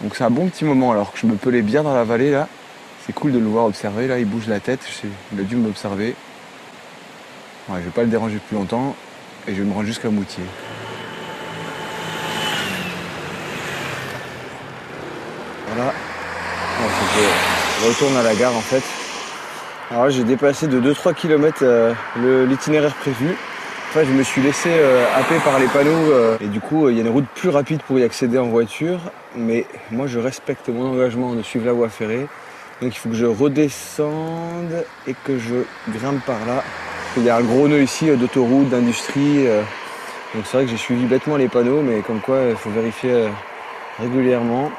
Donc 0.02 0.14
c'est 0.14 0.24
un 0.24 0.30
bon 0.30 0.48
petit 0.48 0.64
moment 0.64 0.92
alors 0.92 1.12
que 1.12 1.18
je 1.18 1.26
me 1.26 1.34
pelais 1.34 1.62
bien 1.62 1.82
dans 1.82 1.94
la 1.94 2.04
vallée 2.04 2.30
là. 2.30 2.48
C'est 3.06 3.12
cool 3.12 3.32
de 3.32 3.38
le 3.38 3.46
voir 3.46 3.64
observer 3.64 4.06
là, 4.06 4.18
il 4.18 4.26
bouge 4.26 4.46
la 4.48 4.60
tête, 4.60 4.80
il 5.32 5.40
a 5.40 5.42
dû 5.42 5.56
m'observer. 5.56 6.14
Ouais, 7.68 7.78
je 7.80 7.84
vais 7.84 7.90
pas 7.90 8.02
le 8.02 8.08
déranger 8.08 8.38
plus 8.48 8.56
longtemps 8.56 8.94
et 9.46 9.54
je 9.54 9.62
vais 9.62 9.68
me 9.68 9.72
rendre 9.72 9.86
jusqu'à 9.86 10.10
Moutier. 10.10 10.44
Que 15.86 17.82
je 17.82 17.88
retourne 17.88 18.16
à 18.16 18.22
la 18.22 18.34
gare 18.34 18.56
en 18.56 18.60
fait. 18.60 18.82
Alors 19.90 20.04
là, 20.04 20.10
j'ai 20.10 20.24
dépassé 20.24 20.66
de 20.66 20.80
2-3 20.80 21.14
km 21.14 21.64
l'itinéraire 22.46 22.94
prévu. 22.94 23.36
Enfin, 23.90 24.04
je 24.04 24.12
me 24.12 24.22
suis 24.22 24.42
laissé 24.42 24.68
euh, 24.70 25.06
happer 25.16 25.38
par 25.42 25.58
les 25.58 25.66
panneaux 25.66 26.12
euh, 26.12 26.36
et 26.42 26.46
du 26.46 26.60
coup, 26.60 26.90
il 26.90 26.96
y 26.96 26.98
a 26.98 27.02
une 27.02 27.08
route 27.08 27.24
plus 27.34 27.48
rapide 27.48 27.80
pour 27.82 27.98
y 27.98 28.04
accéder 28.04 28.36
en 28.36 28.48
voiture. 28.48 29.00
Mais 29.34 29.64
moi, 29.90 30.06
je 30.06 30.18
respecte 30.18 30.68
mon 30.68 30.92
engagement 30.92 31.32
de 31.32 31.40
suivre 31.40 31.64
la 31.64 31.72
voie 31.72 31.88
ferrée. 31.88 32.26
Donc, 32.82 32.94
il 32.94 32.98
faut 32.98 33.08
que 33.08 33.14
je 33.14 33.24
redescende 33.24 34.84
et 35.06 35.14
que 35.24 35.38
je 35.38 35.54
grimpe 35.90 36.22
par 36.26 36.38
là. 36.46 36.62
Il 37.16 37.24
y 37.24 37.30
a 37.30 37.36
un 37.36 37.40
gros 37.40 37.66
nœud 37.66 37.82
ici 37.82 38.10
euh, 38.10 38.16
d'autoroute, 38.16 38.68
d'industrie. 38.68 39.46
euh. 39.46 39.62
donc, 40.34 40.44
c'est 40.44 40.58
vrai 40.58 40.66
que 40.66 40.70
j'ai 40.70 40.76
suivi 40.76 41.06
bêtement 41.06 41.36
les 41.36 41.48
panneaux, 41.48 41.80
mais 41.80 42.00
comme 42.02 42.20
quoi, 42.20 42.40
il 42.50 42.56
faut 42.56 42.70
vérifier 42.70 43.10
euh, 43.10 43.28
régulièrement. 43.98 44.70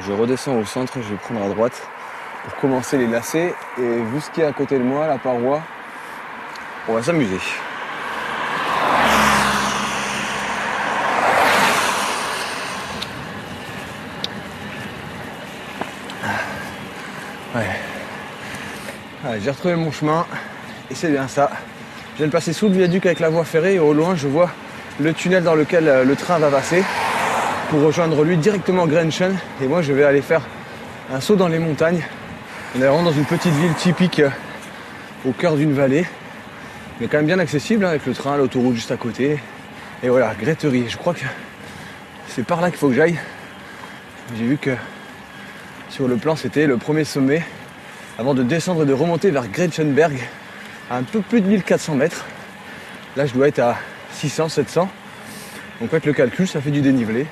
Je 0.00 0.12
redescends 0.12 0.56
au 0.56 0.64
centre, 0.64 0.94
je 0.96 1.08
vais 1.08 1.16
prendre 1.16 1.42
à 1.42 1.48
droite 1.48 1.86
pour 2.44 2.54
commencer 2.56 2.98
les 2.98 3.06
lacets. 3.06 3.54
Et 3.78 4.02
vu 4.02 4.20
ce 4.20 4.30
qu'il 4.30 4.42
y 4.42 4.46
a 4.46 4.48
à 4.48 4.52
côté 4.52 4.78
de 4.78 4.84
moi, 4.84 5.06
la 5.06 5.18
paroi, 5.18 5.62
on 6.88 6.94
va 6.94 7.02
s'amuser. 7.02 7.38
Ouais. 17.54 19.40
J'ai 19.40 19.50
retrouvé 19.50 19.76
mon 19.76 19.92
chemin 19.92 20.26
et 20.90 20.94
c'est 20.94 21.10
bien 21.10 21.28
ça. 21.28 21.50
Je 22.14 22.18
viens 22.18 22.26
de 22.26 22.32
passer 22.32 22.52
sous 22.52 22.68
le 22.68 22.74
viaduc 22.74 23.06
avec 23.06 23.20
la 23.20 23.28
voie 23.28 23.44
ferrée 23.44 23.74
et 23.74 23.78
au 23.78 23.92
loin 23.92 24.14
je 24.14 24.28
vois 24.28 24.50
le 25.00 25.12
tunnel 25.12 25.42
dans 25.42 25.54
lequel 25.54 25.88
euh, 25.88 26.04
le 26.04 26.14
train 26.14 26.38
va 26.38 26.50
passer 26.50 26.84
pour 27.70 27.82
rejoindre 27.82 28.24
lui 28.24 28.36
directement 28.36 28.86
Grenchen 28.86 29.36
et 29.62 29.66
moi 29.66 29.82
je 29.82 29.92
vais 29.92 30.04
aller 30.04 30.22
faire 30.22 30.42
un 31.12 31.20
saut 31.20 31.36
dans 31.36 31.48
les 31.48 31.58
montagnes. 31.58 32.02
On 32.74 32.80
est 32.80 32.86
vraiment 32.86 33.02
dans 33.02 33.12
une 33.12 33.24
petite 33.24 33.52
ville 33.52 33.74
typique 33.74 34.20
euh, 34.20 34.30
au 35.26 35.32
cœur 35.32 35.56
d'une 35.56 35.72
vallée, 35.72 36.06
mais 37.00 37.06
quand 37.06 37.18
même 37.18 37.26
bien 37.26 37.38
accessible 37.38 37.84
hein, 37.84 37.90
avec 37.90 38.06
le 38.06 38.14
train, 38.14 38.36
l'autoroute 38.36 38.74
juste 38.74 38.90
à 38.90 38.96
côté. 38.96 39.38
Et 40.02 40.08
voilà, 40.08 40.34
Gretterie, 40.34 40.88
je 40.88 40.96
crois 40.96 41.14
que 41.14 41.24
c'est 42.28 42.44
par 42.44 42.60
là 42.60 42.70
qu'il 42.70 42.78
faut 42.78 42.88
que 42.88 42.94
j'aille. 42.94 43.18
J'ai 44.36 44.44
vu 44.44 44.56
que 44.56 44.70
sur 45.90 46.08
le 46.08 46.16
plan 46.16 46.36
c'était 46.36 46.66
le 46.66 46.76
premier 46.76 47.04
sommet 47.04 47.44
avant 48.18 48.34
de 48.34 48.42
descendre 48.42 48.82
et 48.82 48.86
de 48.86 48.92
remonter 48.92 49.30
vers 49.30 49.48
Gretchenberg 49.48 50.18
à 50.90 50.96
un 50.96 51.02
peu 51.02 51.20
plus 51.20 51.40
de 51.40 51.46
1400 51.46 51.94
mètres. 51.94 52.24
Là 53.16 53.26
je 53.26 53.34
dois 53.34 53.48
être 53.48 53.60
à 53.60 53.76
600, 54.12 54.48
700. 54.48 54.88
Donc 55.80 55.90
faites 55.90 56.06
le 56.06 56.12
calcul, 56.12 56.46
ça 56.46 56.60
fait 56.60 56.70
du 56.70 56.80
dénivelé. 56.80 57.26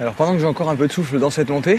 Alors 0.00 0.14
pendant 0.14 0.32
que 0.32 0.40
j'ai 0.40 0.46
encore 0.46 0.68
un 0.70 0.74
peu 0.74 0.88
de 0.88 0.92
souffle 0.92 1.20
dans 1.20 1.30
cette 1.30 1.50
montée, 1.50 1.78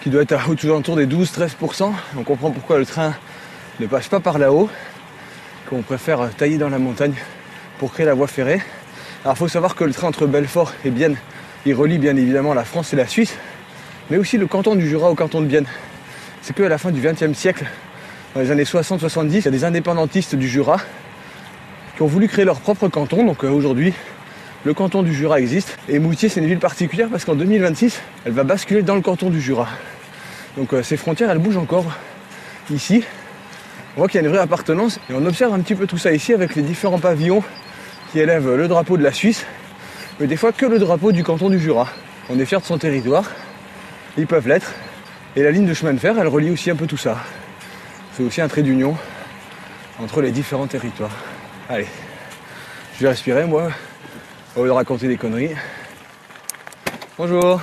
qui 0.00 0.08
doit 0.08 0.22
être 0.22 0.32
à 0.32 0.48
aux 0.48 0.64
alentours 0.64 0.96
des 0.96 1.06
12-13%, 1.06 1.92
on 2.16 2.22
comprend 2.22 2.50
pourquoi 2.50 2.78
le 2.78 2.86
train 2.86 3.12
ne 3.78 3.86
passe 3.86 4.08
pas 4.08 4.20
par 4.20 4.38
là-haut, 4.38 4.70
qu'on 5.68 5.82
préfère 5.82 6.34
tailler 6.34 6.56
dans 6.56 6.70
la 6.70 6.78
montagne 6.78 7.12
pour 7.78 7.92
créer 7.92 8.06
la 8.06 8.14
voie 8.14 8.26
ferrée. 8.26 8.62
Alors 9.22 9.36
il 9.36 9.38
faut 9.38 9.48
savoir 9.48 9.74
que 9.74 9.84
le 9.84 9.92
train 9.92 10.08
entre 10.08 10.26
Belfort 10.26 10.72
et 10.82 10.90
Bienne, 10.90 11.16
il 11.66 11.74
relie 11.74 11.98
bien 11.98 12.16
évidemment 12.16 12.54
la 12.54 12.64
France 12.64 12.94
et 12.94 12.96
la 12.96 13.06
Suisse, 13.06 13.36
mais 14.08 14.16
aussi 14.16 14.38
le 14.38 14.46
canton 14.46 14.74
du 14.74 14.88
Jura 14.88 15.10
au 15.10 15.14
canton 15.14 15.42
de 15.42 15.46
Bienne. 15.46 15.66
C'est 16.40 16.56
qu'à 16.56 16.70
la 16.70 16.78
fin 16.78 16.90
du 16.90 17.02
XXe 17.02 17.36
siècle, 17.36 17.66
dans 18.34 18.40
les 18.40 18.50
années 18.50 18.64
60-70, 18.64 19.28
il 19.28 19.44
y 19.44 19.48
a 19.48 19.50
des 19.50 19.64
indépendantistes 19.64 20.36
du 20.36 20.48
Jura 20.48 20.78
qui 21.96 22.02
ont 22.02 22.06
voulu 22.06 22.28
créer 22.28 22.46
leur 22.46 22.60
propre 22.60 22.88
canton. 22.88 23.26
Donc 23.26 23.44
euh, 23.44 23.50
aujourd'hui, 23.50 23.92
le 24.64 24.74
canton 24.74 25.02
du 25.02 25.14
Jura 25.14 25.40
existe. 25.40 25.78
Et 25.88 25.98
Moutier, 25.98 26.28
c'est 26.28 26.40
une 26.40 26.46
ville 26.46 26.58
particulière 26.58 27.08
parce 27.10 27.24
qu'en 27.24 27.34
2026, 27.34 28.00
elle 28.24 28.32
va 28.32 28.44
basculer 28.44 28.82
dans 28.82 28.94
le 28.94 29.00
canton 29.00 29.30
du 29.30 29.40
Jura. 29.40 29.68
Donc 30.56 30.72
euh, 30.74 30.82
ces 30.82 30.96
frontières, 30.96 31.30
elles 31.30 31.38
bougent 31.38 31.56
encore 31.56 31.86
ici. 32.70 33.04
On 33.96 34.00
voit 34.00 34.08
qu'il 34.08 34.20
y 34.20 34.24
a 34.24 34.26
une 34.26 34.32
vraie 34.32 34.42
appartenance 34.42 35.00
et 35.10 35.14
on 35.14 35.24
observe 35.26 35.52
un 35.54 35.60
petit 35.60 35.74
peu 35.74 35.86
tout 35.86 35.98
ça 35.98 36.12
ici 36.12 36.32
avec 36.32 36.54
les 36.54 36.62
différents 36.62 36.98
pavillons 36.98 37.42
qui 38.12 38.20
élèvent 38.20 38.54
le 38.54 38.68
drapeau 38.68 38.96
de 38.96 39.02
la 39.02 39.12
Suisse, 39.12 39.46
mais 40.18 40.26
des 40.26 40.36
fois 40.36 40.52
que 40.52 40.66
le 40.66 40.78
drapeau 40.78 41.12
du 41.12 41.24
canton 41.24 41.48
du 41.48 41.58
Jura. 41.58 41.88
On 42.28 42.38
est 42.38 42.44
fier 42.44 42.60
de 42.60 42.64
son 42.64 42.78
territoire, 42.78 43.24
ils 44.16 44.26
peuvent 44.26 44.46
l'être. 44.46 44.72
Et 45.36 45.42
la 45.42 45.50
ligne 45.50 45.66
de 45.66 45.74
chemin 45.74 45.92
de 45.92 45.98
fer, 45.98 46.16
elle 46.18 46.26
relie 46.26 46.50
aussi 46.50 46.70
un 46.70 46.76
peu 46.76 46.86
tout 46.86 46.96
ça. 46.96 47.18
C'est 48.16 48.22
aussi 48.22 48.40
un 48.40 48.48
trait 48.48 48.62
d'union 48.62 48.96
entre 50.00 50.20
les 50.22 50.30
différents 50.30 50.66
territoires. 50.66 51.16
Allez, 51.68 51.86
je 52.96 53.02
vais 53.02 53.10
respirer 53.10 53.46
moi, 53.46 53.70
au 54.56 54.62
lieu 54.62 54.68
de 54.68 54.72
raconter 54.74 55.08
des 55.08 55.16
conneries. 55.16 55.54
Bonjour. 57.18 57.60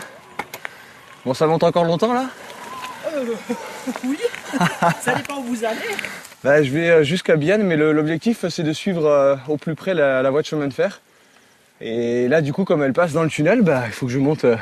Bon, 1.26 1.34
ça 1.34 1.48
monte 1.48 1.64
encore 1.64 1.84
longtemps 1.84 2.14
là? 2.14 2.26
Euh, 3.16 3.26
oui, 4.06 4.18
ça 5.02 5.16
dépend 5.16 5.38
où 5.40 5.44
vous 5.44 5.66
allez. 5.66 5.80
Bah, 6.44 6.62
Je 6.64 6.72
vais 6.72 6.90
euh, 6.90 7.04
jusqu'à 7.04 7.36
Bienne, 7.36 7.64
mais 7.64 7.76
l'objectif 7.76 8.46
c'est 8.50 8.64
de 8.64 8.74
suivre 8.74 9.06
euh, 9.06 9.36
au 9.48 9.58
plus 9.58 9.76
près 9.76 9.94
la, 9.94 10.22
la 10.22 10.30
voie 10.30 10.42
de 10.42 10.48
chemin 10.48 10.68
de 10.68 10.74
fer. 10.74 11.02
Et 11.80 12.28
là, 12.28 12.42
du 12.42 12.54
coup, 12.54 12.64
comme 12.64 12.82
elle 12.82 12.94
passe 12.94 13.14
dans 13.14 13.24
le 13.24 13.30
tunnel, 13.30 13.62
bah, 13.62 13.84
il 13.86 13.92
faut 13.92 14.08
que 14.08 14.12
je 14.12 14.18
monte 14.20 14.46
euh, 14.46 14.56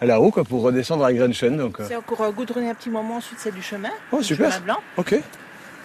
là-haut 0.00 0.30
quoi, 0.30 0.44
pour 0.44 0.62
redescendre 0.62 1.04
à 1.04 1.12
Grenchen. 1.12 1.56
Donc, 1.56 1.80
euh, 1.80 1.84
C'est 1.86 1.96
encore 1.96 2.22
euh, 2.22 2.30
goudronné 2.30 2.70
un 2.70 2.74
petit 2.74 2.90
moment, 2.90 3.16
ensuite 3.16 3.38
c'est 3.38 3.54
du 3.54 3.62
chemin. 3.62 3.90
Oh, 4.10 4.22
super. 4.22 4.50
chemin 4.52 4.64
blanc. 4.64 4.78
Ok. 4.96 5.14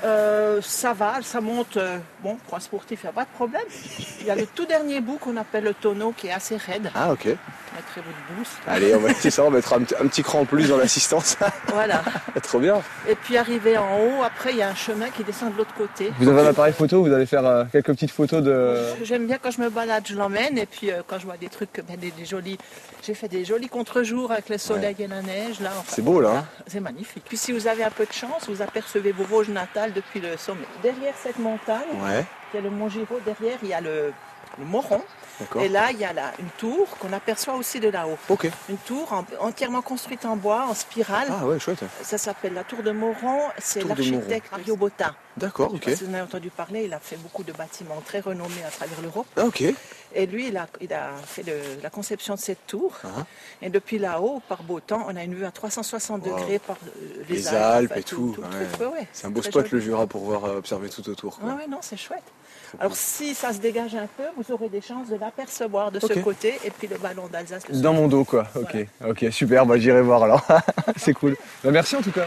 Euh, 0.04 0.62
ça 0.62 0.94
va, 0.94 1.16
ça 1.24 1.42
monte. 1.42 1.78
euh, 1.78 1.98
bon, 2.24 2.36
pour 2.48 2.56
un 2.58 2.60
sportif, 2.60 3.00
il 3.04 3.06
n'y 3.06 3.10
a 3.10 3.14
pas 3.14 3.24
de 3.24 3.30
problème. 3.36 3.62
Il 4.22 4.28
y 4.28 4.32
a 4.32 4.36
le 4.36 4.46
tout 4.46 4.66
dernier 4.66 5.02
bout 5.02 5.18
qu'on 5.18 5.38
appelle 5.38 5.64
le 5.64 5.74
tonneau 5.74 6.14
qui 6.16 6.28
est 6.28 6.32
assez 6.32 6.58
raide. 6.58 6.92
Ah, 6.96 7.12
ok. 7.12 7.26
Mettrez 7.26 8.02
votre 8.02 8.38
boost. 8.38 8.52
Allez, 8.68 8.96
on 8.96 9.00
va 9.00 9.14
c'est 9.14 9.30
ça, 9.30 9.44
on 9.44 9.52
mettra 9.52 9.76
un, 9.76 9.82
petit- 9.82 9.96
un 10.02 10.08
petit 10.08 10.24
cran 10.24 10.40
en 10.42 10.46
plus 10.46 10.70
dans 10.70 10.78
l'assistance. 10.78 11.38
Voilà. 11.68 12.02
Trop 12.44 12.60
bien. 12.60 12.82
Et 13.08 13.14
puis 13.16 13.38
arrivé 13.38 13.78
en 13.78 14.00
haut, 14.00 14.24
après 14.24 14.52
il 14.52 14.58
y 14.58 14.62
a 14.64 14.70
un 14.70 14.74
chemin 14.76 15.10
qui 15.10 15.24
descend 15.24 15.54
de 15.54 15.58
l'autre 15.58 15.74
côté. 15.76 16.12
Vous 16.18 16.28
avez 16.28 16.42
un 16.42 16.48
appareil 16.48 16.74
photo, 16.74 17.04
vous 17.04 17.14
allez 17.14 17.26
faire 17.28 17.46
euh, 17.46 17.66
quelques 17.72 17.88
petites 17.88 18.10
photos 18.12 18.42
de. 18.42 18.78
J'aime 19.04 19.28
bien 19.28 19.38
quand 19.42 19.52
je 19.52 19.62
me 19.62 19.70
balade, 19.70 20.04
je 20.08 20.16
l'emmène. 20.16 20.58
Et 20.58 20.66
puis 20.66 20.90
euh, 20.92 21.02
quand 21.06 21.20
je 21.20 21.26
vois 21.26 21.38
des 21.38 21.50
trucs, 21.50 21.70
ben, 21.88 21.98
des, 21.98 22.10
des 22.12 22.26
jolis. 22.26 22.58
J'ai 23.06 23.14
fait 23.14 23.28
des 23.28 23.46
jolis 23.46 23.68
contre-jours 23.70 24.32
avec 24.32 24.50
le 24.50 24.58
soleil 24.58 24.96
et 24.98 25.08
la 25.08 25.22
neige. 25.22 25.60
Là, 25.60 25.70
enfin, 25.78 25.84
C'est 25.96 26.02
beau 26.02 26.20
là. 26.20 26.30
hein 26.38 26.46
C'est 26.68 26.80
magnifique. 26.80 27.24
Puis 27.28 27.38
si 27.38 27.52
vous 27.52 27.68
avez 27.68 27.84
un 27.84 27.92
peu 27.92 28.06
de 28.06 28.14
chance, 28.14 28.48
vous 28.50 28.62
apercevez 28.62 29.12
vos 29.12 29.24
Vosges 29.26 29.50
natales 29.50 29.87
depuis 29.94 30.20
le 30.20 30.38
sommet. 30.38 30.66
Derrière 30.84 31.14
cette 31.22 31.40
montagne, 31.40 31.82
Ouais. 32.02 32.26
il 32.54 32.58
y 32.58 32.60
a 32.60 32.62
le 32.62 32.70
Mont 32.70 32.90
Giraud. 32.90 33.20
Derrière, 33.26 33.58
il 33.64 33.70
y 33.70 33.74
a 33.74 33.82
le, 33.82 34.14
le 34.58 34.66
Moron. 34.66 35.02
Et 35.62 35.70
là, 35.70 35.92
il 35.92 36.00
y 36.00 36.04
a 36.06 36.14
là 36.14 36.32
une 36.40 36.50
tour 36.58 36.88
qu'on 36.98 37.14
aperçoit 37.14 37.54
aussi 37.54 37.80
de 37.80 37.90
là-haut. 37.90 38.18
Une 38.70 38.78
tour 38.78 39.14
en- 39.14 39.24
entièrement 39.40 39.84
construite 39.84 40.26
en 40.26 40.36
bois, 40.36 40.66
en 40.68 40.74
spirale. 40.74 41.28
Ah 41.30 41.46
ouais, 41.46 41.60
chouette. 41.60 41.84
Ça 42.02 42.18
s'appelle 42.18 42.56
la 42.56 42.64
tour 42.64 42.82
de 42.82 42.90
Moron. 42.90 43.42
C'est 43.60 43.84
l'architecte 43.84 44.52
Mario 44.52 44.76
Botta. 44.76 45.14
D'accord, 45.38 45.72
ok. 45.76 45.84
si 45.96 46.04
vous 46.04 46.10
en 46.10 46.14
avez 46.16 46.24
entendu 46.24 46.50
parler, 46.50 46.86
il 46.86 46.94
a 46.94 47.00
fait 47.00 47.18
beaucoup 47.18 47.44
de 47.44 47.52
bâtiments 47.54 48.02
très 48.04 48.20
renommés 48.20 48.64
à 48.68 48.72
travers 48.72 49.00
l'Europe. 49.04 49.28
Ah, 49.38 49.46
ok. 49.46 49.64
Et 50.16 50.26
lui, 50.26 50.48
il 50.48 50.58
a, 50.58 50.68
il 50.82 50.94
a 50.94 51.10
fait 51.26 51.44
le- 51.44 51.82
la 51.84 51.90
conception 51.90 52.36
de 52.36 52.40
cette 52.40 52.66
tour. 52.66 52.94
Ah. 53.04 53.26
Et 53.62 53.70
depuis 53.70 53.98
là-haut, 54.00 54.42
par 54.48 54.64
beau 54.64 54.80
temps, 54.80 55.06
on 55.08 55.16
a 55.16 55.24
une 55.24 55.36
vue 55.36 55.46
à 55.46 55.52
360 55.52 56.26
Wow. 56.26 56.34
degrés 56.38 56.60
par 56.60 56.78
euh, 56.78 57.24
les, 57.30 57.36
Les 57.36 57.48
Alpes 57.50 57.92
enfin, 57.92 58.00
et 58.00 58.04
tout. 58.04 58.36
Ouais, 58.80 58.86
ouais, 58.86 59.08
C'est 59.14 59.28
un 59.28 59.30
beau 59.30 59.42
spot 59.42 59.66
joli. 59.68 59.70
le 59.74 59.80
Jura 59.82 60.08
pour 60.08 60.22
voir 60.24 60.46
euh, 60.46 60.58
observer 60.58 60.90
tout 60.90 61.08
autour. 61.10 61.38
quoi. 61.40 61.50
Ouais, 61.50 61.68
non, 61.70 61.80
c'est 61.82 61.98
chouette. 61.98 62.24
Alors 62.80 62.96
si 62.98 63.34
ça 63.34 63.54
se 63.54 63.60
dégage 63.60 63.96
un 63.96 64.08
peu, 64.18 64.24
vous 64.36 64.54
aurez 64.54 64.68
des 64.68 64.82
chances 64.82 65.08
de 65.08 65.16
l'apercevoir 65.16 65.90
de 65.90 66.02
ce 66.02 66.20
côté 66.20 66.60
et 66.66 66.70
puis 66.72 66.88
le 66.88 66.98
ballon 66.98 67.28
d'Alsace. 67.28 67.64
Dans 67.72 67.94
mon 67.94 68.10
dos 68.10 68.26
quoi. 68.26 68.46
Ok. 68.56 68.76
Ok. 69.08 69.26
Super. 69.32 69.66
Bah 69.66 69.78
j'irai 69.78 70.02
voir 70.02 70.24
alors. 70.24 70.46
C'est 70.98 71.14
cool. 71.14 71.38
Bah, 71.64 71.72
merci 71.72 71.96
en 71.96 72.02
tout 72.02 72.12
cas. 72.12 72.26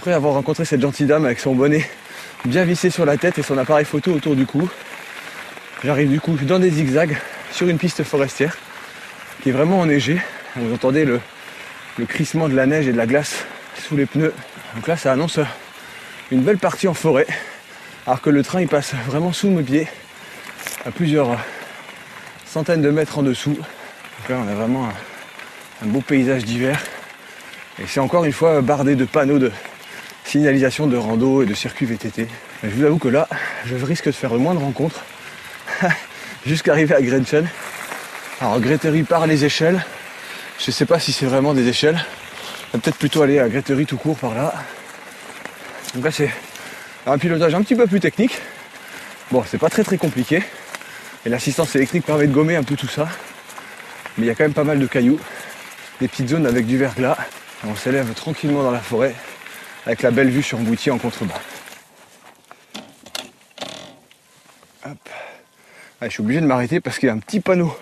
Après 0.00 0.14
avoir 0.14 0.32
rencontré 0.32 0.64
cette 0.64 0.80
gentille 0.80 1.04
dame 1.04 1.26
avec 1.26 1.40
son 1.40 1.54
bonnet 1.54 1.86
bien 2.46 2.64
vissé 2.64 2.88
sur 2.88 3.04
la 3.04 3.18
tête 3.18 3.38
et 3.38 3.42
son 3.42 3.58
appareil 3.58 3.84
photo 3.84 4.14
autour 4.14 4.34
du 4.34 4.46
cou, 4.46 4.66
j'arrive 5.84 6.08
du 6.08 6.18
coup 6.18 6.38
dans 6.40 6.58
des 6.58 6.70
zigzags 6.70 7.18
sur 7.52 7.68
une 7.68 7.76
piste 7.76 8.02
forestière 8.02 8.56
qui 9.42 9.50
est 9.50 9.52
vraiment 9.52 9.78
enneigée. 9.78 10.18
Vous 10.56 10.72
entendez 10.72 11.04
le, 11.04 11.20
le 11.98 12.06
crissement 12.06 12.48
de 12.48 12.54
la 12.54 12.64
neige 12.64 12.88
et 12.88 12.92
de 12.92 12.96
la 12.96 13.04
glace 13.04 13.44
sous 13.76 13.94
les 13.94 14.06
pneus. 14.06 14.32
Donc 14.74 14.88
là 14.88 14.96
ça 14.96 15.12
annonce 15.12 15.38
une 16.30 16.40
belle 16.40 16.56
partie 16.56 16.88
en 16.88 16.94
forêt 16.94 17.26
alors 18.06 18.22
que 18.22 18.30
le 18.30 18.42
train 18.42 18.62
il 18.62 18.68
passe 18.68 18.94
vraiment 19.06 19.34
sous 19.34 19.50
mes 19.50 19.62
pieds 19.62 19.86
à 20.86 20.90
plusieurs 20.92 21.36
centaines 22.46 22.80
de 22.80 22.88
mètres 22.88 23.18
en 23.18 23.22
dessous. 23.22 23.52
Donc 23.52 24.28
là 24.30 24.36
on 24.42 24.48
a 24.48 24.54
vraiment 24.54 24.86
un, 24.86 24.94
un 25.84 25.88
beau 25.88 26.00
paysage 26.00 26.46
d'hiver 26.46 26.80
et 27.78 27.86
c'est 27.86 28.00
encore 28.00 28.24
une 28.24 28.32
fois 28.32 28.62
bardé 28.62 28.94
de 28.94 29.04
panneaux 29.04 29.38
de 29.38 29.52
signalisation 30.30 30.86
de 30.86 30.96
rando 30.96 31.42
et 31.42 31.46
de 31.46 31.54
circuits 31.54 31.86
VTT. 31.86 32.28
Je 32.62 32.68
vous 32.68 32.84
avoue 32.84 32.98
que 32.98 33.08
là, 33.08 33.26
je 33.66 33.74
risque 33.74 34.06
de 34.06 34.12
faire 34.12 34.32
moins 34.34 34.54
de 34.54 34.60
jusqu'à 36.46 36.70
arriver 36.70 36.94
à 36.94 37.02
Grenchen. 37.02 37.48
Alors 38.40 38.60
Gréterie 38.60 39.02
par 39.02 39.26
les 39.26 39.44
échelles, 39.44 39.84
je 40.60 40.70
sais 40.70 40.86
pas 40.86 41.00
si 41.00 41.12
c'est 41.12 41.26
vraiment 41.26 41.52
des 41.52 41.66
échelles. 41.66 41.98
On 42.72 42.76
va 42.76 42.82
peut-être 42.82 42.96
plutôt 42.96 43.22
aller 43.22 43.40
à 43.40 43.48
Gréterie 43.48 43.86
tout 43.86 43.96
court 43.96 44.16
par 44.16 44.34
là. 44.36 44.54
Donc 45.96 46.04
là 46.04 46.12
c'est 46.12 46.30
un 47.06 47.18
pilotage 47.18 47.52
un 47.52 47.62
petit 47.62 47.74
peu 47.74 47.88
plus 47.88 47.98
technique. 47.98 48.38
Bon, 49.32 49.42
c'est 49.44 49.58
pas 49.58 49.68
très 49.68 49.82
très 49.82 49.98
compliqué. 49.98 50.44
Et 51.26 51.28
l'assistance 51.28 51.74
électrique 51.74 52.06
permet 52.06 52.28
de 52.28 52.32
gommer 52.32 52.54
un 52.54 52.62
peu 52.62 52.76
tout 52.76 52.88
ça. 52.88 53.08
Mais 54.16 54.26
il 54.26 54.28
y 54.28 54.30
a 54.30 54.36
quand 54.36 54.44
même 54.44 54.54
pas 54.54 54.64
mal 54.64 54.78
de 54.78 54.86
cailloux, 54.86 55.18
des 56.00 56.06
petites 56.06 56.28
zones 56.28 56.46
avec 56.46 56.66
du 56.66 56.78
verglas. 56.78 57.18
On 57.66 57.74
s'élève 57.74 58.14
tranquillement 58.14 58.62
dans 58.62 58.70
la 58.70 58.78
forêt 58.78 59.14
avec 59.86 60.02
la 60.02 60.10
belle 60.10 60.30
vue 60.30 60.42
sur 60.42 60.58
Moutier 60.58 60.92
en 60.92 60.98
contrebas. 60.98 61.40
Ah, 64.82 66.06
je 66.06 66.08
suis 66.08 66.22
obligé 66.22 66.40
de 66.40 66.46
m'arrêter 66.46 66.80
parce 66.80 66.98
qu'il 66.98 67.08
y 67.08 67.10
a 67.10 67.14
un 67.14 67.18
petit 67.18 67.40
panneau 67.40 67.76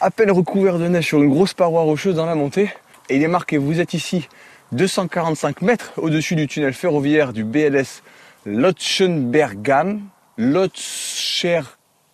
à 0.00 0.10
peine 0.10 0.30
recouvert 0.30 0.78
de 0.78 0.88
neige 0.88 1.06
sur 1.06 1.22
une 1.22 1.28
grosse 1.28 1.54
paroi 1.54 1.82
rocheuse 1.82 2.16
dans 2.16 2.26
la 2.26 2.34
montée. 2.34 2.72
Et 3.08 3.16
il 3.16 3.22
est 3.22 3.28
marqué 3.28 3.58
vous 3.58 3.80
êtes 3.80 3.94
ici 3.94 4.28
245 4.72 5.62
mètres 5.62 5.92
au-dessus 5.96 6.34
du 6.34 6.48
tunnel 6.48 6.72
ferroviaire 6.72 7.32
du 7.32 7.44
BLS 7.44 8.02
Lotschenbergam. 8.46 10.00
Lotcher... 10.36 11.60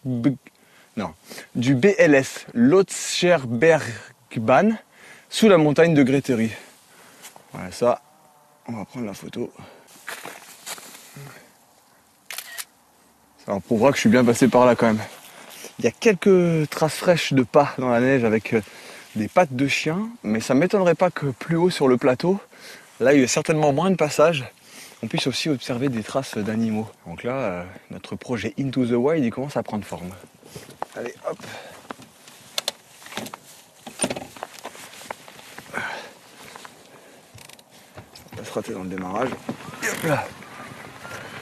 Non. 0.04 1.12
Du 1.54 1.74
BLS 1.74 2.46
Lotscherbahn 2.54 3.92
sous 5.28 5.48
la 5.48 5.58
montagne 5.58 5.94
de 5.94 6.02
Gréterie. 6.02 6.52
Voilà 7.52 7.70
ça, 7.70 8.02
on 8.68 8.72
va 8.72 8.84
prendre 8.84 9.06
la 9.06 9.14
photo. 9.14 9.52
Ça 13.44 13.52
en 13.52 13.60
prouvera 13.60 13.90
que 13.90 13.96
je 13.96 14.00
suis 14.00 14.10
bien 14.10 14.24
passé 14.24 14.48
par 14.48 14.66
là 14.66 14.74
quand 14.74 14.86
même. 14.86 15.02
Il 15.78 15.84
y 15.84 15.88
a 15.88 15.92
quelques 15.92 16.68
traces 16.70 16.96
fraîches 16.96 17.32
de 17.32 17.42
pas 17.42 17.74
dans 17.78 17.90
la 17.90 18.00
neige 18.00 18.24
avec 18.24 18.54
euh, 18.54 18.62
des 19.14 19.28
pattes 19.28 19.54
de 19.54 19.68
chien, 19.68 20.08
mais 20.22 20.40
ça 20.40 20.54
m'étonnerait 20.54 20.94
pas 20.94 21.10
que 21.10 21.26
plus 21.26 21.56
haut 21.56 21.70
sur 21.70 21.86
le 21.86 21.96
plateau, 21.96 22.40
là 22.98 23.12
il 23.14 23.20
y 23.20 23.24
a 23.24 23.28
certainement 23.28 23.72
moins 23.72 23.90
de 23.90 23.96
passages, 23.96 24.44
on 25.02 25.06
puisse 25.06 25.26
aussi 25.26 25.48
observer 25.48 25.88
des 25.88 26.02
traces 26.02 26.38
d'animaux. 26.38 26.88
Donc 27.06 27.22
là, 27.22 27.34
euh, 27.34 27.64
notre 27.90 28.16
projet 28.16 28.54
Into 28.58 28.86
the 28.86 28.92
Wild, 28.92 29.22
il 29.24 29.30
commence 29.30 29.56
à 29.56 29.62
prendre 29.62 29.84
forme. 29.84 30.10
Allez, 30.96 31.14
hop 31.30 31.38
Va 38.36 38.44
se 38.44 38.52
rater 38.52 38.72
dans 38.72 38.82
le 38.82 38.88
démarrage. 38.88 39.30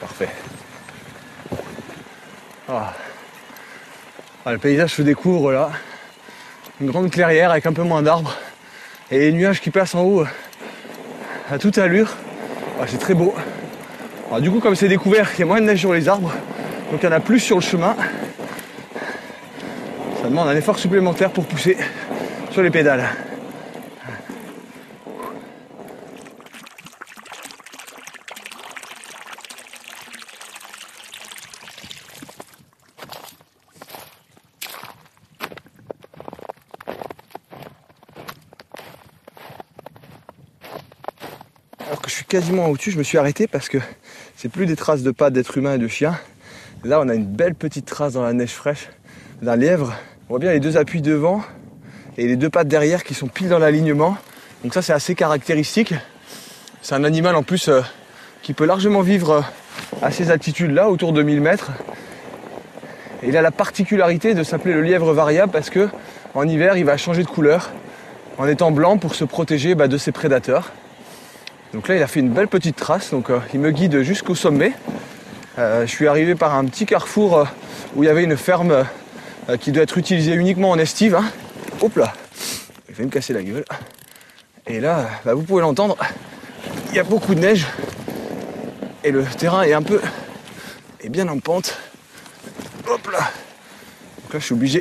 Parfait. 0.01 0.28
Ah. 2.68 2.92
Ah, 4.47 4.53
le 4.53 4.59
paysage 4.59 4.95
se 4.95 5.03
découvre 5.03 5.53
là. 5.53 5.70
Une 6.80 6.90
grande 6.90 7.11
clairière 7.11 7.51
avec 7.51 7.66
un 7.66 7.72
peu 7.72 7.82
moins 7.82 8.03
d'arbres. 8.03 8.36
Et 9.11 9.18
les 9.18 9.32
nuages 9.32 9.61
qui 9.61 9.70
passent 9.70 9.95
en 9.95 10.03
haut 10.03 10.22
euh, 10.22 10.26
à 11.51 11.59
toute 11.59 11.78
allure. 11.78 12.14
Ah, 12.80 12.84
c'est 12.86 12.99
très 12.99 13.14
beau. 13.14 13.34
Alors, 14.28 14.40
du 14.40 14.51
coup, 14.51 14.61
comme 14.61 14.74
c'est 14.74 14.88
découvert, 14.88 15.28
il 15.34 15.40
y 15.40 15.42
a 15.42 15.47
moins 15.47 15.61
de 15.61 15.66
neige 15.66 15.80
sur 15.80 15.92
les 15.92 16.09
arbres. 16.09 16.32
Donc 16.90 17.03
il 17.03 17.07
y 17.07 17.09
en 17.09 17.12
a 17.12 17.20
plus 17.20 17.40
sur 17.40 17.57
le 17.57 17.62
chemin. 17.62 17.97
Ça 20.22 20.28
demande 20.28 20.49
un 20.49 20.57
effort 20.57 20.78
supplémentaire 20.78 21.30
pour 21.30 21.45
pousser 21.45 21.76
sur 22.51 22.62
les 22.62 22.70
pédales. 22.70 23.05
Quasiment 42.35 42.66
au-dessus, 42.66 42.91
je 42.91 42.99
me 42.99 43.05
suis 43.05 43.16
arrêté 43.16 43.47
parce 43.47 43.68
que 43.68 43.78
c'est 44.35 44.49
plus 44.49 44.66
des 44.66 44.74
traces 44.74 45.05
de 45.05 45.12
pas 45.12 45.30
d'êtres 45.30 45.57
humains 45.57 45.74
et 45.74 45.78
de 45.78 45.87
chiens. 45.87 46.18
Là, 46.82 47.01
on 47.01 47.09
a 47.09 47.14
une 47.14 47.26
belle 47.26 47.55
petite 47.55 47.87
trace 47.87 48.14
dans 48.14 48.24
la 48.24 48.32
neige 48.32 48.51
fraîche 48.51 48.89
d'un 49.41 49.55
lièvre. 49.55 49.95
On 50.26 50.30
voit 50.30 50.39
bien 50.41 50.51
les 50.51 50.59
deux 50.59 50.76
appuis 50.76 51.01
devant 51.01 51.43
et 52.18 52.26
les 52.26 52.35
deux 52.35 52.51
pattes 52.51 52.66
derrière 52.66 53.05
qui 53.05 53.14
sont 53.14 53.28
pile 53.28 53.49
dans 53.49 53.61
l'alignement. 53.61 54.16
Donc 54.64 54.74
ça, 54.74 54.82
c'est 54.82 54.93
assez 54.93 55.14
caractéristique. 55.14 55.95
C'est 56.82 56.97
un 56.97 57.05
animal 57.05 57.37
en 57.37 57.45
plus 57.45 57.68
euh, 57.68 57.82
qui 58.43 58.53
peut 58.53 58.66
largement 58.66 59.03
vivre 59.03 59.30
euh, 59.30 59.41
à 60.03 60.11
ces 60.11 60.32
altitudes-là, 60.32 60.91
autour 60.91 61.12
de 61.12 61.22
1000 61.22 61.41
mètres. 61.41 61.70
Il 63.22 63.37
a 63.37 63.43
la 63.43 63.53
particularité 63.53 64.35
de 64.35 64.43
s'appeler 64.43 64.74
le 64.74 64.82
lièvre 64.82 65.12
variable 65.12 65.53
parce 65.53 65.70
que 65.70 65.89
en 66.35 66.49
hiver, 66.49 66.76
il 66.76 66.85
va 66.85 66.97
changer 66.97 67.22
de 67.22 67.28
couleur 67.28 67.70
en 68.39 68.49
étant 68.49 68.72
blanc 68.72 68.99
pour 68.99 69.14
se 69.14 69.22
protéger 69.22 69.76
bah, 69.76 69.87
de 69.87 69.99
ses 69.99 70.11
prédateurs. 70.11 70.72
Donc 71.75 71.89
là, 71.89 71.97
il 71.97 72.03
a 72.05 72.07
fait 72.07 72.20
une 72.20 72.31
belle 72.31 72.47
petite 72.47 72.77
trace, 72.77 73.11
donc 73.11 73.31
euh, 73.31 73.41
il 73.53 73.59
me 73.59 73.72
guide 73.72 74.03
jusqu'au 74.03 74.37
sommet. 74.37 74.72
Euh, 75.59 75.85
je 75.85 75.91
suis 75.91 76.07
arrivé 76.07 76.37
par 76.37 76.55
un 76.55 76.64
petit 76.66 76.87
carrefour 76.87 77.39
euh, 77.39 77.45
où 77.97 78.05
il 78.05 78.07
y 78.07 78.09
avait 78.09 78.22
une 78.22 78.37
ferme 78.37 78.87
qui 79.61 79.72
doit 79.72 79.83
être 79.83 79.99
utilisée 79.99 80.35
uniquement 80.35 80.70
en 80.70 80.79
estive. 80.79 81.16
hein. 81.16 81.25
Hop 81.81 81.97
là, 81.97 82.12
il 82.89 82.95
va 82.95 83.05
me 83.05 83.11
casser 83.11 83.33
la 83.33 83.43
gueule. 83.43 83.64
Et 84.68 84.79
là, 84.79 85.11
bah, 85.25 85.35
vous 85.35 85.43
pouvez 85.43 85.62
l'entendre, 85.62 85.97
il 86.91 86.95
y 86.95 87.01
a 87.01 87.03
beaucoup 87.03 87.35
de 87.35 87.41
neige 87.41 87.66
et 89.03 89.11
le 89.11 89.25
terrain 89.25 89.62
est 89.64 89.72
un 89.72 89.83
peu, 89.83 90.01
est 91.01 91.09
bien 91.09 91.27
en 91.27 91.41
pente. 91.41 91.77
Hop 92.89 93.11
là. 93.11 93.18
Donc 94.22 94.33
là, 94.33 94.39
je 94.39 94.45
suis 94.45 94.55
obligé 94.55 94.81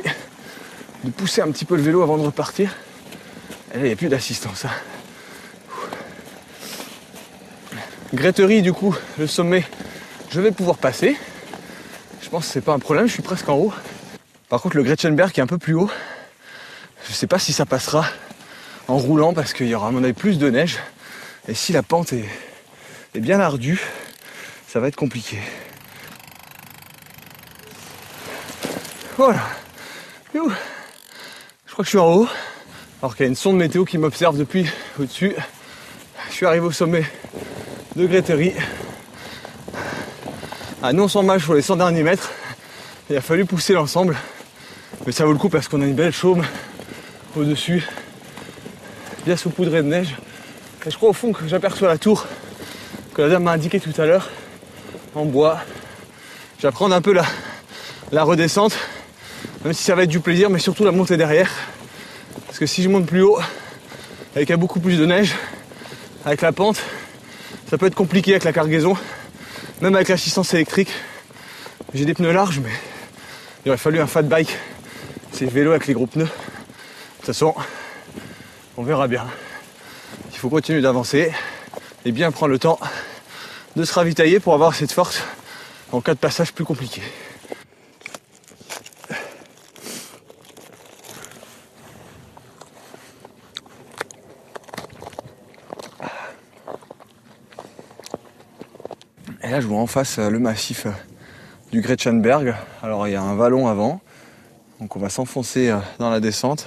de 1.02 1.10
pousser 1.10 1.42
un 1.42 1.50
petit 1.50 1.64
peu 1.64 1.74
le 1.74 1.82
vélo 1.82 2.02
avant 2.02 2.16
de 2.18 2.22
repartir. 2.22 2.70
Et 3.74 3.78
là, 3.78 3.82
il 3.82 3.86
n'y 3.88 3.92
a 3.92 3.96
plus 3.96 4.08
d'assistance. 4.08 4.64
hein. 4.64 4.93
Gréterie, 8.14 8.62
du 8.62 8.72
coup, 8.72 8.94
le 9.18 9.26
sommet, 9.26 9.64
je 10.30 10.40
vais 10.40 10.52
pouvoir 10.52 10.78
passer. 10.78 11.16
Je 12.22 12.28
pense 12.28 12.46
que 12.46 12.52
c'est 12.52 12.60
pas 12.60 12.72
un 12.72 12.78
problème, 12.78 13.06
je 13.06 13.12
suis 13.12 13.22
presque 13.22 13.48
en 13.48 13.56
haut. 13.56 13.72
Par 14.48 14.62
contre, 14.62 14.76
le 14.76 14.84
Gretchenberg 14.84 15.32
qui 15.32 15.40
est 15.40 15.42
un 15.42 15.48
peu 15.48 15.58
plus 15.58 15.74
haut, 15.74 15.90
je 17.08 17.12
sais 17.12 17.26
pas 17.26 17.38
si 17.38 17.52
ça 17.52 17.66
passera 17.66 18.06
en 18.86 18.98
roulant 18.98 19.34
parce 19.34 19.52
qu'il 19.52 19.66
y 19.66 19.74
aura 19.74 19.88
à 19.88 19.90
mon 19.90 20.04
avis 20.04 20.12
plus 20.12 20.38
de 20.38 20.48
neige. 20.48 20.78
Et 21.48 21.54
si 21.54 21.72
la 21.72 21.82
pente 21.82 22.12
est, 22.12 22.24
est 23.14 23.20
bien 23.20 23.40
ardue, 23.40 23.80
ça 24.68 24.80
va 24.80 24.88
être 24.88 24.96
compliqué. 24.96 25.38
Voilà. 29.16 29.42
Je 30.34 30.40
crois 31.72 31.78
que 31.78 31.84
je 31.84 31.88
suis 31.88 31.98
en 31.98 32.12
haut. 32.12 32.28
Alors 33.02 33.16
qu'il 33.16 33.24
y 33.24 33.26
a 33.26 33.28
une 33.28 33.36
sonde 33.36 33.56
météo 33.56 33.84
qui 33.84 33.98
m'observe 33.98 34.38
depuis 34.38 34.66
au-dessus. 35.00 35.34
Je 36.28 36.34
suis 36.34 36.46
arrivé 36.46 36.64
au 36.64 36.72
sommet 36.72 37.04
de 37.96 38.06
Gréterie. 38.06 38.52
À 40.82 40.92
non 40.92 41.06
sans 41.06 41.22
mal 41.22 41.40
sur 41.40 41.54
les 41.54 41.62
100 41.62 41.76
derniers 41.76 42.02
mètres. 42.02 42.30
Il 43.08 43.16
a 43.16 43.20
fallu 43.20 43.44
pousser 43.44 43.72
l'ensemble. 43.72 44.16
Mais 45.06 45.12
ça 45.12 45.24
vaut 45.24 45.32
le 45.32 45.38
coup 45.38 45.48
parce 45.48 45.68
qu'on 45.68 45.80
a 45.80 45.84
une 45.84 45.94
belle 45.94 46.12
chaume 46.12 46.42
au-dessus. 47.36 47.86
Bien 49.24 49.36
saupoudrée 49.36 49.82
de 49.82 49.88
neige. 49.88 50.16
Et 50.84 50.90
je 50.90 50.96
crois 50.96 51.10
au 51.10 51.12
fond 51.12 51.32
que 51.32 51.46
j'aperçois 51.46 51.88
la 51.88 51.98
tour 51.98 52.26
que 53.14 53.22
la 53.22 53.28
dame 53.28 53.44
m'a 53.44 53.52
indiqué 53.52 53.78
tout 53.78 53.98
à 54.00 54.06
l'heure. 54.06 54.28
En 55.14 55.24
bois. 55.24 55.60
J'apprends 56.58 56.90
un 56.90 57.00
peu 57.00 57.12
la, 57.12 57.24
la 58.10 58.24
redescente. 58.24 58.76
Même 59.64 59.72
si 59.72 59.84
ça 59.84 59.94
va 59.94 60.02
être 60.02 60.10
du 60.10 60.20
plaisir, 60.20 60.50
mais 60.50 60.58
surtout 60.58 60.84
la 60.84 60.90
montée 60.92 61.16
derrière. 61.16 61.50
Parce 62.46 62.58
que 62.58 62.66
si 62.66 62.82
je 62.82 62.88
monte 62.88 63.06
plus 63.06 63.22
haut, 63.22 63.38
avec 64.34 64.50
un 64.50 64.56
beaucoup 64.56 64.80
plus 64.80 64.98
de 64.98 65.06
neige, 65.06 65.34
avec 66.24 66.40
la 66.40 66.50
pente, 66.50 66.82
ça 67.68 67.78
peut 67.78 67.86
être 67.86 67.94
compliqué 67.94 68.32
avec 68.32 68.44
la 68.44 68.52
cargaison, 68.52 68.96
même 69.80 69.94
avec 69.94 70.08
l'assistance 70.08 70.52
électrique. 70.54 70.90
J'ai 71.94 72.04
des 72.04 72.14
pneus 72.14 72.32
larges, 72.32 72.60
mais 72.60 72.72
il 73.64 73.70
aurait 73.70 73.78
fallu 73.78 74.00
un 74.00 74.06
fat 74.06 74.22
bike. 74.22 74.56
C'est 75.32 75.46
le 75.46 75.50
vélo 75.50 75.70
avec 75.70 75.86
les 75.86 75.94
gros 75.94 76.06
pneus. 76.06 76.24
De 76.24 76.30
toute 77.18 77.26
façon, 77.26 77.54
on 78.76 78.82
verra 78.82 79.08
bien. 79.08 79.26
Il 80.32 80.38
faut 80.38 80.50
continuer 80.50 80.82
d'avancer 80.82 81.32
et 82.04 82.12
bien 82.12 82.30
prendre 82.30 82.52
le 82.52 82.58
temps 82.58 82.78
de 83.76 83.84
se 83.84 83.92
ravitailler 83.94 84.40
pour 84.40 84.54
avoir 84.54 84.74
cette 84.74 84.92
force 84.92 85.22
en 85.90 86.00
cas 86.00 86.14
de 86.14 86.18
passage 86.18 86.52
plus 86.52 86.64
compliqué. 86.64 87.00
Là, 99.54 99.60
je 99.60 99.68
vois 99.68 99.78
en 99.78 99.86
face 99.86 100.18
euh, 100.18 100.30
le 100.30 100.40
massif 100.40 100.86
euh, 100.86 100.90
du 101.70 101.80
Gretchenberg. 101.80 102.56
Alors, 102.82 103.06
il 103.06 103.12
y 103.12 103.14
a 103.14 103.22
un 103.22 103.36
vallon 103.36 103.68
avant. 103.68 104.00
Donc, 104.80 104.96
on 104.96 104.98
va 104.98 105.08
s'enfoncer 105.08 105.68
euh, 105.68 105.78
dans 106.00 106.10
la 106.10 106.18
descente 106.18 106.66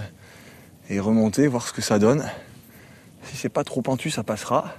et 0.90 1.02
remonter, 1.02 1.48
voir 1.48 1.68
ce 1.68 1.74
que 1.74 1.82
ça 1.82 2.00
donne. 2.00 2.24
Si 3.24 3.36
c'est 3.36 3.50
pas 3.50 3.66
trop 3.66 3.82
pentu, 3.82 4.10
ça 4.10 4.24
passera. 4.24 4.74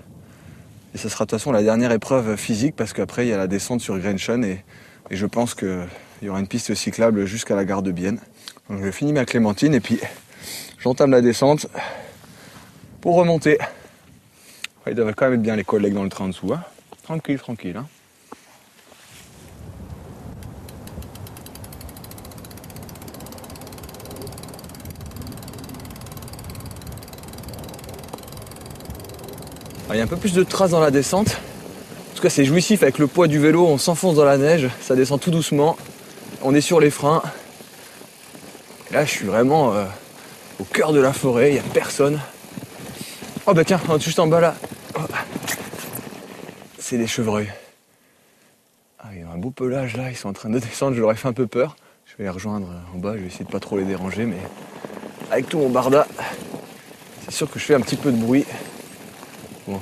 Et 0.94 0.98
ça 0.98 1.10
sera 1.10 1.26
de 1.26 1.30
toute 1.30 1.38
façon 1.38 1.52
la 1.52 1.62
dernière 1.62 1.92
épreuve 1.92 2.36
physique 2.36 2.74
parce 2.76 2.94
qu'après, 2.94 3.26
il 3.26 3.28
y 3.28 3.32
a 3.34 3.36
la 3.36 3.46
descente 3.46 3.82
sur 3.82 3.98
Grenchen 3.98 4.42
et, 4.42 4.64
je 5.10 5.26
pense 5.26 5.54
qu'il 5.54 5.86
y 6.22 6.30
aura 6.30 6.40
une 6.40 6.48
piste 6.48 6.74
cyclable 6.74 7.26
jusqu'à 7.26 7.56
la 7.56 7.66
gare 7.66 7.82
de 7.82 7.92
Bienne. 7.92 8.20
Donc, 8.70 8.82
je 8.82 8.90
finis 8.90 9.12
ma 9.12 9.26
clémentine 9.26 9.74
et 9.74 9.80
puis 9.80 10.00
j'entame 10.78 11.10
la 11.10 11.20
descente 11.20 11.66
pour 13.02 13.16
remonter. 13.16 13.58
Il 14.86 14.94
devrait 14.94 15.12
quand 15.12 15.26
même 15.26 15.34
être 15.34 15.42
bien 15.42 15.56
les 15.56 15.64
collègues 15.64 15.92
dans 15.92 16.04
le 16.04 16.08
train 16.08 16.24
en 16.24 16.28
dessous. 16.28 16.54
hein. 16.54 16.62
Tranquille, 17.02 17.38
tranquille. 17.38 17.76
hein. 17.76 17.86
Il 29.98 30.02
y 30.02 30.02
a 30.02 30.04
un 30.04 30.06
peu 30.06 30.16
plus 30.16 30.32
de 30.32 30.44
traces 30.44 30.70
dans 30.70 30.78
la 30.78 30.92
descente. 30.92 31.40
En 32.12 32.14
tout 32.14 32.22
cas, 32.22 32.30
c'est 32.30 32.44
jouissif 32.44 32.84
avec 32.84 32.98
le 32.98 33.08
poids 33.08 33.26
du 33.26 33.40
vélo. 33.40 33.66
On 33.66 33.78
s'enfonce 33.78 34.14
dans 34.14 34.24
la 34.24 34.38
neige, 34.38 34.68
ça 34.80 34.94
descend 34.94 35.18
tout 35.18 35.32
doucement. 35.32 35.76
On 36.40 36.54
est 36.54 36.60
sur 36.60 36.78
les 36.78 36.90
freins. 36.90 37.20
Là, 38.92 39.04
je 39.04 39.10
suis 39.10 39.26
vraiment 39.26 39.74
euh, 39.74 39.86
au 40.60 40.62
cœur 40.62 40.92
de 40.92 41.00
la 41.00 41.12
forêt. 41.12 41.50
Il 41.50 41.54
n'y 41.54 41.58
a 41.58 41.64
personne. 41.74 42.20
Oh 43.44 43.54
bah 43.54 43.64
tiens, 43.64 43.80
juste 43.98 44.20
en 44.20 44.28
bas 44.28 44.38
là. 44.38 44.54
Oh. 44.94 45.00
C'est 46.78 46.96
des 46.96 47.08
chevreuils. 47.08 47.50
Ah, 49.00 49.08
il 49.12 49.18
y 49.18 49.22
un 49.24 49.36
beau 49.36 49.50
pelage 49.50 49.96
là. 49.96 50.12
Ils 50.12 50.16
sont 50.16 50.28
en 50.28 50.32
train 50.32 50.48
de 50.48 50.60
descendre. 50.60 50.94
Je 50.94 51.00
leur 51.00 51.10
ai 51.10 51.16
fait 51.16 51.26
un 51.26 51.32
peu 51.32 51.48
peur. 51.48 51.74
Je 52.06 52.12
vais 52.18 52.22
les 52.22 52.30
rejoindre 52.30 52.68
en 52.94 52.98
bas. 52.98 53.14
Je 53.16 53.22
vais 53.22 53.26
essayer 53.26 53.44
de 53.44 53.50
pas 53.50 53.58
trop 53.58 53.76
les 53.76 53.84
déranger, 53.84 54.26
mais 54.26 54.38
avec 55.32 55.48
tout 55.48 55.58
mon 55.58 55.70
barda, 55.70 56.06
c'est 57.24 57.34
sûr 57.34 57.50
que 57.50 57.58
je 57.58 57.64
fais 57.64 57.74
un 57.74 57.80
petit 57.80 57.96
peu 57.96 58.12
de 58.12 58.16
bruit. 58.16 58.44
Bon. 59.68 59.80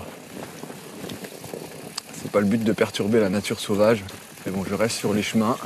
C'est 2.20 2.32
pas 2.32 2.40
le 2.40 2.46
but 2.46 2.64
de 2.64 2.72
perturber 2.72 3.20
la 3.20 3.28
nature 3.28 3.60
sauvage. 3.60 4.02
Mais 4.44 4.50
bon, 4.50 4.64
je 4.68 4.74
reste 4.74 4.96
sur 4.96 5.14
les 5.14 5.22
chemins. 5.22 5.56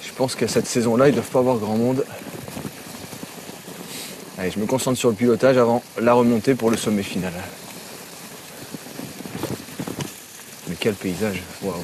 Je 0.00 0.12
pense 0.12 0.36
qu'à 0.36 0.46
cette 0.46 0.68
saison-là, 0.68 1.08
ils 1.08 1.14
doivent 1.14 1.28
pas 1.28 1.40
avoir 1.40 1.56
grand 1.58 1.76
monde. 1.76 2.04
Allez, 4.38 4.52
je 4.52 4.60
me 4.60 4.66
concentre 4.66 4.96
sur 4.96 5.08
le 5.08 5.16
pilotage 5.16 5.58
avant 5.58 5.82
la 6.00 6.12
remontée 6.12 6.54
pour 6.54 6.70
le 6.70 6.76
sommet 6.76 7.02
final. 7.02 7.32
Mais 10.68 10.76
quel 10.78 10.94
paysage 10.94 11.42
Waouh 11.62 11.74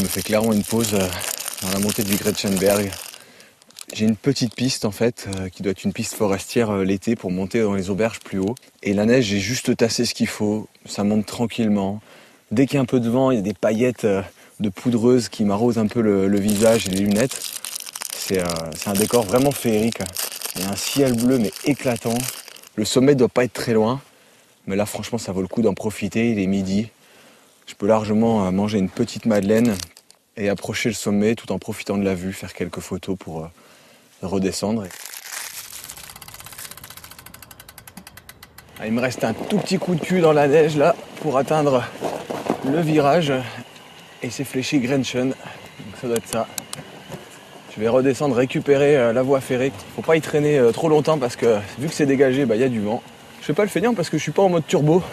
je 0.00 0.04
me 0.04 0.08
fais 0.08 0.22
clairement 0.22 0.54
une 0.54 0.64
pause 0.64 0.94
euh, 0.94 1.06
dans 1.60 1.72
la 1.72 1.78
montée 1.78 2.02
du 2.02 2.16
Gretchenberg. 2.16 2.90
J'ai 3.92 4.06
une 4.06 4.16
petite 4.16 4.54
piste 4.54 4.86
en 4.86 4.90
fait, 4.90 5.28
euh, 5.28 5.50
qui 5.50 5.62
doit 5.62 5.72
être 5.72 5.84
une 5.84 5.92
piste 5.92 6.14
forestière 6.14 6.70
euh, 6.70 6.84
l'été 6.84 7.16
pour 7.16 7.30
monter 7.30 7.60
dans 7.60 7.74
les 7.74 7.90
auberges 7.90 8.20
plus 8.20 8.38
haut. 8.38 8.54
Et 8.82 8.94
la 8.94 9.04
neige, 9.04 9.26
j'ai 9.26 9.40
juste 9.40 9.76
tassé 9.76 10.06
ce 10.06 10.14
qu'il 10.14 10.26
faut. 10.26 10.68
Ça 10.86 11.04
monte 11.04 11.26
tranquillement. 11.26 12.00
Dès 12.50 12.64
qu'il 12.64 12.76
y 12.76 12.78
a 12.78 12.80
un 12.80 12.86
peu 12.86 12.98
de 12.98 13.10
vent, 13.10 13.30
il 13.30 13.36
y 13.36 13.38
a 13.40 13.42
des 13.42 13.52
paillettes 13.52 14.06
de 14.06 14.68
poudreuse 14.70 15.28
qui 15.28 15.44
m'arrosent 15.44 15.78
un 15.78 15.86
peu 15.86 16.00
le, 16.00 16.40
visage 16.40 16.86
et 16.86 16.90
les 16.92 17.00
lunettes. 17.00 17.38
C'est 18.16 18.42
c'est 18.76 18.88
un 18.88 18.94
décor 18.94 19.24
vraiment 19.24 19.52
féerique. 19.52 19.98
Il 20.56 20.62
y 20.62 20.64
a 20.64 20.70
un 20.70 20.76
ciel 20.76 21.12
bleu 21.14 21.38
mais 21.38 21.52
éclatant. 21.64 22.16
Le 22.76 22.86
sommet 22.86 23.14
doit 23.14 23.28
pas 23.28 23.44
être 23.44 23.52
très 23.52 23.74
loin. 23.74 24.00
Mais 24.66 24.76
là, 24.76 24.86
franchement, 24.86 25.18
ça 25.18 25.32
vaut 25.32 25.42
le 25.42 25.48
coup 25.48 25.60
d'en 25.60 25.74
profiter. 25.74 26.30
Il 26.30 26.38
est 26.38 26.46
midi. 26.46 26.88
Je 27.70 27.76
peux 27.76 27.86
largement 27.86 28.44
euh, 28.44 28.50
manger 28.50 28.78
une 28.78 28.88
petite 28.88 29.26
madeleine 29.26 29.76
et 30.36 30.48
approcher 30.48 30.88
le 30.88 30.94
sommet 30.94 31.36
tout 31.36 31.52
en 31.52 31.60
profitant 31.60 31.96
de 31.96 32.04
la 32.04 32.16
vue, 32.16 32.32
faire 32.32 32.52
quelques 32.52 32.80
photos 32.80 33.16
pour 33.16 33.44
euh, 33.44 33.48
redescendre. 34.22 34.86
Ah, 38.80 38.88
il 38.88 38.92
me 38.92 39.00
reste 39.00 39.22
un 39.22 39.34
tout 39.34 39.58
petit 39.58 39.78
coup 39.78 39.94
de 39.94 40.00
cul 40.00 40.20
dans 40.20 40.32
la 40.32 40.48
neige 40.48 40.76
là 40.76 40.96
pour 41.22 41.38
atteindre 41.38 41.84
le 42.66 42.80
virage 42.80 43.32
et 44.20 44.30
c'est 44.30 44.42
fléché 44.42 44.80
Grenchen. 44.80 45.28
Donc 45.28 45.36
ça 46.00 46.08
doit 46.08 46.16
être 46.16 46.28
ça. 46.28 46.48
Je 47.72 47.80
vais 47.80 47.86
redescendre, 47.86 48.34
récupérer 48.34 48.96
euh, 48.96 49.12
la 49.12 49.22
voie 49.22 49.40
ferrée. 49.40 49.70
Faut 49.94 50.02
pas 50.02 50.16
y 50.16 50.20
traîner 50.20 50.60
trop 50.72 50.88
longtemps 50.88 51.18
parce 51.18 51.36
que 51.36 51.58
vu 51.78 51.86
que 51.86 51.94
c'est 51.94 52.06
dégagé, 52.06 52.46
bah, 52.46 52.56
il 52.56 52.62
y 52.62 52.64
a 52.64 52.68
du 52.68 52.80
vent. 52.80 53.00
Je 53.40 53.46
fais 53.46 53.54
pas 53.54 53.62
le 53.62 53.70
feignant 53.70 53.94
parce 53.94 54.10
que 54.10 54.18
je 54.18 54.22
suis 54.24 54.32
pas 54.32 54.42
en 54.42 54.48
mode 54.48 54.66
turbo. 54.66 55.04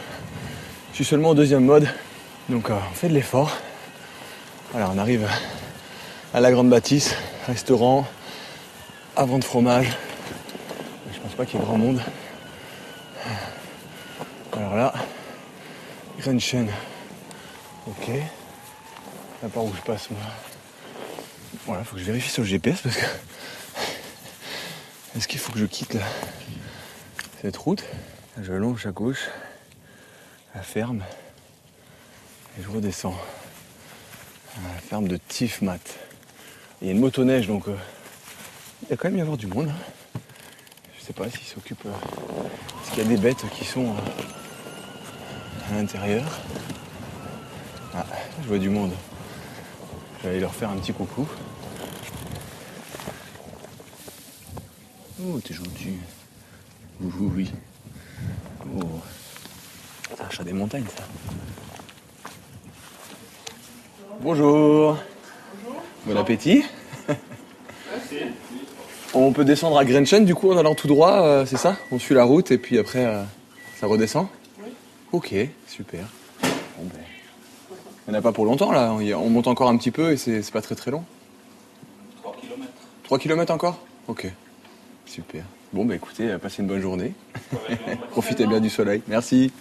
Je 0.89 0.95
suis 0.95 1.05
seulement 1.05 1.29
au 1.29 1.35
deuxième 1.35 1.63
mode. 1.63 1.87
Donc 2.49 2.69
euh, 2.69 2.75
on 2.89 2.93
fait 2.93 3.09
de 3.09 3.13
l'effort. 3.13 3.51
Voilà, 4.71 4.89
on 4.93 4.97
arrive 4.97 5.27
à 6.33 6.39
la 6.39 6.51
grande 6.51 6.69
bâtisse, 6.69 7.13
restaurant, 7.45 8.07
avant 9.17 9.37
de 9.37 9.43
fromage. 9.43 9.97
Je 11.13 11.19
pense 11.19 11.33
pas 11.33 11.45
qu'il 11.45 11.59
y 11.59 11.63
ait 11.63 11.65
grand 11.65 11.77
monde. 11.77 12.01
Alors 14.53 14.75
là, 14.75 14.93
Grenchen. 16.19 16.69
Ok. 17.85 18.07
Là 19.43 19.49
par 19.49 19.65
où 19.65 19.73
je 19.75 19.81
passe 19.81 20.09
moi. 20.09 20.19
Voilà, 21.65 21.83
faut 21.83 21.95
que 21.95 22.01
je 22.01 22.05
vérifie 22.05 22.29
sur 22.29 22.43
le 22.43 22.47
GPS 22.47 22.81
parce 22.81 22.95
que. 22.95 23.05
Est-ce 25.17 25.27
qu'il 25.27 25.39
faut 25.39 25.51
que 25.51 25.59
je 25.59 25.65
quitte 25.65 25.95
là, 25.95 26.03
cette 27.41 27.57
route? 27.57 27.83
Je 28.41 28.53
longe 28.53 28.85
à 28.85 28.91
gauche, 28.91 29.29
la 30.53 30.61
ferme, 30.61 31.03
et 32.57 32.61
je 32.63 32.69
redescends. 32.69 33.15
à 34.57 34.73
La 34.73 34.79
ferme 34.79 35.07
de 35.07 35.17
Tifmat. 35.17 35.79
Il 36.81 36.87
y 36.87 36.89
a 36.91 36.93
une 36.93 36.99
motoneige 36.99 37.47
donc 37.47 37.67
euh, 37.67 37.75
il 38.83 38.89
va 38.89 38.95
quand 38.97 39.07
même 39.09 39.17
y 39.17 39.21
avoir 39.21 39.37
du 39.37 39.47
monde. 39.47 39.69
hein. 39.69 40.19
Je 40.99 41.03
sais 41.05 41.13
pas 41.13 41.29
s'ils 41.29 41.41
s'occupent. 41.47 41.85
euh, 41.85 41.91
Est-ce 42.83 42.91
qu'il 42.91 43.03
y 43.03 43.05
a 43.05 43.09
des 43.09 43.17
bêtes 43.17 43.43
qui 43.57 43.65
sont 43.65 43.85
euh, 43.87 45.71
à 45.71 45.75
l'intérieur 45.75 46.25
Ah, 47.95 48.05
je 48.43 48.47
vois 48.47 48.59
du 48.59 48.69
monde. 48.69 48.91
Je 50.19 50.23
vais 50.23 50.29
aller 50.29 50.39
leur 50.39 50.53
faire 50.53 50.69
un 50.69 50.77
petit 50.77 50.93
coucou. 50.93 51.27
Oh, 55.23 55.39
t'es 55.43 55.53
gentil. 55.53 55.93
Oui, 57.01 57.11
oui. 57.35 57.51
Oh. 58.79 58.99
C'est 60.09 60.21
un 60.21 60.29
chat 60.29 60.43
des 60.43 60.53
montagnes, 60.53 60.85
ça. 60.95 61.03
Bonjour. 64.29 64.97
Bon 66.05 66.17
appétit. 66.17 66.61
On 69.13 69.31
peut 69.31 69.45
descendre 69.45 69.77
à 69.77 69.85
Grenchen 69.85 70.25
du 70.25 70.35
coup 70.35 70.51
en 70.51 70.57
allant 70.57 70.75
tout 70.75 70.89
droit, 70.89 71.21
euh, 71.21 71.45
c'est 71.45 71.55
ça? 71.55 71.77
On 71.93 71.97
suit 71.97 72.13
la 72.13 72.25
route 72.25 72.51
et 72.51 72.57
puis 72.57 72.77
après 72.77 73.05
euh, 73.05 73.23
ça 73.79 73.87
redescend? 73.87 74.27
Oui. 74.61 74.71
Ok, 75.13 75.33
super. 75.65 76.01
Bon, 76.41 76.83
ben, 76.93 76.99
Il 78.05 78.11
n'y 78.11 78.17
en 78.17 78.19
a 78.19 78.21
pas 78.21 78.33
pour 78.33 78.43
longtemps 78.43 78.73
là, 78.73 78.91
on 78.91 79.29
monte 79.29 79.47
encore 79.47 79.69
un 79.69 79.77
petit 79.77 79.91
peu 79.91 80.11
et 80.11 80.17
c'est 80.17 80.41
c'est 80.41 80.51
pas 80.51 80.61
très 80.61 80.75
très 80.75 80.91
long. 80.91 81.05
3 82.21 82.35
km. 82.35 82.69
3 83.03 83.19
km 83.19 83.53
encore? 83.53 83.79
Ok, 84.09 84.29
super. 85.05 85.45
Bon 85.71 85.85
bah 85.85 85.95
écoutez, 85.95 86.31
euh, 86.31 86.37
passez 86.37 86.61
une 86.61 86.67
bonne 86.67 86.81
journée. 86.81 87.13
Profitez 88.11 88.45
bien 88.45 88.59
du 88.59 88.69
soleil. 88.69 89.01
Merci. 89.07 89.53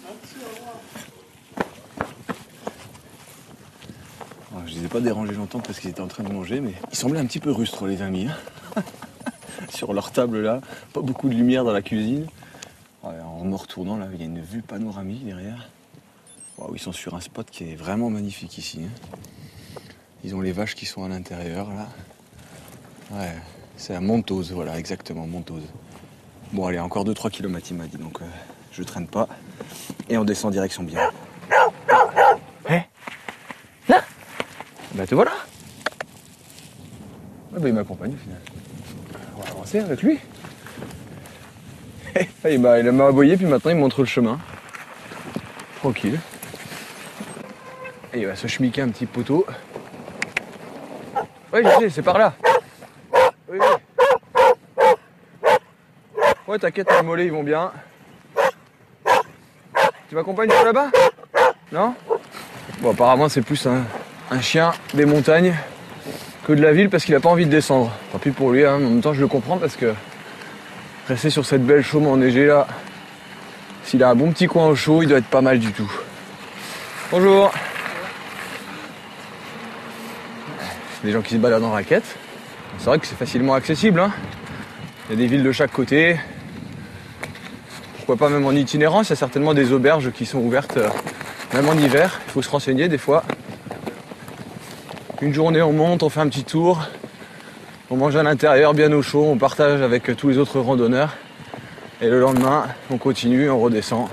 Alors, 4.57 4.69
je 4.69 4.73
ne 4.75 4.79
les 4.79 4.85
ai 4.85 4.86
pas 4.97 5.03
dérangés 5.03 5.33
longtemps 5.33 5.59
parce 5.59 5.79
qu'ils 5.79 5.91
étaient 5.91 6.01
en 6.01 6.07
train 6.07 6.23
de 6.23 6.31
manger, 6.33 6.59
mais 6.59 6.73
ils 6.91 6.97
semblaient 6.97 7.19
un 7.19 7.25
petit 7.27 7.39
peu 7.39 7.51
rustres 7.51 7.85
les 7.85 8.01
amis. 8.01 8.27
hein. 8.75 8.81
Sur 9.69 9.93
leur 9.93 10.11
table 10.11 10.41
là, 10.41 10.59
pas 10.93 11.01
beaucoup 11.01 11.29
de 11.29 11.35
lumière 11.35 11.63
dans 11.63 11.71
la 11.71 11.81
cuisine. 11.83 12.25
En 13.03 13.43
me 13.45 13.55
retournant 13.55 13.95
là, 13.97 14.07
il 14.11 14.19
y 14.19 14.23
a 14.23 14.25
une 14.25 14.41
vue 14.41 14.61
panoramique 14.63 15.23
derrière. 15.23 15.69
Ils 16.73 16.79
sont 16.79 16.91
sur 16.91 17.13
un 17.15 17.21
spot 17.21 17.47
qui 17.51 17.71
est 17.71 17.75
vraiment 17.75 18.09
magnifique 18.09 18.57
ici. 18.57 18.81
hein. 18.83 19.79
Ils 20.23 20.33
ont 20.35 20.41
les 20.41 20.51
vaches 20.51 20.73
qui 20.73 20.87
sont 20.87 21.03
à 21.03 21.07
l'intérieur 21.09 21.67
là. 21.69 21.87
Ouais, 23.11 23.33
c'est 23.77 23.93
à 23.93 24.01
Montose, 24.01 24.51
voilà, 24.51 24.79
exactement, 24.79 25.27
Montose. 25.27 25.63
Bon, 26.53 26.65
allez, 26.65 26.79
encore 26.79 27.05
2-3 27.05 27.29
km, 27.29 27.67
il 27.69 27.77
m'a 27.77 27.85
dit, 27.85 27.97
donc 27.97 28.19
euh, 28.21 28.25
je 28.71 28.81
traîne 28.83 29.07
pas. 29.07 29.27
Et 30.09 30.17
on 30.17 30.23
descend 30.25 30.51
direction 30.51 30.81
bien. 30.83 30.99
Hé 32.69 32.81
Là 33.87 34.03
Bah, 34.95 34.96
te 35.07 35.15
voilà 35.15 35.31
Ah, 37.55 37.59
bah, 37.59 37.67
il 37.67 37.73
m'accompagne 37.73 38.13
au 38.13 38.17
final. 38.17 38.41
On 39.37 39.41
va 39.41 39.49
avancer 39.49 39.79
avec 39.79 40.01
lui. 40.03 40.19
Il 42.49 42.59
m'a 42.59 42.79
il 42.79 42.91
m'a 42.91 43.07
aboyé, 43.07 43.37
puis 43.37 43.45
maintenant 43.45 43.71
il 43.71 43.75
me 43.75 43.81
montre 43.81 44.01
le 44.01 44.07
chemin. 44.07 44.39
Tranquille. 45.77 46.19
Et 48.13 48.19
il 48.19 48.25
va 48.27 48.35
se 48.35 48.47
schmiquer 48.47 48.81
un 48.81 48.89
petit 48.89 49.05
poteau. 49.05 49.45
Ouais, 51.53 51.63
je 51.63 51.69
sais, 51.79 51.89
c'est 51.89 52.01
par 52.01 52.17
là. 52.17 52.33
Oui, 53.49 53.59
oui. 53.59 54.83
Ouais, 56.47 56.59
t'inquiète, 56.59 56.87
les 56.91 57.03
mollets, 57.03 57.25
ils 57.25 57.31
vont 57.31 57.43
bien. 57.43 57.71
Tu 60.09 60.15
m'accompagnes 60.15 60.49
là-bas? 60.49 60.89
Non? 61.71 61.93
Bon, 62.79 62.91
apparemment, 62.91 63.29
c'est 63.29 63.41
plus 63.41 63.65
un, 63.67 63.83
un 64.29 64.41
chien 64.41 64.73
des 64.93 65.05
montagnes 65.05 65.55
que 66.45 66.53
de 66.53 66.61
la 66.61 66.73
ville 66.73 66.89
parce 66.89 67.05
qu'il 67.05 67.15
a 67.15 67.19
pas 67.19 67.29
envie 67.29 67.45
de 67.45 67.51
descendre. 67.51 67.91
Tant 68.11 68.19
pis 68.19 68.31
pour 68.31 68.51
lui, 68.51 68.65
hein. 68.65 68.75
en 68.75 68.79
même 68.79 69.01
temps, 69.01 69.13
je 69.13 69.21
le 69.21 69.27
comprends 69.27 69.57
parce 69.57 69.75
que 69.75 69.93
rester 71.07 71.29
sur 71.29 71.45
cette 71.45 71.65
belle 71.65 71.83
chaume 71.83 72.07
enneigée 72.07 72.45
là, 72.45 72.67
s'il 73.83 74.03
a 74.03 74.09
un 74.09 74.15
bon 74.15 74.31
petit 74.31 74.47
coin 74.47 74.67
au 74.67 74.75
chaud, 74.75 75.01
il 75.01 75.07
doit 75.09 75.17
être 75.19 75.27
pas 75.27 75.41
mal 75.41 75.59
du 75.59 75.71
tout. 75.71 75.91
Bonjour 77.11 77.51
Des 81.03 81.11
gens 81.11 81.21
qui 81.21 81.35
se 81.35 81.39
baladent 81.39 81.63
en 81.63 81.71
raquette. 81.71 82.03
C'est 82.79 82.85
vrai 82.85 82.99
que 82.99 83.07
c'est 83.07 83.17
facilement 83.17 83.53
accessible. 83.53 83.99
hein. 83.99 84.11
Il 85.09 85.13
y 85.13 85.15
a 85.15 85.17
des 85.21 85.27
villes 85.27 85.43
de 85.43 85.51
chaque 85.51 85.71
côté. 85.71 86.19
Pourquoi 87.97 88.17
pas 88.17 88.29
même 88.29 88.45
en 88.45 88.51
itinérance, 88.51 89.07
il 89.07 89.11
y 89.11 89.13
a 89.13 89.17
certainement 89.17 89.53
des 89.53 89.71
auberges 89.71 90.11
qui 90.11 90.25
sont 90.25 90.39
ouvertes 90.39 90.77
euh, 90.77 90.89
même 91.53 91.69
en 91.69 91.73
hiver. 91.73 92.19
Il 92.27 92.31
faut 92.31 92.41
se 92.41 92.49
renseigner 92.49 92.87
des 92.87 92.97
fois. 92.97 93.23
Une 95.19 95.33
journée 95.33 95.63
on 95.63 95.73
monte, 95.73 96.03
on 96.03 96.09
fait 96.09 96.19
un 96.19 96.27
petit 96.27 96.43
tour. 96.43 96.79
On 97.89 97.95
mange 97.95 98.15
à 98.15 98.21
l'intérieur 98.21 98.75
bien 98.75 98.91
au 98.91 99.01
chaud, 99.01 99.25
on 99.25 99.37
partage 99.37 99.81
avec 99.81 100.15
tous 100.15 100.29
les 100.29 100.37
autres 100.37 100.59
randonneurs. 100.59 101.15
Et 102.01 102.07
le 102.07 102.19
lendemain, 102.19 102.67
on 102.91 102.99
continue, 102.99 103.49
on 103.49 103.59
redescend. 103.59 104.09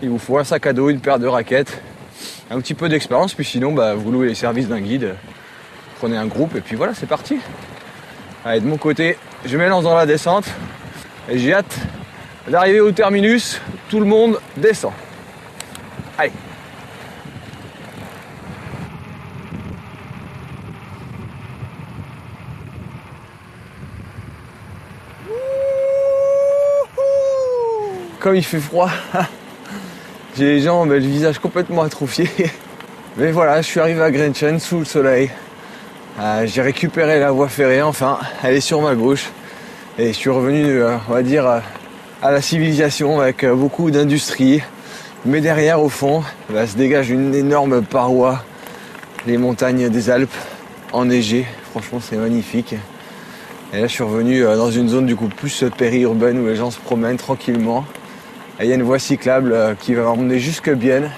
Il 0.00 0.08
vous 0.08 0.18
faut 0.18 0.38
un 0.38 0.44
sac 0.44 0.66
à 0.66 0.72
dos, 0.72 0.88
une 0.88 1.00
paire 1.00 1.18
de 1.18 1.26
raquettes, 1.26 1.82
un 2.50 2.58
petit 2.62 2.72
peu 2.72 2.88
d'expérience, 2.88 3.34
puis 3.34 3.44
sinon 3.44 3.74
bah, 3.74 3.94
vous 3.94 4.10
louez 4.10 4.28
les 4.28 4.34
services 4.34 4.68
d'un 4.68 4.80
guide, 4.80 5.16
prenez 5.98 6.16
un 6.16 6.26
groupe 6.26 6.56
et 6.56 6.62
puis 6.62 6.76
voilà, 6.76 6.94
c'est 6.94 7.06
parti. 7.06 7.38
Allez, 8.42 8.60
de 8.60 8.66
mon 8.66 8.78
côté, 8.78 9.18
je 9.44 9.58
m'élance 9.58 9.84
dans 9.84 9.94
la 9.94 10.06
descente 10.06 10.46
et 11.28 11.36
j'ai 11.36 11.52
hâte 11.52 11.78
d'arriver 12.48 12.80
au 12.80 12.90
terminus. 12.90 13.60
Tout 13.90 14.00
le 14.00 14.06
monde 14.06 14.38
descend. 14.56 14.92
Comme 28.26 28.34
il 28.34 28.44
fait 28.44 28.58
froid, 28.58 28.90
j'ai 30.36 30.56
les 30.56 30.60
jambes 30.60 30.90
le 30.90 30.98
visage 30.98 31.38
complètement 31.38 31.82
atrophié. 31.82 32.28
Mais 33.16 33.30
voilà, 33.30 33.62
je 33.62 33.68
suis 33.68 33.78
arrivé 33.78 34.02
à 34.02 34.10
Grenchen 34.10 34.58
sous 34.58 34.80
le 34.80 34.84
soleil. 34.84 35.30
Euh, 36.18 36.44
j'ai 36.44 36.60
récupéré 36.60 37.20
la 37.20 37.30
voie 37.30 37.48
ferrée 37.48 37.82
enfin, 37.82 38.18
elle 38.42 38.56
est 38.56 38.60
sur 38.60 38.82
ma 38.82 38.96
gauche. 38.96 39.30
Et 39.96 40.08
je 40.08 40.12
suis 40.14 40.28
revenu, 40.28 40.64
euh, 40.64 40.96
on 41.08 41.12
va 41.12 41.22
dire, 41.22 41.46
euh, 41.46 41.60
à 42.20 42.32
la 42.32 42.42
civilisation 42.42 43.20
avec 43.20 43.46
beaucoup 43.46 43.92
d'industrie. 43.92 44.60
Mais 45.24 45.40
derrière, 45.40 45.80
au 45.80 45.88
fond, 45.88 46.24
bah, 46.50 46.66
se 46.66 46.76
dégage 46.76 47.10
une 47.10 47.32
énorme 47.32 47.80
paroi. 47.82 48.42
Les 49.28 49.36
montagnes 49.36 49.88
des 49.88 50.10
Alpes 50.10 50.34
enneigées. 50.92 51.46
Franchement, 51.70 52.00
c'est 52.02 52.16
magnifique. 52.16 52.74
Et 53.72 53.76
là, 53.82 53.86
je 53.86 53.92
suis 53.92 54.02
revenu 54.02 54.42
dans 54.42 54.72
une 54.72 54.88
zone 54.88 55.06
du 55.06 55.14
coup 55.14 55.28
plus 55.28 55.64
périurbaine 55.78 56.40
où 56.40 56.46
les 56.48 56.56
gens 56.56 56.72
se 56.72 56.80
promènent 56.80 57.18
tranquillement. 57.18 57.84
Et 58.58 58.64
il 58.64 58.68
y 58.70 58.72
a 58.72 58.76
une 58.76 58.82
voie 58.82 58.98
cyclable 58.98 59.52
euh, 59.52 59.74
qui 59.74 59.92
va 59.92 60.04
m'emmener 60.04 60.38
jusque 60.38 60.70
Bienne, 60.70 61.10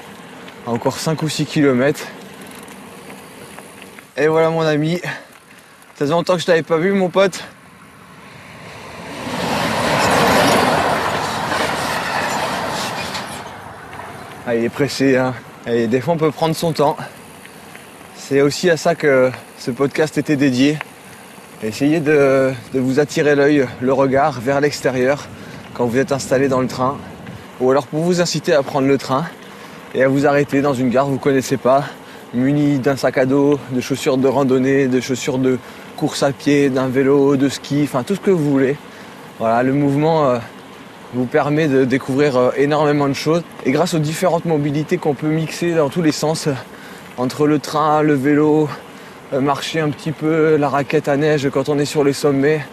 encore 0.66 0.98
5 0.98 1.22
ou 1.22 1.28
6 1.28 1.46
km. 1.46 2.04
Et 4.16 4.26
voilà 4.26 4.50
mon 4.50 4.62
ami. 4.62 4.98
Ça 4.98 6.04
faisait 6.04 6.10
longtemps 6.10 6.34
que 6.34 6.40
je 6.40 6.46
t'avais 6.46 6.64
pas 6.64 6.78
vu 6.78 6.92
mon 6.92 7.08
pote. 7.10 7.44
Ah, 14.44 14.56
il 14.56 14.64
est 14.64 14.68
pressé, 14.68 15.16
hein. 15.16 15.32
Et 15.68 15.86
des 15.86 16.00
fois 16.00 16.14
on 16.14 16.16
peut 16.16 16.32
prendre 16.32 16.56
son 16.56 16.72
temps. 16.72 16.96
C'est 18.16 18.40
aussi 18.40 18.68
à 18.68 18.76
ça 18.76 18.96
que 18.96 19.30
ce 19.58 19.70
podcast 19.70 20.18
était 20.18 20.34
dédié. 20.34 20.76
Essayez 21.62 22.00
de 22.00 22.52
vous 22.74 22.98
attirer 22.98 23.36
l'œil, 23.36 23.68
le 23.80 23.92
regard 23.92 24.40
vers 24.40 24.60
l'extérieur 24.60 25.28
quand 25.74 25.86
vous 25.86 25.98
êtes 25.98 26.10
installé 26.10 26.48
dans 26.48 26.60
le 26.60 26.66
train. 26.66 26.98
Ou 27.60 27.70
alors 27.72 27.88
pour 27.88 28.00
vous 28.00 28.20
inciter 28.20 28.52
à 28.52 28.62
prendre 28.62 28.86
le 28.86 28.98
train 28.98 29.24
et 29.92 30.04
à 30.04 30.08
vous 30.08 30.26
arrêter 30.26 30.62
dans 30.62 30.74
une 30.74 30.90
gare 30.90 31.06
que 31.06 31.10
vous 31.10 31.16
ne 31.16 31.20
connaissez 31.20 31.56
pas, 31.56 31.82
muni 32.32 32.78
d'un 32.78 32.94
sac 32.94 33.18
à 33.18 33.26
dos, 33.26 33.58
de 33.72 33.80
chaussures 33.80 34.16
de 34.16 34.28
randonnée, 34.28 34.86
de 34.86 35.00
chaussures 35.00 35.38
de 35.38 35.58
course 35.96 36.22
à 36.22 36.30
pied, 36.30 36.70
d'un 36.70 36.86
vélo, 36.86 37.36
de 37.36 37.48
ski, 37.48 37.80
enfin 37.82 38.04
tout 38.04 38.14
ce 38.14 38.20
que 38.20 38.30
vous 38.30 38.48
voulez. 38.48 38.76
Voilà, 39.40 39.64
le 39.64 39.72
mouvement 39.72 40.28
euh, 40.28 40.38
vous 41.14 41.24
permet 41.24 41.66
de 41.66 41.84
découvrir 41.84 42.36
euh, 42.36 42.50
énormément 42.56 43.08
de 43.08 43.14
choses. 43.14 43.42
Et 43.66 43.72
grâce 43.72 43.94
aux 43.94 43.98
différentes 43.98 44.44
mobilités 44.44 44.96
qu'on 44.96 45.14
peut 45.14 45.28
mixer 45.28 45.74
dans 45.74 45.88
tous 45.88 46.02
les 46.02 46.12
sens, 46.12 46.46
euh, 46.46 46.52
entre 47.16 47.48
le 47.48 47.58
train, 47.58 48.02
le 48.02 48.14
vélo, 48.14 48.68
marcher 49.32 49.80
un 49.80 49.90
petit 49.90 50.12
peu, 50.12 50.56
la 50.56 50.68
raquette 50.68 51.08
à 51.08 51.16
neige 51.16 51.50
quand 51.50 51.68
on 51.68 51.78
est 51.80 51.84
sur 51.84 52.04
les 52.04 52.12
sommets, 52.12 52.64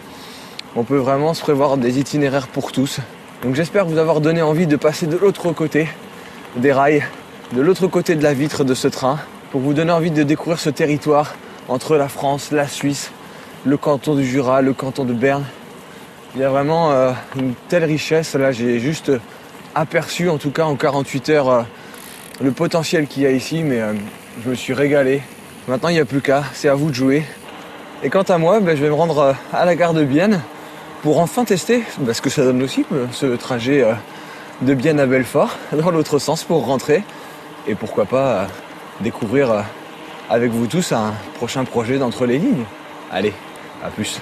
on 0.76 0.84
peut 0.84 0.98
vraiment 0.98 1.34
se 1.34 1.42
prévoir 1.42 1.78
des 1.78 2.00
itinéraires 2.00 2.48
pour 2.48 2.72
tous. 2.72 3.00
Donc 3.46 3.54
j'espère 3.54 3.86
vous 3.86 4.00
avoir 4.00 4.22
donné 4.22 4.42
envie 4.42 4.66
de 4.66 4.76
passer 4.76 5.06
de 5.06 5.16
l'autre 5.16 5.52
côté 5.52 5.88
des 6.56 6.74
rails, 6.74 7.04
de 7.54 7.62
l'autre 7.62 7.86
côté 7.86 8.16
de 8.16 8.24
la 8.24 8.34
vitre 8.34 8.64
de 8.64 8.74
ce 8.74 8.88
train, 8.88 9.20
pour 9.52 9.62
vous 9.62 9.76
donner 9.76 9.92
envie 9.92 10.10
de 10.10 10.24
découvrir 10.24 10.60
ce 10.60 10.72
territoire 10.72 11.36
entre 11.68 11.96
la 11.96 12.08
France, 12.08 12.50
la 12.50 12.68
Suisse, 12.68 13.12
le 13.64 13.78
canton 13.78 14.16
du 14.16 14.26
Jura, 14.26 14.64
le 14.64 14.74
canton 14.74 15.06
de 15.06 15.14
Berne. 15.14 15.44
Il 16.34 16.42
y 16.42 16.44
a 16.44 16.50
vraiment 16.50 16.92
euh, 16.92 17.12
une 17.36 17.54
telle 17.70 17.84
richesse. 17.84 18.34
Là, 18.34 18.52
j'ai 18.52 18.80
juste 18.80 19.12
aperçu, 19.76 20.28
en 20.28 20.40
tout 20.40 20.50
cas 20.50 20.64
en 20.64 20.76
48 20.76 21.30
heures, 21.30 21.50
euh, 21.50 21.62
le 22.42 22.50
potentiel 22.50 23.06
qu'il 23.06 23.22
y 23.22 23.26
a 23.28 23.32
ici, 23.32 23.62
mais 23.62 23.80
euh, 23.80 23.94
je 24.44 24.50
me 24.50 24.56
suis 24.56 24.74
régalé. 24.74 25.22
Maintenant, 25.68 25.90
il 25.90 25.94
n'y 25.94 26.00
a 26.00 26.06
plus 26.06 26.22
qu'à, 26.22 26.46
c'est 26.54 26.68
à 26.68 26.74
vous 26.74 26.90
de 26.90 26.96
jouer. 26.96 27.24
Et 28.02 28.10
quant 28.10 28.24
à 28.24 28.40
moi, 28.40 28.60
ben, 28.60 28.76
je 28.76 28.82
vais 28.82 28.90
me 28.90 28.96
rendre 28.96 29.36
à 29.54 29.66
la 29.66 29.76
gare 29.76 29.94
de 29.94 30.04
Bienne 30.04 30.42
pour 31.06 31.20
enfin 31.20 31.46
tester 31.46 31.84
ce 32.12 32.20
que 32.20 32.32
ça 32.32 32.44
donne 32.44 32.64
aussi, 32.64 32.84
euh, 32.92 33.06
ce 33.12 33.28
trajet 33.28 33.84
euh, 33.84 33.94
de 34.64 34.74
Bienne 34.74 35.00
à 35.00 35.06
Belfort, 35.06 35.56
dans 35.72 35.92
l'autre 35.92 36.18
sens 36.18 36.44
pour 36.44 36.66
rentrer. 36.66 37.04
Et 37.68 37.76
pourquoi 37.76 38.06
pas 38.06 38.28
euh, 38.28 38.46
découvrir 39.02 39.66
avec 40.32 40.50
vous 40.50 40.66
tous 40.66 40.94
un 40.94 41.14
prochain 41.36 41.64
projet 41.64 42.00
d'entre 42.00 42.26
les 42.26 42.40
lignes. 42.40 42.66
Allez, 43.12 43.34
à 43.84 43.92
plus. 43.92 44.20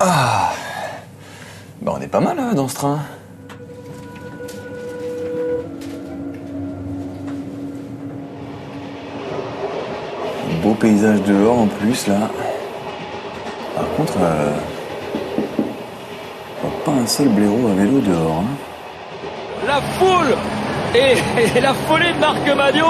Ah 0.00 0.52
Bah 1.82 1.92
on 1.96 2.00
est 2.00 2.06
pas 2.08 2.20
mal 2.20 2.38
hein, 2.38 2.52
dans 2.54 2.68
ce 2.68 2.74
train. 2.74 3.00
Beau 10.62 10.74
paysage 10.74 11.22
dehors 11.22 11.60
en 11.60 11.66
plus 11.66 12.06
là. 12.06 12.28
Par 13.76 13.88
contre, 13.96 14.14
euh, 14.20 14.50
pas 16.84 16.92
un 16.92 17.06
seul 17.06 17.28
blaireau 17.28 17.68
à 17.70 17.74
vélo 17.74 18.00
dehors. 18.00 18.42
hein. 18.42 19.66
La 19.66 19.80
foule 19.98 20.34
et, 20.94 21.56
et 21.56 21.60
la 21.60 21.72
folie 21.74 22.12
de 22.12 22.18
Marc 22.18 22.56
Madio 22.56 22.86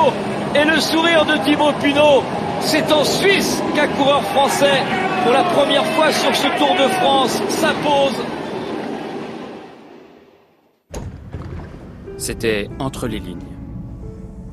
et 0.55 0.65
le 0.65 0.81
sourire 0.81 1.25
de 1.27 1.37
Thibaut 1.45 1.73
Pinot. 1.81 2.23
C'est 2.61 2.91
en 2.93 3.05
Suisse 3.05 3.63
qu'un 3.75 3.89
coureur 3.89 4.23
français, 4.23 4.83
pour 5.23 5.33
la 5.33 5.45
première 5.45 5.85
fois 5.85 6.13
sur 6.13 6.35
ce 6.35 6.47
Tour 6.59 6.75
de 6.77 6.89
France, 6.95 7.43
s'impose. 7.49 8.17
C'était 12.17 12.69
Entre 12.79 13.07
les 13.07 13.19
lignes. 13.19 13.39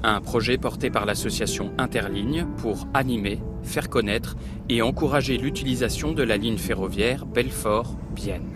Un 0.03 0.21
projet 0.21 0.57
porté 0.57 0.89
par 0.89 1.05
l'association 1.05 1.71
Interligne 1.77 2.45
pour 2.57 2.87
animer, 2.93 3.41
faire 3.63 3.89
connaître 3.89 4.35
et 4.69 4.81
encourager 4.81 5.37
l'utilisation 5.37 6.11
de 6.11 6.23
la 6.23 6.37
ligne 6.37 6.57
ferroviaire 6.57 7.25
Belfort-Bienne. 7.25 8.53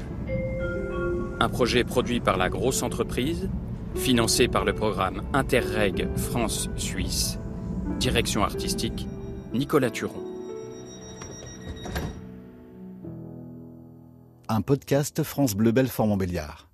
Un 1.40 1.50
projet 1.50 1.84
produit 1.84 2.20
par 2.20 2.38
la 2.38 2.50
grosse 2.50 2.84
entreprise, 2.84 3.50
financé 3.96 4.48
par 4.48 4.64
le 4.64 4.74
programme 4.74 5.24
Interreg 5.34 6.08
France-Suisse. 6.16 7.40
Direction 8.00 8.44
artistique, 8.44 9.08
Nicolas 9.54 9.90
Turon. 9.90 10.31
Un 14.54 14.62
podcast 14.62 15.24
France 15.24 15.56
Bleu 15.56 15.72
Belfort 15.72 16.08
Montbéliard. 16.08 16.71